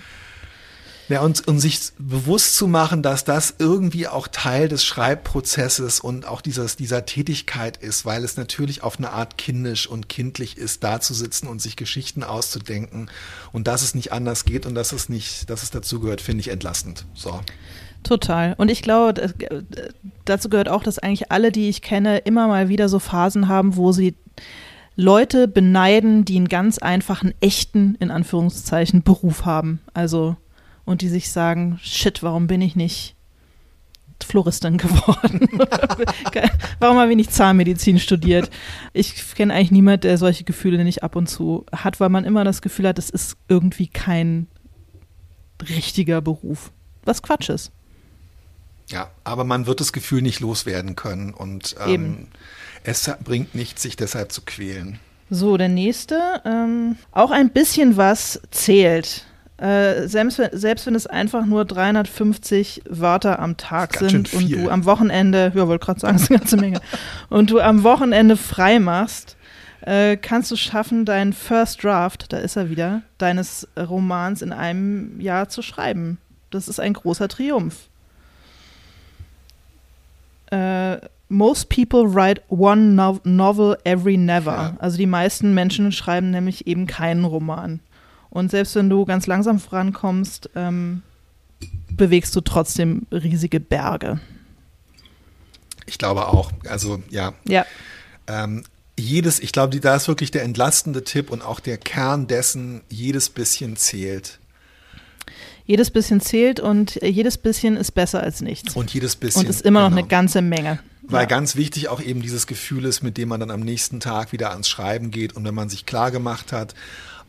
[1.11, 6.25] Ja, und, und sich bewusst zu machen, dass das irgendwie auch Teil des Schreibprozesses und
[6.25, 10.85] auch dieses, dieser Tätigkeit ist, weil es natürlich auf eine Art kindisch und kindlich ist,
[10.85, 13.11] da zu sitzen und sich Geschichten auszudenken
[13.51, 16.49] und dass es nicht anders geht und dass es nicht, dass es dazugehört, finde ich
[16.49, 17.07] entlastend.
[17.15, 17.41] So.
[18.05, 18.55] Total.
[18.57, 19.35] Und ich glaube,
[20.25, 23.75] dazu gehört auch, dass eigentlich alle, die ich kenne, immer mal wieder so Phasen haben,
[23.75, 24.15] wo sie
[24.95, 29.81] Leute beneiden, die einen ganz einfachen, echten, in Anführungszeichen, Beruf haben.
[29.93, 30.37] Also
[30.85, 33.17] und die sich sagen, shit, warum bin ich nicht
[34.23, 35.49] Floristin geworden?
[36.79, 38.51] warum habe ich nicht Zahnmedizin studiert?
[38.93, 42.45] Ich kenne eigentlich niemanden, der solche Gefühle nicht ab und zu hat, weil man immer
[42.45, 44.47] das Gefühl hat, es ist irgendwie kein
[45.69, 46.71] richtiger Beruf.
[47.05, 47.73] Was Quatsch ist.
[48.89, 52.27] Ja, aber man wird das Gefühl nicht loswerden können und ähm,
[52.83, 54.99] es bringt nichts, sich deshalb zu quälen.
[55.31, 56.43] So, der nächste.
[56.45, 59.27] Ähm, auch ein bisschen was zählt.
[59.61, 64.87] Äh, selbst, selbst wenn es einfach nur 350 Wörter am Tag sind und du am
[64.87, 66.81] Wochenende, ja, wollte gerade sagen, das ist eine ganze Menge,
[67.29, 69.37] und du am Wochenende frei machst,
[69.83, 75.21] äh, kannst du schaffen, deinen First Draft, da ist er wieder, deines Romans in einem
[75.21, 76.17] Jahr zu schreiben.
[76.49, 77.89] Das ist ein großer Triumph.
[80.51, 80.97] Äh,
[81.29, 84.53] most people write one no novel every never.
[84.53, 84.77] Ja.
[84.79, 87.81] Also die meisten Menschen schreiben nämlich eben keinen Roman.
[88.31, 91.03] Und selbst wenn du ganz langsam vorankommst, ähm,
[91.91, 94.21] bewegst du trotzdem riesige Berge.
[95.87, 96.53] Ich glaube auch.
[96.69, 97.35] Also ja.
[97.47, 97.67] Ja.
[98.27, 98.65] Ähm,
[98.99, 103.31] jedes, ich glaube, da ist wirklich der entlastende Tipp und auch der Kern dessen, jedes
[103.31, 104.39] bisschen zählt.
[105.65, 108.75] Jedes bisschen zählt und jedes bisschen ist besser als nichts.
[108.77, 109.43] Und jedes bisschen.
[109.43, 109.91] Und ist immer genau.
[109.91, 110.81] noch eine ganze Menge.
[111.03, 111.27] Weil ja.
[111.29, 114.51] ganz wichtig auch eben dieses Gefühl ist, mit dem man dann am nächsten Tag wieder
[114.51, 116.75] ans Schreiben geht und wenn man sich klar gemacht hat,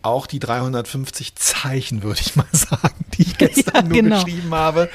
[0.03, 4.23] auch die 350 Zeichen, würde ich mal sagen, die ich gestern ja, nur genau.
[4.23, 4.89] geschrieben habe.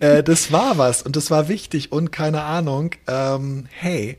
[0.00, 4.18] Äh, das war was und das war wichtig und keine Ahnung, ähm, hey,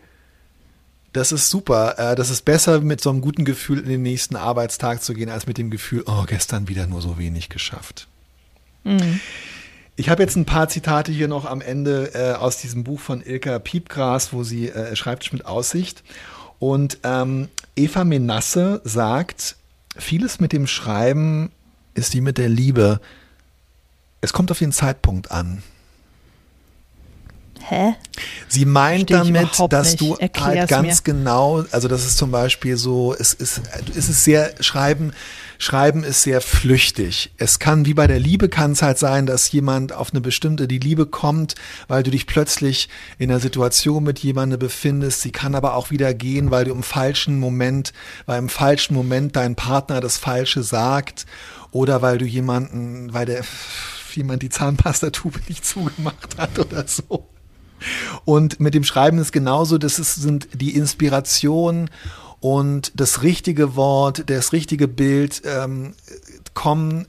[1.14, 1.96] das ist super.
[1.98, 5.30] Äh, das ist besser, mit so einem guten Gefühl in den nächsten Arbeitstag zu gehen,
[5.30, 8.08] als mit dem Gefühl, oh, gestern wieder nur so wenig geschafft.
[8.84, 9.20] Mhm.
[9.98, 13.22] Ich habe jetzt ein paar Zitate hier noch am Ende äh, aus diesem Buch von
[13.22, 16.04] Ilka Piepgras, wo sie äh, schreibt mit Aussicht.
[16.60, 19.58] Und ähm, Eva Menasse sagt,
[19.98, 21.52] vieles mit dem Schreiben
[21.94, 23.02] ist wie mit der Liebe.
[24.22, 25.64] Es kommt auf den Zeitpunkt an.
[27.72, 27.94] Hä?
[28.50, 30.02] Sie meint damit, dass nicht.
[30.02, 31.14] du Erklär's halt ganz mir.
[31.14, 33.62] genau, also das ist zum Beispiel so, es ist,
[33.96, 35.14] es ist sehr, Schreiben,
[35.58, 37.32] Schreiben ist sehr flüchtig.
[37.38, 40.68] Es kann, wie bei der Liebe kann es halt sein, dass jemand auf eine bestimmte,
[40.68, 41.56] die Liebe kommt,
[41.88, 45.22] weil du dich plötzlich in einer Situation mit jemandem befindest.
[45.22, 47.94] Sie kann aber auch wieder gehen, weil du im falschen Moment,
[48.26, 51.26] weil im falschen Moment dein Partner das Falsche sagt
[51.72, 53.46] oder weil du jemanden, weil der,
[54.14, 57.31] jemand die Zahnpastatube nicht zugemacht hat oder so.
[58.26, 61.90] Und mit dem Schreiben ist genauso, das ist, sind die Inspiration
[62.40, 65.94] und das richtige Wort, das richtige Bild ähm,
[66.54, 67.06] kommen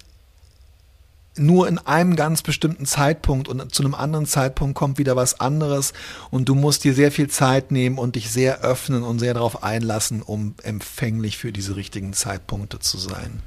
[1.37, 5.95] nur in einem ganz bestimmten Zeitpunkt und zu einem anderen Zeitpunkt kommt wieder was anderes
[6.31, 9.63] und du musst dir sehr viel Zeit nehmen und dich sehr öffnen und sehr darauf
[9.63, 13.41] einlassen, um empfänglich für diese richtigen Zeitpunkte zu sein.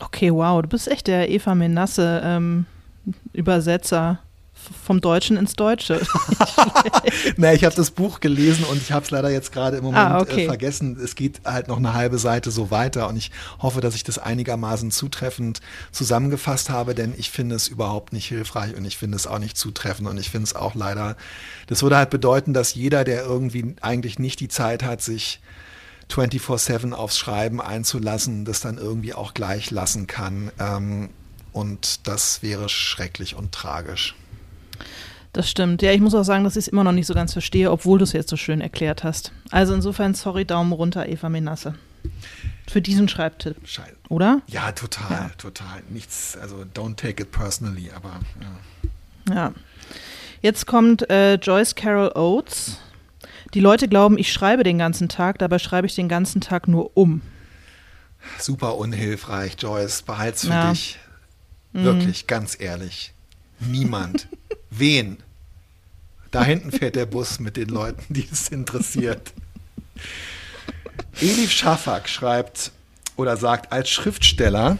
[0.00, 2.66] Okay, wow, du bist echt der Eva Menasse ähm,
[3.32, 4.18] Übersetzer
[4.84, 6.00] vom Deutschen ins Deutsche.
[7.36, 10.10] Na, ich habe das Buch gelesen und ich habe es leider jetzt gerade im Moment
[10.10, 10.44] Ah, okay.
[10.44, 10.98] äh, vergessen.
[11.02, 13.30] Es geht halt noch eine halbe Seite so weiter und ich
[13.60, 15.60] hoffe, dass ich das einigermaßen zutreffend
[15.92, 19.56] zusammengefasst habe, denn ich finde es überhaupt nicht hilfreich und ich finde es auch nicht
[19.56, 21.16] zutreffend und ich finde es auch leider,
[21.66, 25.40] das würde halt bedeuten, dass jeder, der irgendwie eigentlich nicht die Zeit hat, sich
[26.10, 30.50] 24-7 aufs Schreiben einzulassen, das dann irgendwie auch gleich lassen kann.
[30.58, 31.10] Ähm,
[31.52, 34.14] und das wäre schrecklich und tragisch.
[35.32, 35.80] Das stimmt.
[35.82, 37.98] Ja, ich muss auch sagen, dass ich es immer noch nicht so ganz verstehe, obwohl
[37.98, 39.30] du es jetzt so schön erklärt hast.
[39.50, 41.74] Also insofern, sorry, Daumen runter, Eva Menasse.
[42.66, 43.94] Für diesen Schreibtipp, Scheiße.
[44.08, 44.42] oder?
[44.48, 45.30] Ja, total, Ja.
[45.38, 45.82] total.
[45.88, 48.20] Nichts, also don't take it personally, aber
[49.28, 49.34] ja.
[49.34, 49.52] Ja.
[50.42, 52.78] Jetzt kommt äh, Joyce Carol Oates.
[53.54, 56.96] Die Leute glauben, ich schreibe den ganzen Tag, dabei schreibe ich den ganzen Tag nur
[56.96, 57.20] um.
[58.38, 60.02] super unhilfreich, Joyce.
[60.02, 60.64] Behalt's für Ja.
[60.66, 60.70] Mhm.
[60.70, 60.98] dich.
[61.72, 63.12] Wirklich, ganz ehrlich.
[63.60, 64.26] Niemand.
[64.70, 65.18] Wen?
[66.30, 69.32] Da hinten fährt der Bus mit den Leuten, die es interessiert.
[71.20, 72.72] Elif Schafak schreibt
[73.16, 74.78] oder sagt, als Schriftsteller,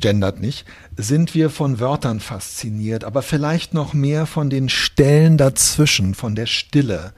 [0.00, 0.66] gendert nicht,
[0.96, 6.46] sind wir von Wörtern fasziniert, aber vielleicht noch mehr von den Stellen dazwischen, von der
[6.46, 7.12] Stille.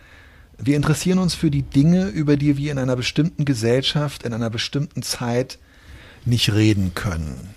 [0.59, 4.51] Wir interessieren uns für die Dinge, über die wir in einer bestimmten Gesellschaft, in einer
[4.51, 5.59] bestimmten Zeit
[6.25, 7.55] nicht reden können.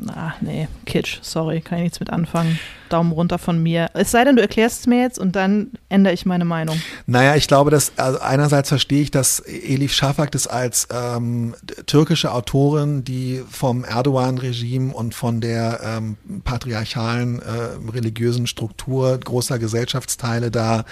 [0.00, 2.58] Na, nee, Kitsch, sorry, kann ich nichts mit anfangen.
[2.92, 3.88] Daumen runter von mir.
[3.94, 6.80] Es sei denn, du erklärst es mir jetzt und dann ändere ich meine Meinung.
[7.06, 11.54] Naja, ich glaube, dass also einerseits verstehe ich, dass Elif Shafak das als ähm,
[11.86, 20.50] türkische Autorin, die vom Erdogan-Regime und von der ähm, patriarchalen äh, religiösen Struktur großer Gesellschaftsteile
[20.50, 20.84] da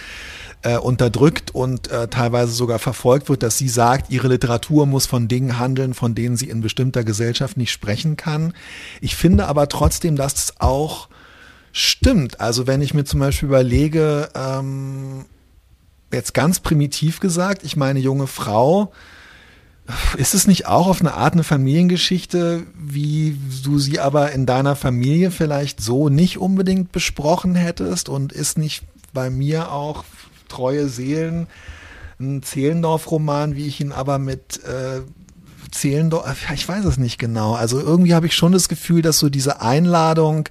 [0.62, 5.28] äh, unterdrückt und äh, teilweise sogar verfolgt wird, dass sie sagt, ihre Literatur muss von
[5.28, 8.52] Dingen handeln, von denen sie in bestimmter Gesellschaft nicht sprechen kann.
[9.00, 11.08] Ich finde aber trotzdem, dass es auch
[11.72, 12.40] stimmt.
[12.40, 15.26] Also wenn ich mir zum Beispiel überlege, ähm,
[16.12, 18.92] jetzt ganz primitiv gesagt, ich meine junge Frau,
[20.16, 24.76] ist es nicht auch auf eine Art eine Familiengeschichte, wie du sie aber in deiner
[24.76, 30.04] Familie vielleicht so nicht unbedingt besprochen hättest und ist nicht bei mir auch
[30.48, 31.48] treue Seelen
[32.20, 35.00] ein Zehlendorf-Roman, wie ich ihn aber mit äh,
[35.70, 37.54] Zehlendorf, ja, ich weiß es nicht genau.
[37.54, 40.48] Also irgendwie habe ich schon das Gefühl, dass so diese Einladung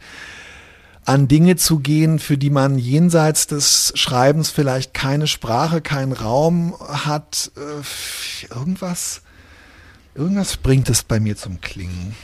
[1.05, 6.75] an Dinge zu gehen, für die man jenseits des Schreibens vielleicht keine Sprache, keinen Raum
[6.79, 9.23] hat, äh, irgendwas,
[10.13, 12.15] irgendwas bringt es bei mir zum Klingen.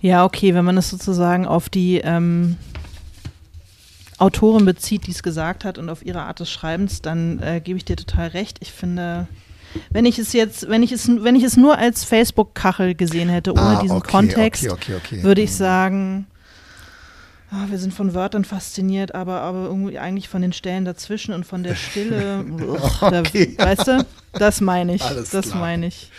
[0.00, 2.56] Ja, okay, wenn man es sozusagen auf die ähm,
[4.18, 7.76] Autorin bezieht, die es gesagt hat und auf ihre Art des Schreibens, dann äh, gebe
[7.76, 8.58] ich dir total recht.
[8.60, 9.28] Ich finde,
[9.90, 13.52] wenn ich es jetzt, wenn ich es, wenn ich es nur als Facebook-Kachel gesehen hätte,
[13.52, 16.26] ohne Ah, diesen okay, Kontext, okay, okay, würde ich sagen,
[17.50, 21.44] ah, wir sind von Wörtern fasziniert, aber, aber irgendwie eigentlich von den Stellen dazwischen und
[21.44, 22.44] von der Stille.
[23.00, 24.06] Da, weißt du?
[24.32, 25.02] Das meine ich.
[25.02, 26.10] Alles das meine ich.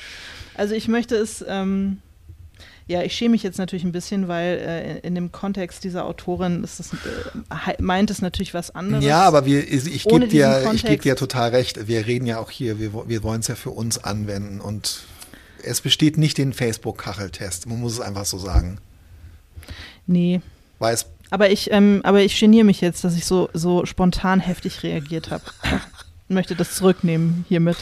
[0.55, 1.99] Also ich möchte es, ähm,
[2.87, 6.63] ja, ich schäme mich jetzt natürlich ein bisschen, weil äh, in dem Kontext dieser Autorin
[6.63, 9.03] ist es, äh, meint es natürlich was anderes.
[9.03, 11.05] Ja, aber wir, ich gebe dir, ich Kontext.
[11.05, 11.87] dir total recht.
[11.87, 15.01] Wir reden ja auch hier, wir, wir wollen es ja für uns anwenden und
[15.63, 17.67] es besteht nicht den Facebook-Kacheltest.
[17.67, 18.77] Man muss es einfach so sagen.
[20.05, 20.41] Nee.
[20.77, 24.39] Weil es Aber ich, ähm, aber ich geniere mich jetzt, dass ich so, so spontan
[24.39, 25.43] heftig reagiert habe.
[26.27, 27.77] möchte das zurücknehmen hiermit.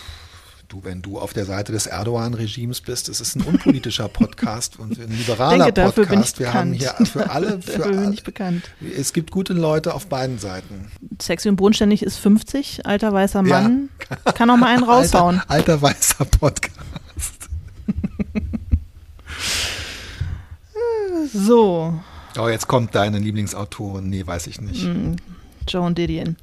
[0.73, 4.97] Du, wenn du auf der Seite des Erdogan-Regimes bist, es ist ein unpolitischer Podcast und
[4.99, 6.33] ein liberaler Denke, dafür bin Podcast.
[6.33, 6.65] ich Wir bekannt.
[6.65, 8.63] haben hier für alle, für Dafür bin ich bekannt.
[8.97, 10.91] es gibt gute Leute auf beiden Seiten.
[11.21, 13.61] Sexy und bodenständig ist 50, alter weißer Ja.
[13.61, 13.89] Mann.
[14.33, 15.41] Kann auch mal einen raushauen.
[15.47, 16.71] Alter, alter weißer Podcast.
[21.31, 21.99] So,
[22.39, 24.09] Oh, jetzt kommt deine Lieblingsautorin.
[24.09, 24.81] Nee, weiß ich nicht.
[24.85, 25.17] Hm.
[25.67, 26.35] Joan Didion.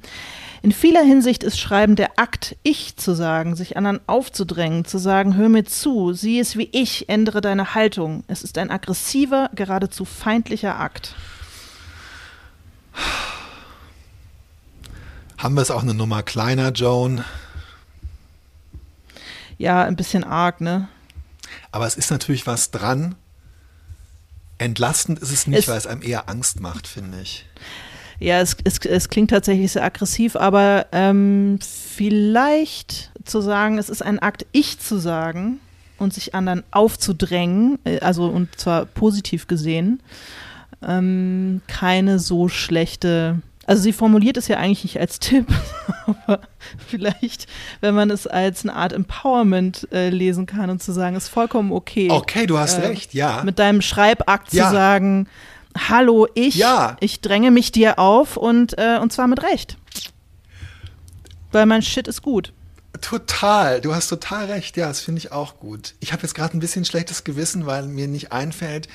[0.63, 5.35] In vieler Hinsicht ist Schreiben der Akt, ich zu sagen, sich anderen aufzudrängen, zu sagen,
[5.35, 8.23] hör mir zu, sieh es wie ich, ändere deine Haltung.
[8.27, 11.15] Es ist ein aggressiver, geradezu feindlicher Akt.
[15.39, 17.23] Haben wir es auch eine Nummer kleiner, Joan?
[19.57, 20.87] Ja, ein bisschen arg, ne?
[21.71, 23.15] Aber es ist natürlich was dran.
[24.59, 27.45] Entlastend ist es nicht, Es- weil es einem eher Angst macht, finde ich.
[28.21, 34.03] Ja, es, es, es klingt tatsächlich sehr aggressiv, aber ähm, vielleicht zu sagen, es ist
[34.03, 35.59] ein Akt, ich zu sagen
[35.97, 40.01] und sich anderen aufzudrängen, äh, also und zwar positiv gesehen,
[40.87, 43.41] ähm, keine so schlechte.
[43.65, 45.47] Also sie formuliert es ja eigentlich nicht als Tipp,
[46.05, 46.41] aber
[46.87, 47.47] vielleicht,
[47.79, 51.71] wenn man es als eine Art Empowerment äh, lesen kann und zu sagen, ist vollkommen
[51.71, 52.07] okay.
[52.11, 53.41] Okay, du hast äh, recht, ja.
[53.43, 54.67] Mit deinem Schreibakt Ja.
[54.67, 55.27] zu sagen,
[55.77, 56.97] hallo, ich, Ja.
[56.99, 59.77] ich dränge mich dir auf und, äh, und zwar mit Recht.
[61.51, 62.53] Weil mein Shit ist gut.
[63.01, 64.77] Total, du hast total recht.
[64.77, 65.95] Ja, das finde ich auch gut.
[65.99, 68.87] Ich habe jetzt gerade ein bisschen schlechtes Gewissen, weil mir nicht einfällt,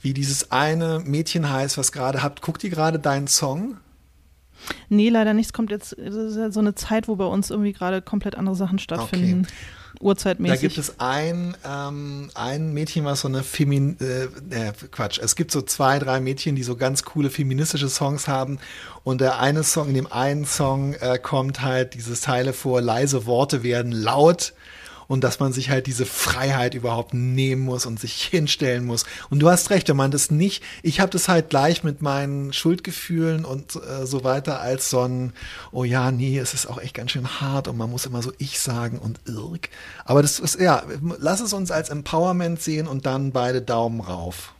[0.00, 2.42] wie dieses eine Mädchen heißt, was gerade habt.
[2.42, 3.78] Guckt ihr gerade deinen Song?
[4.88, 5.46] Nee, leider nicht.
[5.46, 8.34] Es kommt jetzt es ist ja so eine Zeit, wo bei uns irgendwie gerade komplett
[8.34, 9.46] andere Sachen stattfinden.
[10.00, 10.60] Da Uhrzeitmäßig.
[10.60, 15.50] gibt es ein, ähm, ein Mädchen, was so eine Femin, äh, äh, Quatsch, es gibt
[15.50, 18.58] so zwei, drei Mädchen, die so ganz coole feministische Songs haben
[19.04, 23.26] und der eine Song, in dem einen Song äh, kommt halt dieses Teile vor, leise
[23.26, 24.54] Worte werden laut
[25.10, 29.04] und dass man sich halt diese Freiheit überhaupt nehmen muss und sich hinstellen muss.
[29.28, 32.52] Und du hast recht, wenn man das nicht, ich habe das halt gleich mit meinen
[32.52, 35.32] Schuldgefühlen und äh, so weiter als so ein,
[35.72, 38.32] oh ja, nee, es ist auch echt ganz schön hart und man muss immer so
[38.38, 39.68] ich sagen und irg.
[40.04, 40.84] Aber das ist, ja,
[41.18, 44.54] lass es uns als Empowerment sehen und dann beide Daumen rauf.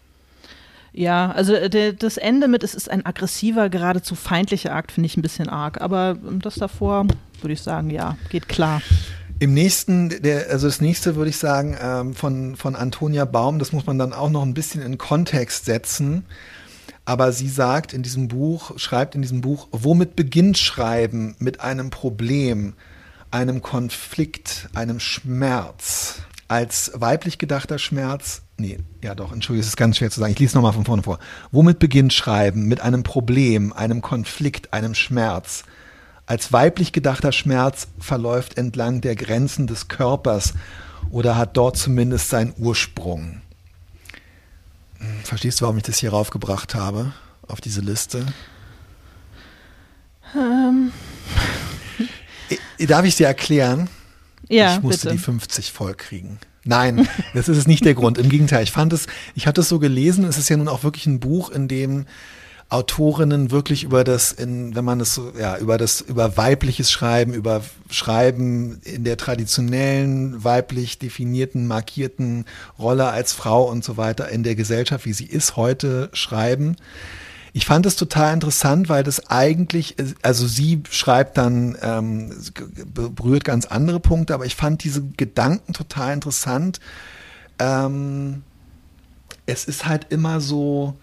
[0.93, 5.07] ja, also äh, der, das Ende mit, es ist ein aggressiver, geradezu feindlicher Akt, finde
[5.07, 5.81] ich ein bisschen arg.
[5.81, 7.07] Aber ähm, das davor,
[7.41, 8.83] würde ich sagen, ja, geht klar.
[9.41, 13.73] Im nächsten, der, also das nächste würde ich sagen, ähm, von, von Antonia Baum, das
[13.73, 16.27] muss man dann auch noch ein bisschen in Kontext setzen.
[17.07, 21.37] Aber sie sagt in diesem Buch, schreibt in diesem Buch, womit beginnt Schreiben?
[21.39, 22.75] Mit einem Problem,
[23.31, 26.19] einem Konflikt, einem Schmerz.
[26.47, 30.39] Als weiblich gedachter Schmerz, nee, ja doch, entschuldige, es ist ganz schwer zu sagen, ich
[30.39, 31.19] lese nochmal von vorne vor.
[31.51, 32.67] Womit beginnt Schreiben?
[32.67, 35.65] Mit einem Problem, einem Konflikt, einem Schmerz.
[36.31, 40.55] Als weiblich gedachter Schmerz verläuft entlang der Grenzen des Körpers
[41.11, 43.41] oder hat dort zumindest seinen Ursprung.
[44.99, 47.13] Hm, Verstehst du, warum ich das hier raufgebracht habe,
[47.49, 48.25] auf diese Liste?
[50.37, 50.93] Ähm,
[52.87, 53.89] Darf ich dir erklären?
[54.49, 55.17] ja, ich musste bitte.
[55.17, 56.39] die 50 voll kriegen.
[56.63, 58.19] Nein, das ist es nicht der Grund.
[58.19, 60.85] Im Gegenteil, ich fand es, ich hatte es so gelesen, es ist ja nun auch
[60.85, 62.07] wirklich ein Buch, in dem
[62.71, 67.35] Autorinnen wirklich über das, in, wenn man es so, ja, über das, über weibliches Schreiben,
[67.35, 72.45] über Schreiben in der traditionellen, weiblich definierten, markierten
[72.79, 76.77] Rolle als Frau und so weiter in der Gesellschaft, wie sie ist, heute schreiben.
[77.53, 82.33] Ich fand es total interessant, weil das eigentlich, also sie schreibt dann, ähm,
[82.95, 86.79] berührt ganz andere Punkte, aber ich fand diese Gedanken total interessant.
[87.59, 88.45] Ähm,
[89.47, 90.95] es ist halt immer so,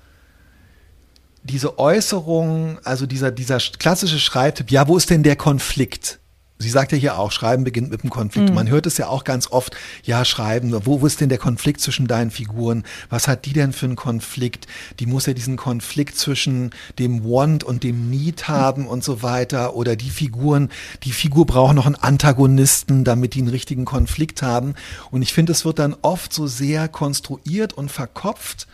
[1.47, 6.19] diese Äußerung, also dieser, dieser klassische Schreibtipp, ja, wo ist denn der Konflikt?
[6.59, 8.49] Sie sagt ja hier auch, Schreiben beginnt mit dem Konflikt.
[8.49, 8.55] Mhm.
[8.55, 11.81] Man hört es ja auch ganz oft, ja, Schreiben, wo, wo ist denn der Konflikt
[11.81, 12.83] zwischen deinen Figuren?
[13.11, 14.65] Was hat die denn für einen Konflikt?
[14.99, 19.75] Die muss ja diesen Konflikt zwischen dem Want und dem Need haben und so weiter.
[19.75, 20.69] Oder die Figuren,
[21.03, 24.73] die Figur braucht noch einen Antagonisten, damit die einen richtigen Konflikt haben.
[25.11, 28.67] Und ich finde, es wird dann oft so sehr konstruiert und verkopft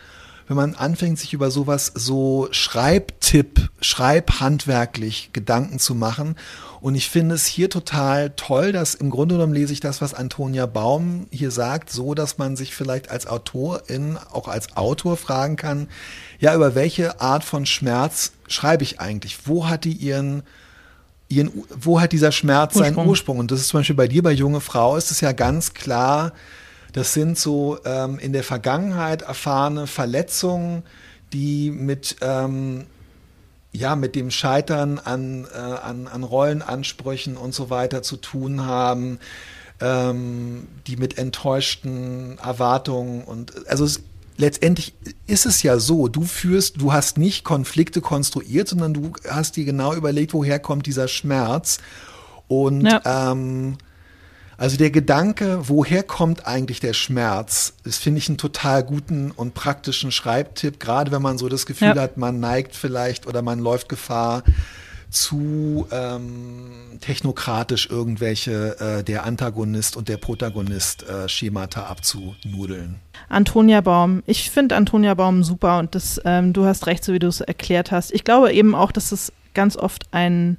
[0.46, 6.36] wenn man anfängt, sich über sowas so Schreibtipp, schreibhandwerklich Gedanken zu machen.
[6.80, 10.12] Und ich finde es hier total toll, dass im Grunde genommen lese ich das, was
[10.12, 15.56] Antonia Baum hier sagt, so, dass man sich vielleicht als Autorin, auch als Autor fragen
[15.56, 15.88] kann,
[16.38, 19.46] ja, über welche Art von Schmerz schreibe ich eigentlich?
[19.46, 20.42] Wo hat die ihren,
[21.28, 23.08] ihren, wo hat dieser Schmerz seinen Ursprung.
[23.08, 23.38] Ursprung?
[23.38, 26.32] Und das ist zum Beispiel bei dir, bei junge Frau, ist es ja ganz klar,
[26.94, 30.84] das sind so ähm, in der Vergangenheit erfahrene Verletzungen,
[31.34, 32.86] die mit, ähm,
[33.72, 39.18] ja, mit dem Scheitern an, äh, an, an Rollenansprüchen und so weiter zu tun haben.
[39.80, 44.02] ähm, die mit enttäuschten Erwartungen und also es,
[44.36, 44.94] letztendlich
[45.26, 49.64] ist es ja so, du führst, du hast nicht Konflikte konstruiert, sondern du hast dir
[49.64, 51.78] genau überlegt, woher kommt dieser Schmerz
[52.48, 53.32] und ja.
[53.32, 53.78] ähm,
[54.56, 59.54] also der Gedanke, woher kommt eigentlich der Schmerz, das finde ich einen total guten und
[59.54, 62.02] praktischen Schreibtipp, gerade wenn man so das Gefühl ja.
[62.02, 64.42] hat, man neigt vielleicht oder man läuft Gefahr,
[65.14, 72.96] zu ähm, technokratisch irgendwelche äh, der Antagonist und der Protagonist äh, Schemata abzunudeln.
[73.28, 74.24] Antonia Baum.
[74.26, 77.40] Ich finde Antonia Baum super und das, ähm, du hast recht, so wie du es
[77.40, 78.12] erklärt hast.
[78.12, 80.58] Ich glaube eben auch, dass es ganz oft ein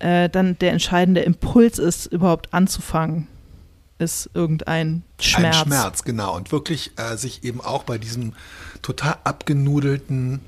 [0.00, 3.28] äh, dann der entscheidende Impuls ist, überhaupt anzufangen,
[3.98, 5.58] ist irgendein Schmerz.
[5.58, 6.36] Ein Schmerz, genau.
[6.36, 8.32] Und wirklich äh, sich eben auch bei diesem
[8.82, 10.40] total abgenudelten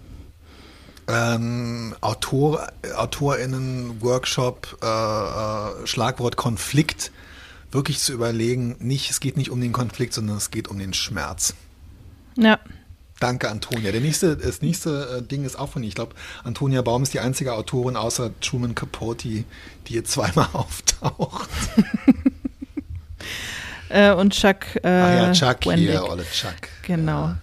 [1.09, 7.13] ähm, Autor, AutorInnen-Workshop, äh, äh, Schlagwort Konflikt,
[7.71, 10.95] wirklich zu überlegen, nicht, es geht nicht um den Konflikt, sondern es geht um den
[10.95, 11.55] Schmerz.
[12.37, 12.59] Ja.
[13.23, 13.93] Danke, Antonia.
[13.93, 15.89] Der nächste, das nächste äh, Ding ist auch von ihr.
[15.89, 19.45] Ich glaube, Antonia Baum ist die einzige Autorin außer Truman Capote, die
[19.87, 21.49] hier zweimal auftaucht.
[23.91, 24.75] äh, und Chuck.
[24.83, 25.91] Äh, Ach ja, Chuck Wendig.
[25.91, 26.69] hier, Olle Chuck.
[26.85, 27.27] Genau.
[27.27, 27.39] Ja.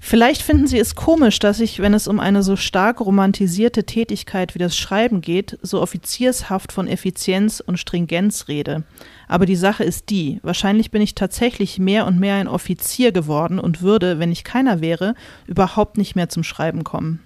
[0.00, 4.54] Vielleicht finden Sie es komisch, dass ich, wenn es um eine so stark romantisierte Tätigkeit
[4.54, 8.84] wie das Schreiben geht, so offiziershaft von Effizienz und Stringenz rede.
[9.28, 13.58] Aber die Sache ist die, wahrscheinlich bin ich tatsächlich mehr und mehr ein Offizier geworden
[13.58, 15.14] und würde, wenn ich keiner wäre,
[15.46, 17.20] überhaupt nicht mehr zum Schreiben kommen.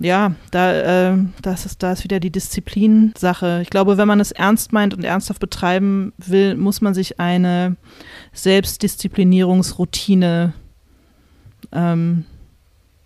[0.00, 3.60] Ja, da, äh, das ist, da ist wieder die Disziplinsache.
[3.62, 7.76] Ich glaube, wenn man es ernst meint und ernsthaft betreiben will, muss man sich eine
[8.32, 10.52] Selbstdisziplinierungsroutine
[11.70, 12.24] ähm,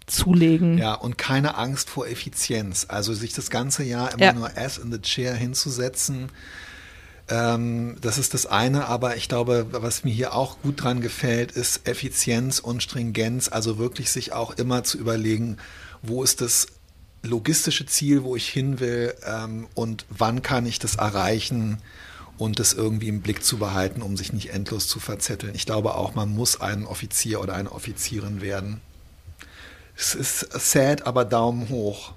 [0.06, 0.78] zulegen.
[0.78, 2.86] Ja, und keine Angst vor Effizienz.
[2.89, 4.32] Also sich das ganze Jahr immer ja.
[4.32, 6.31] nur as in the chair hinzusetzen.
[7.29, 11.53] Ähm, das ist das eine, aber ich glaube, was mir hier auch gut dran gefällt,
[11.53, 13.49] ist Effizienz und Stringenz.
[13.49, 15.59] Also wirklich sich auch immer zu überlegen,
[16.03, 16.69] wo ist das
[17.23, 21.83] logistische Ziel, wo ich hin will ähm, und wann kann ich das erreichen
[22.39, 25.55] und das irgendwie im Blick zu behalten, um sich nicht endlos zu verzetteln.
[25.55, 28.81] Ich glaube auch, man muss ein Offizier oder eine Offizierin werden.
[29.97, 32.15] Es ist sad, aber Daumen hoch.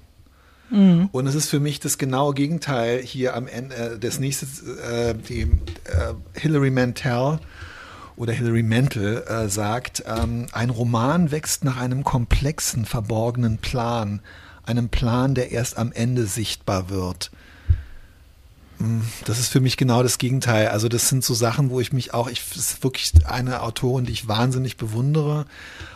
[0.72, 1.10] Mhm.
[1.12, 4.46] Und es ist für mich das genaue Gegenteil hier am Ende, äh, das nächste,
[4.82, 7.38] äh, die, äh, Hilary Mantel
[8.16, 14.20] oder Hilary Mantel äh, sagt, ähm, ein Roman wächst nach einem komplexen, verborgenen Plan,
[14.64, 17.30] einem Plan, der erst am Ende sichtbar wird.
[19.24, 20.68] Das ist für mich genau das Gegenteil.
[20.68, 24.12] Also das sind so Sachen, wo ich mich auch, ich ist wirklich eine Autorin, die
[24.12, 25.46] ich wahnsinnig bewundere.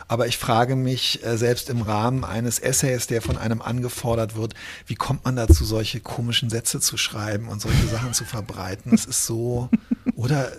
[0.08, 4.54] Aber ich frage mich äh, selbst im Rahmen eines Essays, der von einem angefordert wird,
[4.86, 8.94] wie kommt man dazu, solche komischen Sätze zu schreiben und solche Sachen zu verbreiten?
[8.94, 9.68] Es ist so,
[10.14, 10.52] oder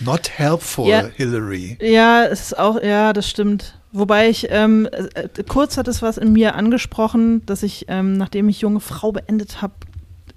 [0.00, 1.78] not helpful, ja, Hillary.
[1.80, 3.78] Ja, es ist auch, ja, das stimmt.
[3.92, 8.50] Wobei ich, ähm, äh, kurz hat es was in mir angesprochen, dass ich, ähm, nachdem
[8.50, 9.72] ich junge Frau beendet habe,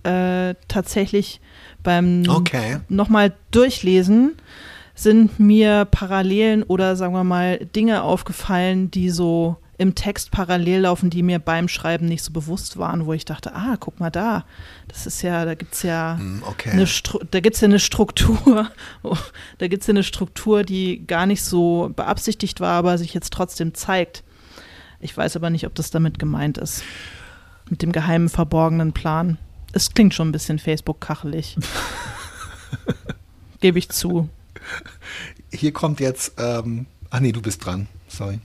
[0.04, 1.42] äh, tatsächlich
[1.84, 2.80] beim okay.
[2.90, 4.36] nochmal durchlesen
[4.96, 11.10] sind mir Parallelen oder sagen wir mal Dinge aufgefallen, die so im Text parallel laufen,
[11.10, 14.44] die mir beim Schreiben nicht so bewusst waren, wo ich dachte, ah, guck mal da,
[14.90, 16.72] das ist ja, da gibt es ja, hm, okay.
[16.72, 16.86] eine
[17.32, 18.70] da gibt's ja eine Struktur,
[19.58, 23.32] da gibt es ja eine Struktur, die gar nicht so beabsichtigt war, aber sich jetzt
[23.32, 24.26] trotzdem zeigt.
[25.00, 26.84] Ich weiß aber nicht, ob das damit gemeint ist.
[27.70, 29.38] Mit dem geheimen, verborgenen Plan.
[29.74, 31.58] Es klingt schon ein bisschen Facebook-kachelig.
[33.62, 34.30] Gebe ich zu.
[35.52, 37.88] Hier kommt jetzt, ähm, ach nee, du bist dran.
[38.08, 38.40] Sorry.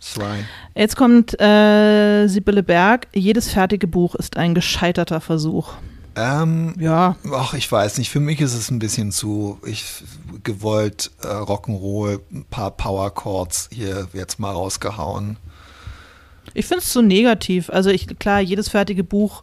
[0.00, 0.44] Sorry.
[0.74, 3.08] Jetzt kommt äh, Sibylle Berg.
[3.14, 5.72] Jedes fertige Buch ist ein gescheiterter Versuch.
[6.16, 7.16] Ähm, ja.
[7.32, 8.10] Ach, ich weiß nicht.
[8.10, 9.84] Für mich ist es ein bisschen zu ich
[10.42, 15.38] gewollt äh, Rock'n'Roll, ein paar Power Chords hier jetzt mal rausgehauen.
[16.52, 17.70] Ich finde es zu negativ.
[17.70, 19.42] Also ich klar, jedes fertige Buch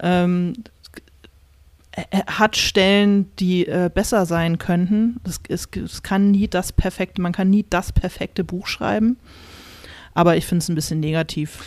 [0.00, 0.54] ähm,
[2.26, 5.18] hat Stellen, die äh, besser sein könnten.
[5.24, 9.16] Es, es, es, kann nie das perfekte, man kann nie das perfekte Buch schreiben.
[10.14, 11.62] Aber ich finde es ein bisschen negativ.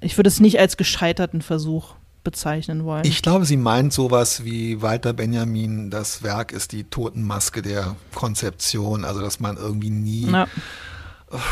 [0.00, 3.04] Ich würde es nicht als gescheiterten Versuch bezeichnen wollen.
[3.04, 9.04] Ich glaube, sie meint sowas wie Walter Benjamin, das Werk ist die Totenmaske der Konzeption,
[9.04, 10.30] also dass man irgendwie nie.
[10.30, 10.46] Ja.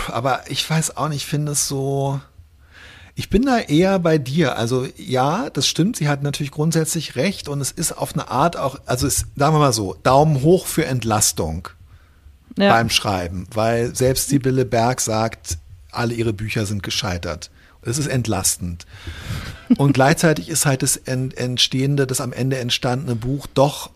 [0.08, 2.20] Aber ich weiß auch nicht, ich finde es so
[3.18, 4.56] ich bin da eher bei dir.
[4.56, 5.96] Also ja, das stimmt.
[5.96, 9.56] Sie hat natürlich grundsätzlich recht und es ist auf eine Art auch, also es, sagen
[9.56, 11.68] wir mal so, Daumen hoch für Entlastung
[12.56, 12.72] ja.
[12.72, 15.58] beim Schreiben, weil selbst Sibylle Berg sagt,
[15.90, 17.50] alle ihre Bücher sind gescheitert.
[17.82, 18.86] Es ist entlastend.
[19.78, 23.90] Und gleichzeitig ist halt das entstehende, das am Ende entstandene Buch doch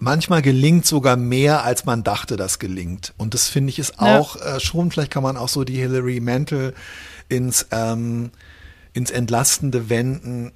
[0.00, 3.14] manchmal gelingt sogar mehr, als man dachte, das gelingt.
[3.16, 4.56] Und das finde ich ist auch ja.
[4.56, 6.74] äh, schon, vielleicht kann man auch so die Hilary Mantel
[7.28, 8.30] ins, ähm,
[8.96, 10.52] ins Entlastende wenden.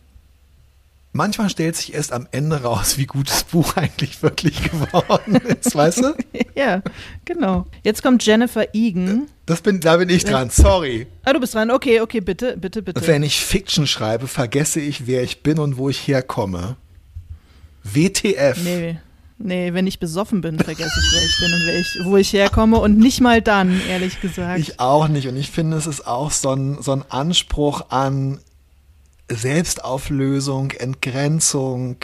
[1.13, 5.75] Manchmal stellt sich erst am Ende raus, wie gut das Buch eigentlich wirklich geworden ist,
[5.75, 6.15] weißt du?
[6.55, 6.83] ja,
[7.25, 7.67] genau.
[7.83, 9.27] Jetzt kommt Jennifer Egan.
[9.47, 11.07] Das bin, da bin ich dran, sorry.
[11.25, 11.71] Ah, du bist dran.
[11.71, 13.07] Okay, okay, bitte, bitte, bitte.
[13.07, 16.77] Wenn ich Fiction schreibe, vergesse ich, wer ich bin und wo ich herkomme.
[17.83, 18.63] WTF.
[18.63, 18.99] Nee.
[19.43, 22.79] Nee, wenn ich besoffen bin, vergesse ich, wer ich bin und ich, wo ich herkomme
[22.79, 24.61] und nicht mal dann, ehrlich gesagt.
[24.61, 28.39] Ich auch nicht und ich finde, es ist auch so ein, so ein Anspruch an
[29.31, 31.97] Selbstauflösung, Entgrenzung,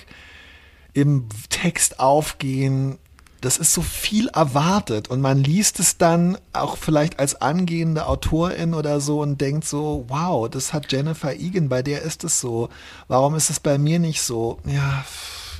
[0.94, 2.96] im Text aufgehen.
[3.42, 8.72] Das ist so viel erwartet und man liest es dann auch vielleicht als angehende Autorin
[8.72, 12.70] oder so und denkt so, wow, das hat Jennifer Egan, bei der ist es so.
[13.08, 14.58] Warum ist es bei mir nicht so?
[14.64, 15.04] Ja,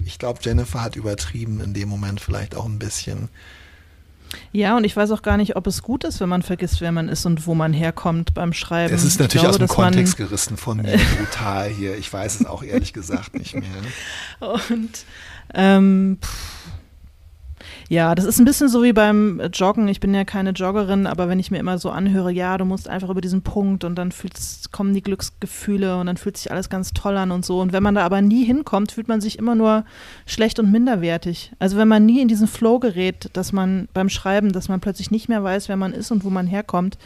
[0.05, 3.28] ich glaube, Jennifer hat übertrieben in dem Moment vielleicht auch ein bisschen.
[4.52, 6.93] Ja, und ich weiß auch gar nicht, ob es gut ist, wenn man vergisst, wer
[6.93, 8.93] man ist und wo man herkommt beim Schreiben.
[8.93, 11.97] Es ist natürlich glaube, aus dem Kontext gerissen von mir brutal hier.
[11.97, 14.51] Ich weiß es auch ehrlich gesagt nicht mehr.
[14.68, 15.05] Und
[15.55, 16.55] ähm, pff,
[17.88, 19.86] ja, das ist ein bisschen so wie beim Joggen.
[19.86, 22.88] Ich bin ja keine Joggerin, aber wenn ich mir immer so anhöre, ja, du musst
[22.88, 24.12] einfach über diesen Punkt und dann
[24.72, 27.60] kommen die Glücksgefühle und dann fühlt sich alles ganz toll an und so.
[27.60, 29.84] Und wenn man da aber nie hinkommt, fühlt man sich immer nur
[30.26, 31.52] schlecht und minderwertig.
[31.60, 35.12] Also wenn man nie in diesen Flow gerät, dass man beim Schreiben, dass man plötzlich
[35.12, 36.98] nicht mehr weiß, wer man ist und wo man herkommt,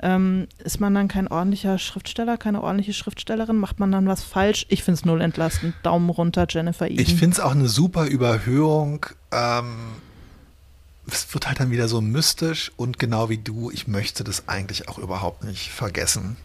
[0.00, 3.56] ähm, ist man dann kein ordentlicher Schriftsteller, keine ordentliche Schriftstellerin?
[3.56, 4.66] Macht man dann was falsch?
[4.68, 5.74] Ich finde es null entlastend.
[5.82, 7.00] Daumen runter, Jennifer Eden.
[7.00, 9.06] Ich finde es auch eine super Überhöhung.
[9.32, 9.74] Ähm
[11.10, 14.88] es wird halt dann wieder so mystisch und genau wie du, ich möchte das eigentlich
[14.88, 16.36] auch überhaupt nicht vergessen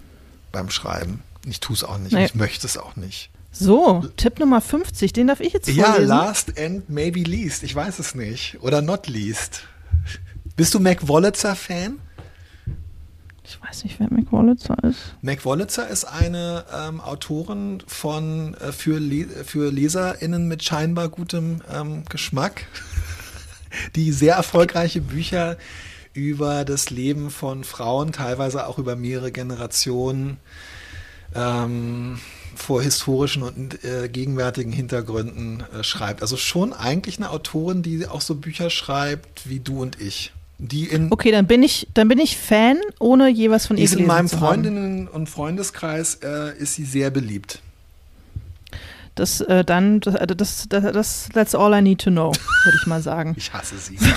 [0.52, 1.22] beim Schreiben.
[1.46, 2.26] Ich tue es auch nicht, nee.
[2.26, 3.30] ich möchte es auch nicht.
[3.52, 5.86] So, Tipp Nummer 50, den darf ich jetzt vorlesen.
[5.86, 8.58] Ja, last and maybe least, ich weiß es nicht.
[8.62, 9.64] Oder not least.
[10.56, 12.00] Bist du Mac Wolitzer-Fan?
[13.46, 15.16] Ich weiß nicht, wer Mac Wolitzer ist.
[15.22, 21.62] Mac Wolitzer ist eine ähm, Autorin von, äh, für, Le für LeserInnen mit scheinbar gutem
[21.72, 22.66] ähm, Geschmack
[23.96, 25.58] die sehr erfolgreiche Bücher
[26.14, 30.38] über das Leben von Frauen, teilweise auch über mehrere Generationen,
[31.36, 32.20] ähm,
[32.56, 36.22] vor historischen und äh, gegenwärtigen Hintergründen äh, schreibt.
[36.22, 40.32] Also schon eigentlich eine Autorin, die auch so Bücher schreibt wie du und ich.
[40.60, 44.02] Die in okay, dann bin ich, dann bin ich Fan, ohne jeweils von ihr gelesen
[44.02, 47.62] In meinem Freundinnen- und Freundeskreis äh, ist sie sehr beliebt.
[49.16, 52.32] Das äh, dann, das, äh, das, das, das, that's all I need to know,
[52.64, 53.36] würde ich mal sagen.
[53.38, 53.98] Ich hasse sie.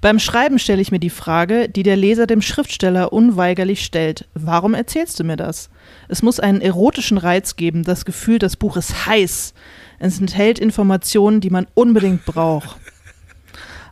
[0.00, 4.26] Beim Schreiben stelle ich mir die Frage, die der Leser dem Schriftsteller unweigerlich stellt.
[4.34, 5.68] Warum erzählst du mir das?
[6.08, 9.52] Es muss einen erotischen Reiz geben, das Gefühl, das Buch ist heiß.
[9.98, 12.76] Es enthält Informationen, die man unbedingt braucht.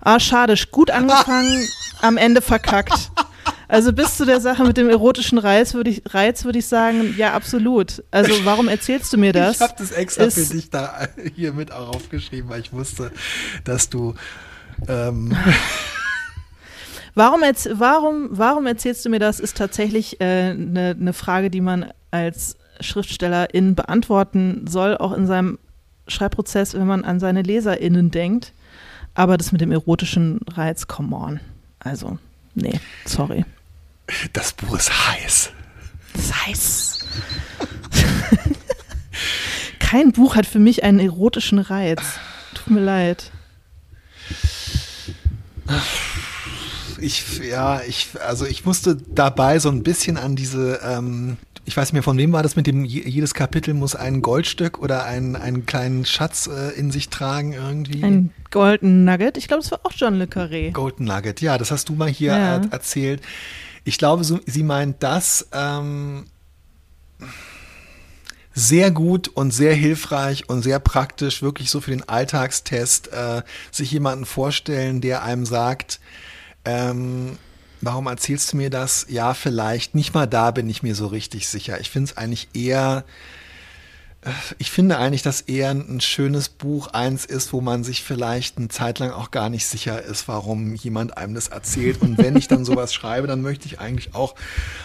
[0.00, 1.66] Ah, schade, gut angefangen,
[2.00, 3.10] am Ende verkackt.
[3.68, 7.14] Also bis zu der Sache mit dem erotischen Reiz würde ich, Reiz würde ich sagen,
[7.16, 8.04] ja, absolut.
[8.10, 9.56] Also warum erzählst du mir das?
[9.56, 13.10] Ich habe das extra ist, für dich da hier mit auch aufgeschrieben, weil ich wusste,
[13.64, 14.14] dass du
[14.88, 15.36] ähm
[17.18, 21.62] Warum, warum, warum erzählst du mir das, ist tatsächlich eine äh, ne, ne Frage, die
[21.62, 25.58] man als Schriftstellerin beantworten soll, auch in seinem
[26.08, 28.52] Schreibprozess, wenn man an seine LeserInnen denkt.
[29.14, 31.40] Aber das mit dem erotischen Reiz, come on.
[31.78, 32.18] Also,
[32.54, 33.46] nee, sorry.
[34.32, 35.50] Das Buch ist heiß.
[36.12, 36.98] Das ist heiß.
[39.78, 42.00] Kein Buch hat für mich einen erotischen Reiz.
[42.54, 43.30] Tut mir leid.
[46.98, 51.88] Ich, ja, ich, also ich musste dabei so ein bisschen an diese, ähm, ich weiß
[51.88, 55.36] nicht mehr, von wem war das mit dem, jedes Kapitel muss ein Goldstück oder einen,
[55.36, 58.02] einen kleinen Schatz äh, in sich tragen irgendwie.
[58.02, 59.36] Ein Golden Nugget?
[59.36, 60.72] Ich glaube, das war auch John Le Carré.
[60.72, 62.60] Golden Nugget, ja, das hast du mal hier ja.
[62.70, 63.20] erzählt.
[63.86, 66.26] Ich glaube, sie meint das ähm,
[68.52, 73.92] sehr gut und sehr hilfreich und sehr praktisch, wirklich so für den Alltagstest, äh, sich
[73.92, 76.00] jemanden vorstellen, der einem sagt,
[76.64, 77.38] ähm,
[77.80, 79.06] warum erzählst du mir das?
[79.08, 79.94] Ja, vielleicht.
[79.94, 81.78] Nicht mal da bin ich mir so richtig sicher.
[81.78, 83.04] Ich finde es eigentlich eher
[84.58, 88.68] ich finde eigentlich, dass eher ein schönes Buch eins ist, wo man sich vielleicht eine
[88.68, 92.00] Zeit lang auch gar nicht sicher ist, warum jemand einem das erzählt.
[92.02, 94.34] Und wenn ich dann sowas schreibe, dann möchte ich eigentlich auch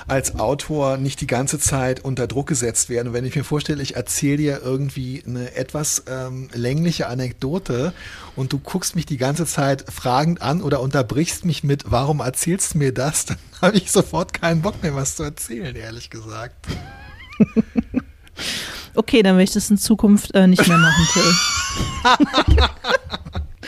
[0.07, 3.09] als Autor nicht die ganze Zeit unter Druck gesetzt werden.
[3.09, 7.93] Und wenn ich mir vorstelle, ich erzähle dir irgendwie eine etwas ähm, längliche Anekdote
[8.35, 12.73] und du guckst mich die ganze Zeit fragend an oder unterbrichst mich mit, warum erzählst
[12.73, 16.68] du mir das, dann habe ich sofort keinen Bock mehr, was zu erzählen, ehrlich gesagt.
[18.95, 22.68] Okay, dann werde ich das in Zukunft äh, nicht mehr machen, Till.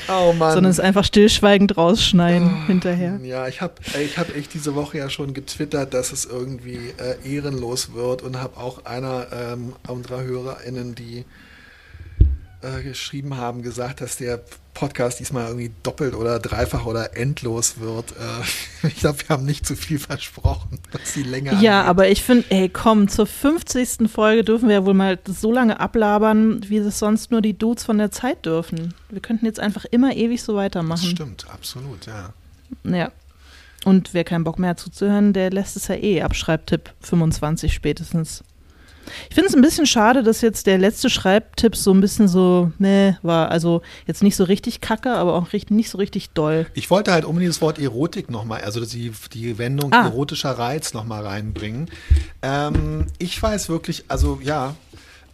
[0.10, 0.54] Oh Mann.
[0.54, 3.20] sondern es einfach stillschweigend rausschneiden hinterher.
[3.24, 7.16] Ja, ich habe ich hab echt diese Woche ja schon getwittert, dass es irgendwie äh,
[7.24, 11.26] ehrenlos wird und habe auch einer ähm, unserer HörerInnen, die
[12.64, 14.40] äh, geschrieben haben, gesagt, dass der
[14.73, 18.11] Podcast diesmal irgendwie doppelt oder dreifach oder endlos wird.
[18.14, 21.90] Äh, ich glaube, wir haben nicht zu viel versprochen, dass sie länger Ja, angeht.
[21.90, 24.10] aber ich finde, ey, komm, zur 50.
[24.11, 27.84] Folge dürfen wir ja wohl mal so lange ablabern, wie es sonst nur die Dudes
[27.84, 28.94] von der Zeit dürfen.
[29.10, 31.07] Wir könnten jetzt einfach immer ewig so Das weitermachen.
[31.10, 32.34] stimmt, absolut, ja.
[32.84, 33.11] Ja.
[33.85, 37.73] Und wer keinen Bock mehr hat zuzuhören, der lässt es ja eh ab Schreibtipp 25
[37.73, 38.44] spätestens.
[39.30, 42.72] Ich finde es ein bisschen schade, dass jetzt der letzte Schreibtipp so ein bisschen so,
[42.78, 43.50] meh, war.
[43.52, 46.66] Also jetzt nicht so richtig kacke, aber auch nicht so richtig doll.
[46.74, 50.06] Ich wollte halt unbedingt das Wort Erotik nochmal, also die, die Wendung Ah.
[50.06, 51.90] erotischer Reiz nochmal reinbringen.
[52.42, 54.76] Ähm, ich weiß wirklich, also ja,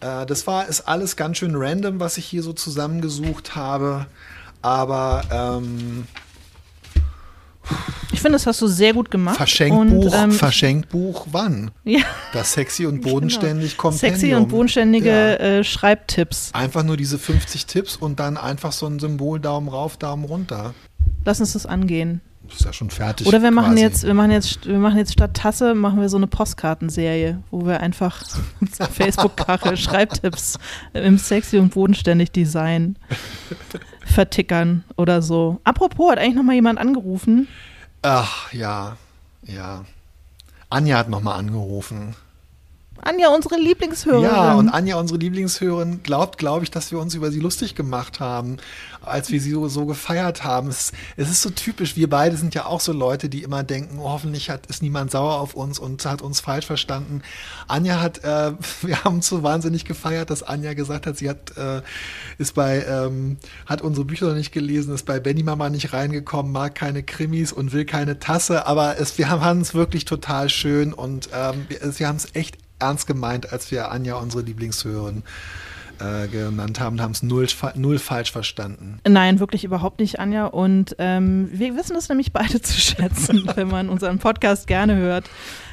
[0.00, 4.06] äh, das war ist alles ganz schön random, was ich hier so zusammengesucht habe.
[4.62, 6.06] Aber ähm,
[8.12, 9.36] Ich finde, das hast du sehr gut gemacht.
[9.36, 11.70] Verschenkbuch, Und, ähm, Verschenkbuch wann?
[11.84, 12.00] ja,
[12.32, 14.18] Das sexy und bodenständig Kompendium.
[14.20, 15.34] sexy und bodenständige Ja.
[15.36, 16.50] äh, Schreibtipps.
[16.52, 20.74] Einfach nur diese 50 Tipps und dann einfach so ein Symbol Daumen rauf, Daumen runter.
[21.24, 22.20] Lass uns das angehen.
[22.48, 23.28] Das ist ja schon fertig.
[23.28, 23.82] Oder wir machen quasi.
[23.82, 27.64] jetzt, wir machen jetzt, wir machen jetzt statt Tasse, machen wir so eine Postkartenserie, wo
[27.64, 28.24] wir einfach
[28.92, 30.58] Facebook-Kachel Schreibtipps
[30.92, 32.96] im sexy und bodenständig Design
[34.04, 35.60] vertickern oder so.
[35.64, 37.48] Apropos, hat eigentlich noch mal jemand angerufen?
[38.02, 38.96] Ach, ja,
[39.42, 39.84] ja.
[40.68, 42.14] Anja hat nochmal angerufen.
[43.02, 44.24] Anja, unsere Lieblingshörerin.
[44.24, 48.20] Ja, und Anja, unsere Lieblingshörerin, glaubt, glaube ich, dass wir uns über sie lustig gemacht
[48.20, 48.58] haben,
[49.00, 50.68] als wir sie so, so gefeiert haben.
[50.68, 53.98] Es, es ist so typisch, wir beide sind ja auch so Leute, die immer denken,
[53.98, 57.22] oh, hoffentlich hat, ist niemand sauer auf uns und hat uns falsch verstanden.
[57.68, 58.52] Anja hat, äh,
[58.82, 61.80] wir haben so wahnsinnig gefeiert, dass Anja gesagt hat, sie hat, äh,
[62.36, 66.52] ist bei, ähm, hat unsere Bücher noch nicht gelesen, ist bei Benny Mama nicht reingekommen,
[66.52, 70.92] mag keine Krimis und will keine Tasse, aber es, wir haben es wirklich total schön
[70.92, 75.22] und ähm, wir, wir haben es echt ernst gemeint, als wir Anja unsere Lieblingshörerin
[76.00, 79.00] äh, genannt haben, haben es null, null falsch verstanden.
[79.06, 80.46] Nein, wirklich überhaupt nicht, Anja.
[80.46, 85.28] Und ähm, wir wissen das nämlich beide zu schätzen, wenn man unseren Podcast gerne hört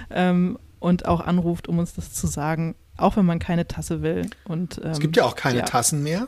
[0.10, 4.30] ähm, und auch anruft, um uns das zu sagen, auch wenn man keine Tasse will.
[4.46, 5.66] Und, ähm, Es gibt ja auch keine ja.
[5.66, 6.28] Tassen mehr.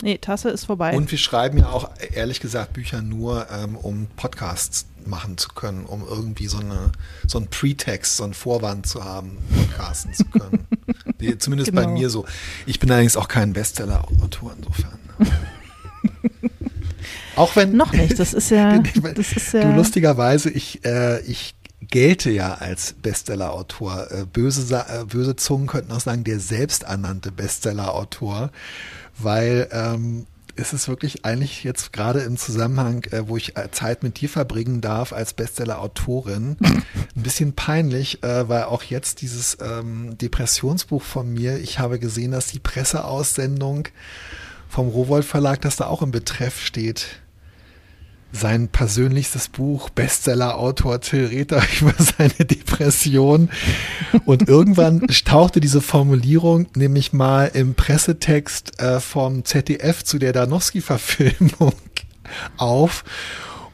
[0.00, 0.96] Nee, Tasse ist vorbei.
[0.96, 5.84] Und wir schreiben ja auch, ehrlich gesagt, Bücher nur, ähm, um Podcasts machen zu können,
[5.84, 6.92] um irgendwie so, eine,
[7.26, 10.66] so einen Pretext, so einen Vorwand zu haben, podcasten zu können.
[11.38, 11.94] Zumindest bei Genau.
[11.94, 12.26] mir so.
[12.66, 14.98] Ich bin allerdings auch kein Bestseller-Autor insofern.
[17.36, 17.76] auch wenn.
[17.76, 18.78] Noch nicht, das ist ja.
[19.14, 21.54] Das ist ja du lustigerweise, ich, äh, ich
[21.90, 24.10] gelte ja als Bestseller-Autor.
[24.10, 28.50] Äh, böse, äh, böse Zungen könnten auch sagen, der selbsternannte Bestseller-Autor,
[29.18, 30.26] weil ähm,
[30.58, 34.28] es ist wirklich eigentlich jetzt gerade im Zusammenhang, äh, wo ich äh, Zeit mit dir
[34.28, 41.32] verbringen darf als Bestseller-Autorin, ein bisschen peinlich, äh, weil auch jetzt dieses ähm, Depressionsbuch von
[41.32, 43.88] mir, ich habe gesehen, dass die Presseaussendung
[44.68, 47.20] vom Rowold Verlag, dass da auch im Betreff steht,
[48.32, 53.50] sein persönlichstes Buch, Bestseller-Autor Till Rether über seine Depression.
[54.24, 61.72] Und irgendwann tauchte diese Formulierung nämlich mal im Pressetext äh, vom ZDF zu der Danowski-Verfilmung
[62.56, 63.04] auf.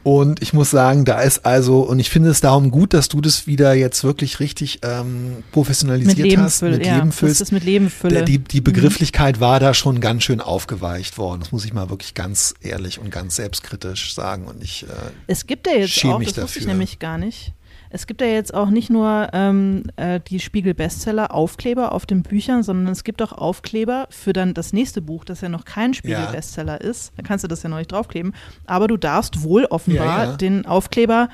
[0.05, 3.21] Und ich muss sagen, da ist also, und ich finde es darum gut, dass du
[3.21, 7.41] das wieder jetzt wirklich richtig ähm, mit professionalisiert Leben hast, mit ja, Leben das füllst.
[7.41, 8.23] ist mit Leben fülle.
[8.23, 11.39] Die, die Begrifflichkeit war da schon ganz schön aufgeweicht worden.
[11.39, 14.45] Das muss ich mal wirklich ganz ehrlich und ganz selbstkritisch sagen.
[14.45, 14.93] Und ich, äh,
[15.25, 16.67] Es gibt ja jetzt auch, das wusste ich dafür.
[16.67, 17.53] nämlich gar nicht.
[17.95, 22.91] Es gibt ja jetzt auch nicht nur ähm, äh, die Spiegel-Bestseller-Aufkleber auf den Büchern, sondern
[22.91, 27.13] es gibt auch Aufkleber für dann das nächste Buch, das ja noch kein Spiegel-Bestseller ist.
[27.15, 28.33] Da kannst du das ja noch nicht draufkleben.
[28.65, 30.35] Aber du darfst wohl offenbar Ja, ja.
[30.35, 31.29] den Aufkleber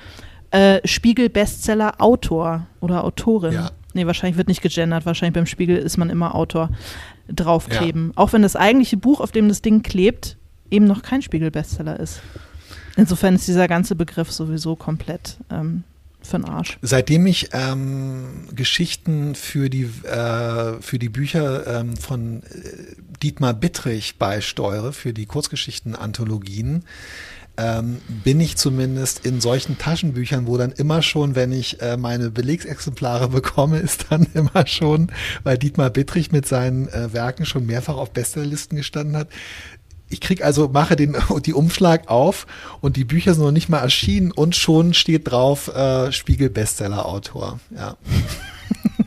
[0.51, 3.53] äh, Spiegel-Bestseller-Autor oder Autorin.
[3.53, 3.71] Ja.
[3.95, 5.07] Nee, wahrscheinlich wird nicht gegendert.
[5.07, 6.69] Wahrscheinlich beim Spiegel ist man immer Autor
[7.27, 8.11] draufkleben.
[8.15, 10.37] Auch wenn das eigentliche Buch, auf dem das Ding klebt,
[10.69, 12.21] eben noch kein Spiegel-Bestseller ist.
[12.97, 15.85] Insofern ist dieser ganze Begriff sowieso komplett ähm,
[16.21, 16.77] für den Arsch.
[16.81, 22.45] seitdem ich ähm, Geschichten für die, äh, für die Bücher ähm, von äh,
[23.23, 26.83] Dietmar Bittrich beisteuere, für die Kurzgeschichten-Anthologien,
[27.57, 32.31] ähm, bin ich zumindest in solchen Taschenbüchern, wo dann immer schon, wenn ich äh, meine
[32.31, 35.11] Belegsexemplare bekomme, ist dann immer schon,
[35.43, 39.27] weil Dietmar Bittrich mit seinen äh, Werken schon mehrfach auf Bestsellerlisten gestanden hat.
[40.11, 41.15] Ich krieg also, mache den
[41.45, 42.47] die Umschlag auf
[42.81, 47.05] und die Bücher sind noch nicht mal erschienen und schon steht drauf äh, Spiegel Bestseller
[47.05, 47.59] Autor.
[47.75, 47.97] Ja.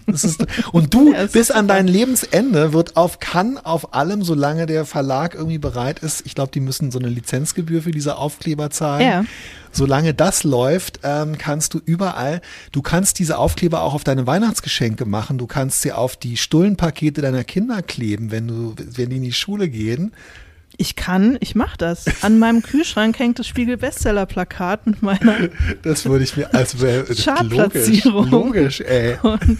[0.06, 4.84] Ist, und du, Ja, bis an dein Lebensende wird auf kann auf allem, solange der
[4.84, 9.06] Verlag irgendwie bereit ist, ich glaube, die müssen so eine Lizenzgebühr für diese Aufkleber zahlen.
[9.06, 9.24] Ja.
[9.72, 15.04] Solange das läuft, ähm, kannst du überall, du kannst diese Aufkleber auch auf deine Weihnachtsgeschenke
[15.04, 19.22] machen, du kannst sie auf die Stullenpakete deiner Kinder kleben, wenn du, wenn die in
[19.22, 20.12] die Schule gehen.
[20.76, 22.04] Ich kann, ich mache das.
[22.22, 25.48] An meinem Kühlschrank hängt das Spiegel-Bestseller-Plakat mit meiner
[25.82, 28.30] Das würde ich mir als wäre logisch, Chartplatzierung.
[28.30, 29.16] logisch, ey.
[29.22, 29.58] und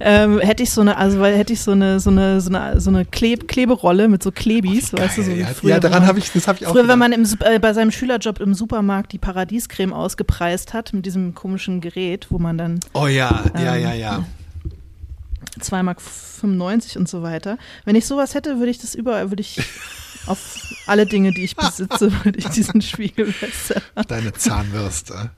[0.00, 2.80] ähm, hätte ich so eine, also weil hätte ich so eine, so eine, so eine,
[2.80, 5.70] so eine Kleb Kleberolle mit so Klebis, weißt du, so ja, früher.
[5.70, 6.72] ja, wenn daran habe ich, das habe ich auch.
[6.72, 7.10] Früher, wenn gedacht.
[7.10, 11.80] man im, äh, bei seinem Schülerjob im Supermarkt die Paradiescreme ausgepreist hat, mit diesem komischen
[11.80, 14.26] Gerät, wo man dann Oh ja, ja, Ähm, ja, ja.
[15.60, 15.98] 2,95 Mark
[16.96, 17.58] und so weiter.
[17.84, 19.58] Wenn ich sowas hätte, würde ich das überall, würde ich
[20.26, 20.38] auf
[20.86, 25.30] alle Dinge, die ich besitze, würde ich diesen Spiegel-Bestseller Deine Zahnbürste.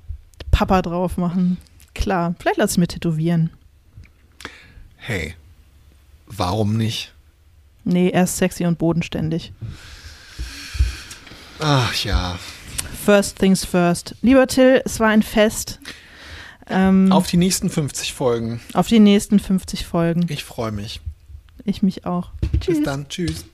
[0.50, 1.58] Papa drauf machen.
[1.94, 3.50] Klar, vielleicht lasse ich mir tätowieren.
[4.96, 5.34] Hey,
[6.26, 7.12] warum nicht?
[7.84, 9.52] Nee, er ist sexy und bodenständig.
[11.60, 12.38] Ach ja.
[13.04, 14.16] First things first.
[14.22, 15.78] Lieber Till, es war ein Fest.
[16.68, 18.60] Ähm, Auf die nächsten 50 Folgen.
[18.74, 20.26] auf die nächsten 50 Folgen.
[20.28, 21.00] Ich freue mich.
[21.64, 22.30] Ich mich auch.
[22.66, 23.08] Bis dann.
[23.08, 23.44] Tschüss.